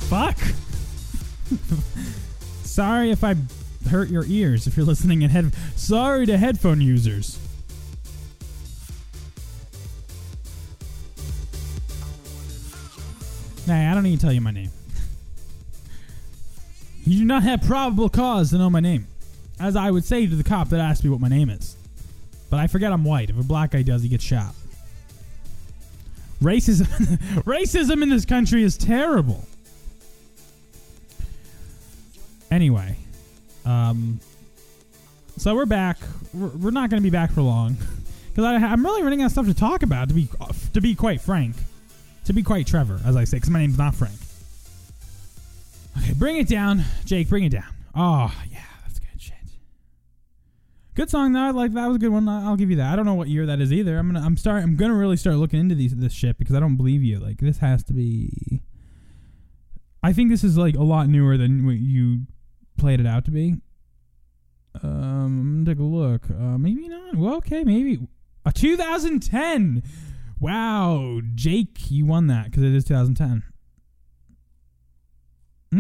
Fuck. 0.09 0.39
Sorry 2.65 3.11
if 3.11 3.23
I 3.23 3.37
hurt 3.91 4.09
your 4.09 4.25
ears 4.27 4.67
if 4.67 4.77
you're 4.77 4.87
listening 4.87 5.23
in 5.23 5.31
head. 5.31 5.53
Sorry 5.77 6.25
to 6.27 6.39
headphone 6.39 6.81
users. 6.81 7.39
Nah, 13.67 13.91
I 13.91 13.95
don't 13.95 14.03
need 14.05 14.17
to 14.17 14.23
tell 14.23 14.33
you 14.33 14.41
my 14.41 14.51
name. 14.51 14.71
you 17.05 17.19
do 17.19 17.25
not 17.25 17.43
have 17.43 17.63
probable 17.63 18.09
cause 18.09 18.51
to 18.51 18.59
know 18.59 18.71
my 18.71 18.81
name. 18.81 19.07
As 19.61 19.77
I 19.77 19.91
would 19.91 20.05
say 20.05 20.27
to 20.27 20.35
the 20.35 20.45
cop 20.45 20.71
that 20.71 20.81
asked 20.81 21.05
me 21.05 21.11
what 21.11 21.21
my 21.21 21.29
name 21.29 21.51
is. 21.51 21.77
But 22.51 22.61
I 22.61 22.67
forget 22.67 22.93
I'm 22.93 23.05
white. 23.05 23.31
If 23.31 23.39
a 23.39 23.43
black 23.43 23.73
guy 23.73 23.83
does, 23.83 24.03
he 24.03 24.09
gets 24.09 24.25
shot. 24.25 24.55
Racism 26.43 26.87
racism 27.45 28.03
in 28.03 28.11
this 28.11 28.25
country 28.25 28.63
is 28.63 28.77
terrible. 28.77 29.45
Anyway, 32.51 32.97
um, 33.65 34.21
so 35.37 35.55
we're 35.55 35.67
back. 35.67 35.99
We're, 36.33 36.49
we're 36.49 36.71
not 36.71 36.91
going 36.91 37.03
to 37.03 37.05
be 37.05 37.11
back 37.11 37.33
for 37.33 37.43
long 37.43 37.77
because 38.35 38.45
I'm 38.45 38.85
really 38.85 39.03
running 39.03 39.23
out 39.23 39.27
of 39.27 39.33
stuff 39.33 39.47
to 39.47 39.55
talk 39.55 39.83
about. 39.83 40.09
To 40.09 40.15
be 40.15 40.29
to 40.73 40.81
be 40.81 40.95
quite 40.95 41.21
frank, 41.21 41.57
to 42.27 42.33
be 42.33 42.43
quite 42.43 42.67
Trevor, 42.67 43.01
as 43.05 43.17
I 43.17 43.25
say, 43.25 43.39
because 43.39 43.51
my 43.51 43.61
name's 43.61 43.79
not 43.79 43.95
Frank. 43.95 44.15
Okay, 45.99 46.13
bring 46.13 46.37
it 46.37 46.49
down, 46.49 46.83
Jake. 47.05 47.29
Bring 47.29 47.45
it 47.45 47.53
down. 47.53 47.73
Oh 47.95 48.33
yeah. 48.51 48.59
Good 50.95 51.11
song 51.11 51.33
though. 51.33 51.41
I 51.41 51.51
like 51.51 51.73
that 51.73 51.87
was 51.89 51.97
a 51.97 51.99
good 51.99 52.11
one. 52.11 52.29
I'll 52.29 52.57
give 52.57 52.71
you 52.71 52.77
that. 52.77 52.93
I 52.93 52.97
don't 52.97 53.05
know 53.05 53.15
what 53.15 53.29
year 53.29 53.47
that 53.47 53.61
is 53.61 53.73
either. 53.73 53.99
I'm 53.99 54.13
gonna 54.13 54.25
I'm 54.25 54.37
start 54.37 54.63
I'm 54.63 54.77
gonna 54.77 54.95
really 54.95 55.17
start 55.17 55.37
looking 55.37 55.59
into 55.59 55.75
these 55.75 55.95
this 55.95 56.13
shit 56.13 56.39
because 56.39 56.55
I 56.55 56.61
don't 56.61 56.77
believe 56.77 57.03
you. 57.03 57.19
Like 57.19 57.39
this 57.39 57.59
has 57.59 57.83
to 57.85 57.93
be. 57.93 58.63
I 60.03 60.13
think 60.13 60.31
this 60.31 60.45
is 60.45 60.57
like 60.57 60.77
a 60.77 60.83
lot 60.83 61.09
newer 61.09 61.37
than 61.37 61.67
what 61.67 61.77
you 61.77 62.27
played 62.79 63.01
it 63.01 63.07
out 63.07 63.25
to 63.25 63.33
be. 63.33 63.57
Um, 64.83 64.85
I'm 64.85 65.65
gonna 65.65 65.75
take 65.75 65.81
a 65.81 65.87
look. 65.87 66.31
Uh, 66.31 66.59
maybe 66.59 66.89
not. 66.89 67.17
Well, 67.17 67.35
okay, 67.37 67.65
maybe 67.65 68.07
a 68.45 68.53
2010. 68.53 69.83
Wow, 70.39 71.21
Jake, 71.35 71.91
you 71.91 72.07
won 72.07 72.29
that 72.29 72.47
because 72.47 72.63
it 72.63 72.75
is 72.75 72.85
2010. 72.85 73.43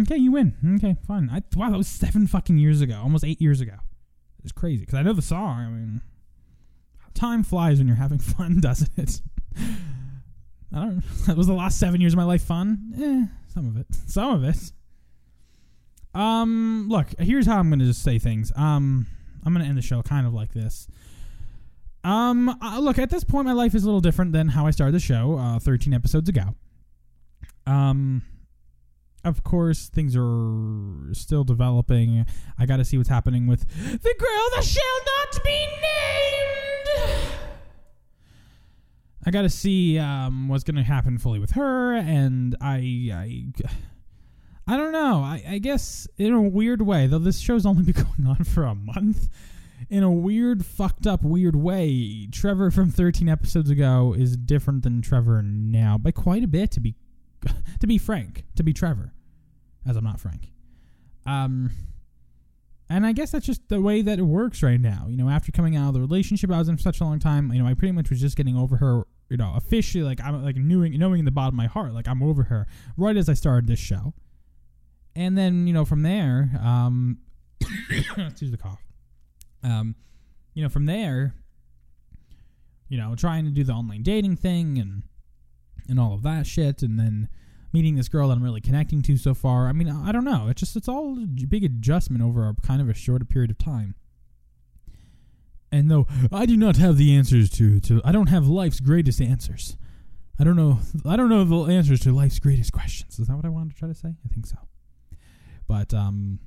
Okay, 0.01 0.17
you 0.17 0.33
win. 0.33 0.57
Okay, 0.77 0.97
fine. 1.07 1.31
I, 1.31 1.43
wow, 1.55 1.71
that 1.71 1.77
was 1.77 1.87
seven 1.87 2.27
fucking 2.27 2.59
years 2.59 2.81
ago, 2.81 2.99
almost 3.01 3.25
eight 3.25 3.41
years 3.41 3.61
ago. 3.61 3.75
It's 4.45 4.53
crazy 4.53 4.81
because 4.81 4.95
I 4.95 5.03
know 5.03 5.13
the 5.15 5.23
song. 5.23 5.59
I 5.61 5.69
mean, 5.69 6.01
time 7.15 7.43
flies 7.43 7.79
when 7.79 7.89
you're 7.89 7.97
having 7.97 8.19
fun, 8.37 8.61
doesn't 8.61 8.91
it? 8.97 9.21
I 10.73 10.81
don't. 10.81 11.03
That 11.27 11.37
was 11.37 11.47
the 11.47 11.55
last 11.55 11.79
seven 11.81 12.01
years 12.01 12.13
of 12.13 12.19
my 12.19 12.25
life 12.25 12.43
fun. 12.45 12.93
Eh, 12.97 13.25
some 13.53 13.67
of 13.67 13.77
it. 13.77 13.87
Some 14.07 14.33
of 14.35 14.45
it. 14.45 14.73
Um, 16.15 16.87
look, 16.89 17.09
here's 17.19 17.47
how 17.47 17.59
I'm 17.59 17.71
gonna 17.71 17.87
just 17.87 18.03
say 18.03 18.19
things. 18.19 18.53
Um, 18.55 19.07
I'm 19.45 19.53
gonna 19.53 19.65
end 19.65 19.77
the 19.79 19.83
show 19.83 20.03
kind 20.03 20.27
of 20.27 20.35
like 20.35 20.53
this. 20.53 20.87
Um, 22.05 22.51
uh, 22.61 22.79
look, 22.81 22.99
at 22.99 23.11
this 23.11 23.25
point, 23.25 23.47
my 23.47 23.53
life 23.53 23.75
is 23.75 23.83
a 23.83 23.87
little 23.87 24.01
different 24.01 24.33
than 24.33 24.49
how 24.49 24.67
I 24.67 24.71
started 24.71 24.93
the 24.93 25.01
show, 25.01 25.39
uh, 25.39 25.59
13 25.59 25.95
episodes 25.95 26.29
ago. 26.29 26.55
Um, 27.67 28.23
of 29.25 29.43
course, 29.43 29.89
things 29.89 30.15
are 30.17 31.15
still 31.15 31.45
developing. 31.45 32.27
I 32.59 32.67
got 32.67 32.77
to 32.77 32.85
see 32.85 32.99
what's 32.99 33.09
happening 33.09 33.47
with 33.47 33.67
the 33.69 34.15
girl 34.19 34.51
that 34.55 34.65
shall 34.65 34.83
not 35.07 35.43
be 35.43 35.67
named. 35.67 37.31
I 39.27 39.31
got 39.31 39.43
to 39.43 39.51
see 39.51 39.99
um, 39.99 40.49
what's 40.49 40.65
going 40.65 40.77
to 40.77 40.83
happen 40.83 41.17
fully 41.17 41.39
with 41.39 41.53
her, 41.53 41.95
and 41.95 42.55
I, 42.61 43.11
I, 43.11 43.47
I 44.67 44.77
don't 44.77 44.93
know. 44.93 45.23
I, 45.23 45.43
I 45.49 45.59
guess 45.59 46.07
in 46.19 46.33
a 46.35 46.43
weird 46.43 46.83
way, 46.83 47.07
though 47.07 47.19
this 47.19 47.39
show's 47.39 47.65
only 47.65 47.85
been 47.91 48.05
going 48.05 48.29
on 48.29 48.45
for 48.45 48.65
a 48.65 48.75
month. 48.75 49.29
In 49.91 50.03
a 50.03 50.11
weird, 50.11 50.65
fucked 50.65 51.07
up, 51.07 51.23
weird 51.23 51.57
way, 51.57 52.27
Trevor 52.31 52.71
from 52.71 52.91
13 52.91 53.29
episodes 53.29 53.71
ago 53.71 54.15
is 54.17 54.37
different 54.37 54.83
than 54.83 55.03
Trevor 55.03 55.43
now 55.43 55.99
by 55.99 56.11
quite 56.11 56.43
a 56.43 56.49
bit. 56.49 56.71
To 56.73 56.81
be, 56.81 56.95
to 57.81 57.87
be 57.87 57.99
frank, 57.99 58.45
to 58.57 58.63
be 58.63 58.73
Trevor, 58.73 59.13
as 59.87 59.97
I'm 59.97 60.05
not 60.05 60.21
Frank. 60.21 60.51
Um, 61.27 61.71
and 62.91 63.07
I 63.07 63.13
guess 63.13 63.31
that's 63.31 63.47
just 63.47 63.69
the 63.69 63.81
way 63.81 64.03
that 64.03 64.19
it 64.19 64.25
works 64.25 64.63
right 64.63 64.81
now. 64.81 65.07
You 65.09 65.17
know, 65.17 65.29
after 65.29 65.51
coming 65.53 65.77
out 65.77 65.89
of 65.89 65.95
the 65.95 66.01
relationship 66.01 66.51
I 66.51 66.59
was 66.59 66.69
in 66.69 66.77
for 66.77 66.83
such 66.83 67.01
a 67.01 67.05
long 67.05 67.19
time, 67.19 67.53
you 67.53 67.63
know, 67.63 67.69
I 67.69 67.75
pretty 67.75 67.93
much 67.93 68.11
was 68.11 68.21
just 68.21 68.37
getting 68.37 68.57
over 68.57 68.77
her. 68.77 69.05
You 69.31 69.39
know, 69.39 69.55
officially, 69.57 70.05
like 70.05 70.21
I'm 70.21 70.45
like 70.45 70.57
knowing, 70.57 70.99
knowing 70.99 71.21
in 71.21 71.25
the 71.25 71.31
bottom 71.31 71.55
of 71.55 71.57
my 71.57 71.67
heart, 71.67 71.95
like 71.95 72.07
I'm 72.07 72.23
over 72.23 72.45
her 72.45 72.67
right 72.97 73.17
as 73.17 73.29
I 73.29 73.35
started 73.35 73.67
this 73.67 73.79
show. 73.79 74.13
And 75.17 75.37
then 75.39 75.67
you 75.67 75.73
know 75.73 75.87
from 75.87 76.03
there, 76.03 76.51
um, 76.63 77.19
excuse 77.91 78.51
the 78.51 78.59
cough. 78.59 78.85
Um, 79.63 79.95
you 80.53 80.63
know 80.63 80.69
from 80.69 80.85
there, 80.85 81.35
you 82.89 82.99
know 82.99 83.15
trying 83.17 83.47
to 83.47 83.51
do 83.51 83.65
the 83.65 83.73
online 83.73 84.03
dating 84.03 84.37
thing 84.37 84.79
and 84.79 85.05
and 85.89 86.01
all 86.01 86.15
of 86.15 86.23
that 86.23 86.47
shit, 86.47 86.83
and 86.83 86.99
then 86.99 87.29
meeting 87.73 87.97
this 87.97 88.09
girl 88.09 88.29
that 88.29 88.37
I'm 88.37 88.43
really 88.43 88.61
connecting 88.61 89.03
to 89.03 89.17
so 89.17 89.35
far. 89.35 89.67
I 89.67 89.73
mean, 89.73 89.91
I 89.91 90.13
don't 90.13 90.25
know. 90.25 90.47
It's 90.49 90.61
just 90.61 90.77
it's 90.77 90.89
all 90.89 91.19
a 91.19 91.47
big 91.47 91.65
adjustment 91.65 92.23
over 92.23 92.49
a 92.49 92.55
kind 92.67 92.81
of 92.81 92.89
a 92.89 92.95
shorter 92.95 93.25
period 93.25 93.51
of 93.51 93.59
time. 93.59 93.97
And 95.73 95.91
though 95.91 96.07
I 96.33 96.47
do 96.47 96.57
not 96.57 96.77
have 96.77 96.97
the 96.97 97.17
answers 97.17 97.51
to 97.51 97.81
to 97.81 98.01
I 98.05 98.13
don't 98.13 98.29
have 98.29 98.47
life's 98.47 98.79
greatest 98.79 99.21
answers. 99.21 99.77
I 100.39 100.45
don't 100.45 100.57
know 100.57 100.79
I 101.05 101.17
don't 101.17 101.29
know 101.29 101.45
the 101.45 101.73
answers 101.73 102.01
to 102.01 102.13
life's 102.13 102.39
greatest 102.39 102.73
questions. 102.73 103.19
Is 103.19 103.27
that 103.27 103.35
what 103.35 103.45
I 103.45 103.49
wanted 103.49 103.73
to 103.73 103.79
try 103.79 103.89
to 103.89 103.95
say? 103.95 104.15
I 104.25 104.29
think 104.33 104.47
so. 104.47 104.59
But 105.67 105.93
um 105.93 106.39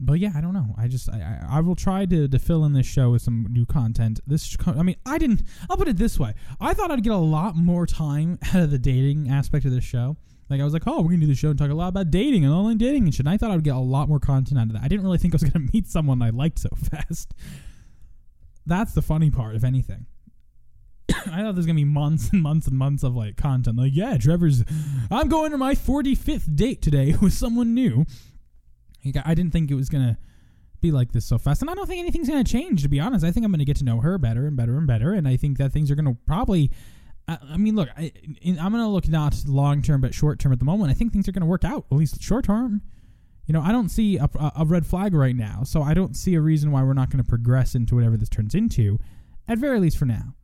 but 0.00 0.14
yeah, 0.14 0.32
I 0.34 0.40
don't 0.40 0.54
know. 0.54 0.74
I 0.78 0.88
just 0.88 1.10
I, 1.10 1.44
I, 1.48 1.60
will 1.60 1.76
try 1.76 2.06
to, 2.06 2.26
to 2.26 2.38
fill 2.38 2.64
in 2.64 2.72
this 2.72 2.86
show 2.86 3.10
with 3.10 3.20
some 3.20 3.46
new 3.50 3.66
content. 3.66 4.18
This 4.26 4.56
I 4.66 4.82
mean 4.82 4.96
I 5.04 5.18
didn't. 5.18 5.42
I'll 5.68 5.76
put 5.76 5.88
it 5.88 5.98
this 5.98 6.18
way. 6.18 6.34
I 6.58 6.72
thought 6.72 6.90
I'd 6.90 7.02
get 7.02 7.12
a 7.12 7.16
lot 7.16 7.54
more 7.54 7.86
time 7.86 8.38
out 8.54 8.62
of 8.62 8.70
the 8.70 8.78
dating 8.78 9.28
aspect 9.28 9.66
of 9.66 9.72
this 9.72 9.84
show. 9.84 10.16
Like 10.48 10.60
I 10.60 10.64
was 10.64 10.72
like, 10.72 10.86
oh, 10.86 11.02
we're 11.02 11.10
gonna 11.10 11.18
do 11.18 11.26
the 11.26 11.34
show 11.34 11.50
and 11.50 11.58
talk 11.58 11.70
a 11.70 11.74
lot 11.74 11.88
about 11.88 12.10
dating 12.10 12.44
and 12.44 12.52
online 12.52 12.78
dating 12.78 13.04
and 13.04 13.14
shit. 13.14 13.20
And 13.20 13.28
I 13.28 13.36
thought 13.36 13.50
I 13.50 13.54
would 13.54 13.64
get 13.64 13.76
a 13.76 13.78
lot 13.78 14.08
more 14.08 14.18
content 14.18 14.58
out 14.58 14.66
of 14.68 14.72
that. 14.72 14.82
I 14.82 14.88
didn't 14.88 15.04
really 15.04 15.18
think 15.18 15.34
I 15.34 15.36
was 15.36 15.44
gonna 15.50 15.66
meet 15.72 15.86
someone 15.86 16.22
I 16.22 16.30
liked 16.30 16.58
so 16.58 16.70
fast. 16.90 17.34
That's 18.64 18.94
the 18.94 19.02
funny 19.02 19.30
part, 19.30 19.54
if 19.54 19.64
anything. 19.64 20.06
I 21.10 21.42
thought 21.42 21.54
there's 21.54 21.66
gonna 21.66 21.76
be 21.76 21.84
months 21.84 22.30
and 22.30 22.42
months 22.42 22.66
and 22.66 22.78
months 22.78 23.02
of 23.02 23.14
like 23.14 23.36
content. 23.36 23.76
Like, 23.76 23.92
yeah, 23.94 24.16
Trevor's. 24.16 24.64
I'm 25.10 25.28
going 25.28 25.50
to 25.50 25.58
my 25.58 25.74
45th 25.74 26.56
date 26.56 26.80
today 26.80 27.14
with 27.20 27.34
someone 27.34 27.74
new. 27.74 28.06
Like, 29.04 29.16
I 29.24 29.34
didn't 29.34 29.52
think 29.52 29.70
it 29.70 29.74
was 29.74 29.88
gonna 29.88 30.18
be 30.80 30.90
like 30.90 31.12
this 31.12 31.24
so 31.24 31.38
fast, 31.38 31.62
and 31.62 31.70
I 31.70 31.74
don't 31.74 31.86
think 31.86 32.00
anything's 32.00 32.28
gonna 32.28 32.44
change. 32.44 32.82
To 32.82 32.88
be 32.88 33.00
honest, 33.00 33.24
I 33.24 33.30
think 33.30 33.44
I'm 33.44 33.52
gonna 33.52 33.64
get 33.64 33.76
to 33.76 33.84
know 33.84 34.00
her 34.00 34.18
better 34.18 34.46
and 34.46 34.56
better 34.56 34.76
and 34.76 34.86
better, 34.86 35.12
and 35.12 35.26
I 35.28 35.36
think 35.36 35.58
that 35.58 35.72
things 35.72 35.90
are 35.90 35.94
gonna 35.94 36.16
probably. 36.26 36.70
I, 37.28 37.38
I 37.50 37.56
mean, 37.56 37.76
look, 37.76 37.88
I, 37.96 38.12
I'm 38.46 38.72
gonna 38.72 38.88
look 38.88 39.08
not 39.08 39.44
long 39.46 39.82
term 39.82 40.00
but 40.00 40.14
short 40.14 40.38
term 40.38 40.52
at 40.52 40.58
the 40.58 40.64
moment. 40.64 40.90
I 40.90 40.94
think 40.94 41.12
things 41.12 41.28
are 41.28 41.32
gonna 41.32 41.46
work 41.46 41.64
out 41.64 41.86
at 41.90 41.96
least 41.96 42.22
short 42.22 42.44
term. 42.44 42.82
You 43.50 43.54
know, 43.54 43.62
I 43.62 43.72
don't 43.72 43.88
see 43.88 44.16
a, 44.16 44.28
a, 44.38 44.52
a 44.58 44.64
red 44.64 44.86
flag 44.86 45.12
right 45.12 45.34
now, 45.34 45.64
so 45.64 45.82
I 45.82 45.92
don't 45.92 46.16
see 46.16 46.36
a 46.36 46.40
reason 46.40 46.70
why 46.70 46.84
we're 46.84 46.92
not 46.92 47.10
going 47.10 47.18
to 47.18 47.28
progress 47.28 47.74
into 47.74 47.96
whatever 47.96 48.16
this 48.16 48.28
turns 48.28 48.54
into, 48.54 49.00
at 49.48 49.58
very 49.58 49.80
least 49.80 49.98
for 49.98 50.04
now. 50.04 50.36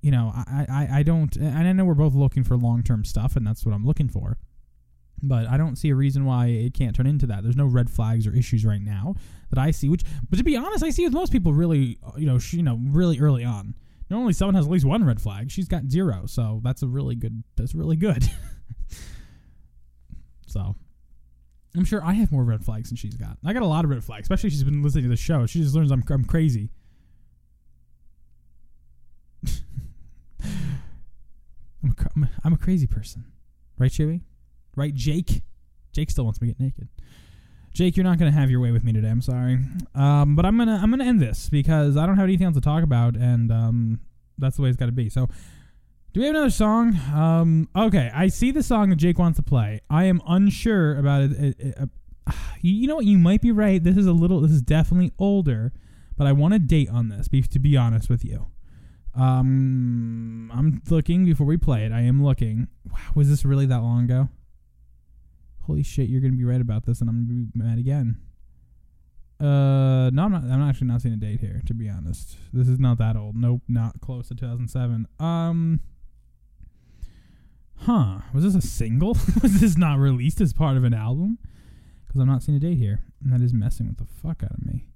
You 0.00 0.10
know, 0.10 0.32
I, 0.34 0.66
I, 0.68 0.88
I 0.98 1.02
don't, 1.04 1.36
and 1.36 1.68
I 1.68 1.72
know 1.72 1.84
we're 1.84 1.94
both 1.94 2.14
looking 2.14 2.42
for 2.42 2.56
long 2.56 2.82
term 2.82 3.04
stuff, 3.04 3.36
and 3.36 3.46
that's 3.46 3.64
what 3.64 3.72
I'm 3.72 3.86
looking 3.86 4.08
for. 4.08 4.38
But 5.22 5.46
I 5.46 5.56
don't 5.56 5.76
see 5.76 5.90
a 5.90 5.94
reason 5.94 6.24
why 6.24 6.46
it 6.46 6.74
can't 6.74 6.96
turn 6.96 7.06
into 7.06 7.26
that. 7.26 7.44
There's 7.44 7.56
no 7.56 7.66
red 7.66 7.88
flags 7.88 8.26
or 8.26 8.34
issues 8.34 8.64
right 8.64 8.82
now 8.82 9.14
that 9.50 9.58
I 9.58 9.70
see. 9.70 9.88
Which, 9.88 10.02
but 10.28 10.36
to 10.36 10.44
be 10.44 10.56
honest, 10.56 10.82
I 10.82 10.90
see 10.90 11.04
with 11.04 11.12
most 11.12 11.30
people 11.30 11.52
really, 11.52 11.98
uh, 12.04 12.12
you 12.16 12.26
know, 12.26 12.38
sh- 12.38 12.54
you 12.54 12.62
know, 12.62 12.78
really 12.82 13.20
early 13.20 13.44
on. 13.44 13.74
Normally, 14.10 14.32
someone 14.32 14.56
has 14.56 14.66
at 14.66 14.70
least 14.70 14.84
one 14.84 15.04
red 15.04 15.22
flag. 15.22 15.50
She's 15.50 15.68
got 15.68 15.84
zero, 15.88 16.26
so 16.26 16.60
that's 16.64 16.82
a 16.82 16.88
really 16.88 17.14
good. 17.14 17.44
That's 17.56 17.74
really 17.74 17.96
good. 17.96 18.28
so, 20.46 20.74
I'm 21.76 21.84
sure 21.84 22.04
I 22.04 22.14
have 22.14 22.32
more 22.32 22.44
red 22.44 22.64
flags 22.64 22.90
than 22.90 22.96
she's 22.96 23.14
got. 23.14 23.38
I 23.44 23.52
got 23.52 23.62
a 23.62 23.66
lot 23.66 23.84
of 23.84 23.90
red 23.90 24.02
flags, 24.04 24.24
especially 24.24 24.50
she's 24.50 24.64
been 24.64 24.82
listening 24.82 25.04
to 25.04 25.10
the 25.10 25.16
show. 25.16 25.46
She 25.46 25.60
just 25.62 25.74
learns 25.74 25.90
I'm, 25.90 26.02
I'm 26.10 26.24
crazy. 26.24 26.70
I'm 30.44 31.90
a, 31.90 31.94
I'm, 32.16 32.24
a, 32.24 32.30
I'm 32.44 32.52
a 32.52 32.58
crazy 32.58 32.86
person, 32.86 33.24
right, 33.78 33.90
Chewy? 33.90 34.20
Right, 34.76 34.94
Jake? 34.94 35.42
Jake 35.92 36.10
still 36.10 36.24
wants 36.24 36.40
me 36.40 36.48
to 36.48 36.54
get 36.54 36.60
naked. 36.60 36.88
Jake, 37.74 37.96
you're 37.96 38.04
not 38.04 38.18
gonna 38.18 38.30
have 38.32 38.50
your 38.50 38.60
way 38.60 38.70
with 38.70 38.84
me 38.84 38.92
today. 38.92 39.08
I'm 39.08 39.22
sorry, 39.22 39.58
um, 39.94 40.36
but 40.36 40.44
I'm 40.44 40.58
gonna 40.58 40.78
I'm 40.82 40.90
gonna 40.90 41.04
end 41.04 41.20
this 41.20 41.48
because 41.48 41.96
I 41.96 42.04
don't 42.06 42.16
have 42.16 42.24
anything 42.24 42.46
else 42.46 42.54
to 42.54 42.60
talk 42.60 42.82
about, 42.84 43.16
and 43.16 43.50
um, 43.50 44.00
that's 44.38 44.56
the 44.56 44.62
way 44.62 44.68
it's 44.68 44.76
got 44.76 44.86
to 44.86 44.92
be. 44.92 45.08
So, 45.08 45.28
do 46.12 46.20
we 46.20 46.26
have 46.26 46.34
another 46.34 46.50
song? 46.50 46.94
Um, 47.14 47.68
okay, 47.74 48.10
I 48.14 48.28
see 48.28 48.50
the 48.50 48.62
song 48.62 48.90
that 48.90 48.96
Jake 48.96 49.18
wants 49.18 49.36
to 49.38 49.42
play. 49.42 49.80
I 49.88 50.04
am 50.04 50.20
unsure 50.26 50.96
about 50.98 51.22
it. 51.22 51.32
it- 51.32 51.60
it- 51.60 51.78
uh, 51.78 51.86
you 52.60 52.72
you 52.82 52.86
know 52.88 52.96
what? 52.96 53.06
You 53.06 53.16
might 53.18 53.40
be 53.40 53.52
right. 53.52 53.82
This 53.82 53.96
is 53.96 54.06
a 54.06 54.12
little. 54.12 54.40
This 54.42 54.52
is 54.52 54.60
definitely 54.62 55.12
older, 55.18 55.72
but 56.16 56.26
I 56.26 56.32
want 56.32 56.52
a 56.52 56.58
date 56.58 56.90
on 56.90 57.08
this. 57.08 57.26
To 57.28 57.58
be 57.58 57.74
honest 57.76 58.10
with 58.10 58.22
you, 58.22 58.46
um, 59.14 60.50
I'm 60.54 60.82
looking 60.90 61.24
before 61.24 61.46
we 61.46 61.56
play 61.56 61.84
it. 61.86 61.92
I 61.92 62.02
am 62.02 62.22
looking. 62.22 62.68
Wow, 62.90 62.98
was 63.14 63.28
this 63.30 63.44
really 63.46 63.64
that 63.66 63.80
long 63.82 64.04
ago? 64.04 64.28
Holy 65.66 65.82
shit! 65.82 66.08
You're 66.08 66.20
gonna 66.20 66.36
be 66.36 66.44
right 66.44 66.60
about 66.60 66.86
this, 66.86 67.00
and 67.00 67.08
I'm 67.08 67.24
gonna 67.24 67.42
be 67.42 67.46
mad 67.54 67.78
again. 67.78 68.18
Uh, 69.40 70.10
no, 70.10 70.24
I'm 70.24 70.32
not. 70.32 70.44
I'm 70.44 70.62
actually 70.62 70.86
not 70.86 71.02
seeing 71.02 71.14
a 71.14 71.16
date 71.16 71.40
here. 71.40 71.62
To 71.66 71.74
be 71.74 71.88
honest, 71.88 72.36
this 72.52 72.68
is 72.68 72.78
not 72.78 72.98
that 72.98 73.16
old. 73.16 73.36
Nope, 73.36 73.62
not 73.68 74.00
close 74.00 74.28
to 74.28 74.34
2007. 74.34 75.06
Um, 75.18 75.80
huh? 77.78 78.20
Was 78.32 78.44
this 78.44 78.54
a 78.54 78.66
single? 78.66 79.14
was 79.42 79.60
this 79.60 79.76
not 79.76 79.98
released 79.98 80.40
as 80.40 80.52
part 80.52 80.76
of 80.76 80.84
an 80.84 80.94
album? 80.94 81.38
Because 82.06 82.20
I'm 82.20 82.28
not 82.28 82.42
seeing 82.42 82.56
a 82.56 82.60
date 82.60 82.78
here, 82.78 83.00
and 83.22 83.32
that 83.32 83.40
is 83.40 83.52
messing 83.52 83.88
with 83.88 83.98
the 83.98 84.04
fuck 84.04 84.42
out 84.44 84.52
of 84.52 84.64
me. 84.64 84.86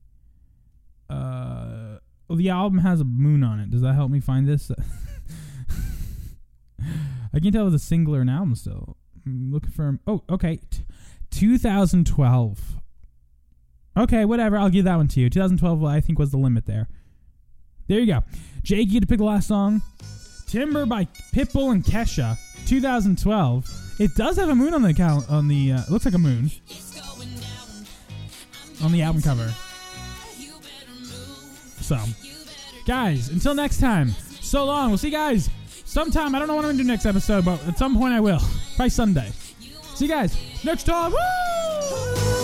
Uh, 1.11 1.99
well, 2.29 2.37
the 2.37 2.51
album 2.51 2.81
has 2.81 3.01
a 3.01 3.05
moon 3.05 3.43
on 3.43 3.59
it. 3.59 3.71
Does 3.71 3.83
that 3.83 3.95
help 3.95 4.11
me 4.11 4.21
find 4.21 4.47
this? 4.47 4.71
I 6.81 7.41
can't 7.41 7.53
tell 7.53 7.67
if 7.67 7.75
it's 7.75 7.83
a 7.83 7.87
single 7.87 8.15
or 8.15 8.21
an 8.21 8.29
album 8.29 8.55
still. 8.55 8.97
Looking 9.27 9.71
for. 9.71 9.99
Oh, 10.07 10.23
okay. 10.31 10.61
T- 10.71 10.85
2012. 11.31 12.61
Okay, 13.99 14.25
whatever. 14.25 14.57
I'll 14.59 14.71
give 14.71 14.85
that 14.85 14.97
one 14.97 15.09
to 15.09 15.21
you. 15.21 15.29
2012, 15.31 15.85
I 15.85 16.01
think, 16.01 16.19
was 16.19 16.31
the 16.31 16.37
limit 16.37 16.67
there. 16.67 16.89
There 17.89 17.99
you 17.99 18.07
go. 18.07 18.23
Jake, 18.63 18.87
you 18.89 18.95
get 18.95 19.01
to 19.01 19.07
pick 19.07 19.19
the 19.19 19.25
last 19.25 19.49
song. 19.49 19.83
Timber 20.47 20.87
by 20.87 21.07
Pitbull 21.35 21.73
and 21.73 21.83
Kesha, 21.85 22.37
2012. 22.67 23.95
It 23.99 24.15
does 24.15 24.37
have 24.37 24.49
a 24.49 24.55
moon 24.55 24.75
on 24.75 24.83
the 24.83 24.95
cal- 24.95 25.25
on 25.29 25.49
the. 25.49 25.73
Uh, 25.73 25.81
looks 25.91 26.05
like 26.05 26.15
a 26.15 26.19
moon 26.19 26.51
on 28.83 28.93
the 28.93 29.03
album 29.03 29.23
cover. 29.23 29.53
So, 31.81 31.99
guys, 32.87 33.29
until 33.31 33.55
next 33.55 33.79
time. 33.81 34.11
So 34.41 34.65
long. 34.65 34.91
We'll 34.91 34.99
see 34.99 35.09
you 35.09 35.15
guys 35.15 35.49
sometime. 35.87 36.35
I 36.35 36.39
don't 36.39 36.49
know 36.49 36.55
what 36.55 36.65
I'm 36.67 36.73
gonna 36.73 36.83
do 36.83 36.89
next 36.89 37.07
episode, 37.07 37.45
but 37.45 37.67
at 37.67 37.79
some 37.79 37.97
point 37.97 38.13
I 38.13 38.21
will. 38.21 38.41
Probably 38.77 38.91
Sunday. 38.91 39.33
See 39.95 40.05
you 40.05 40.11
guys 40.11 40.37
next 40.63 40.85
time. 40.85 41.13
Woo! 41.13 42.36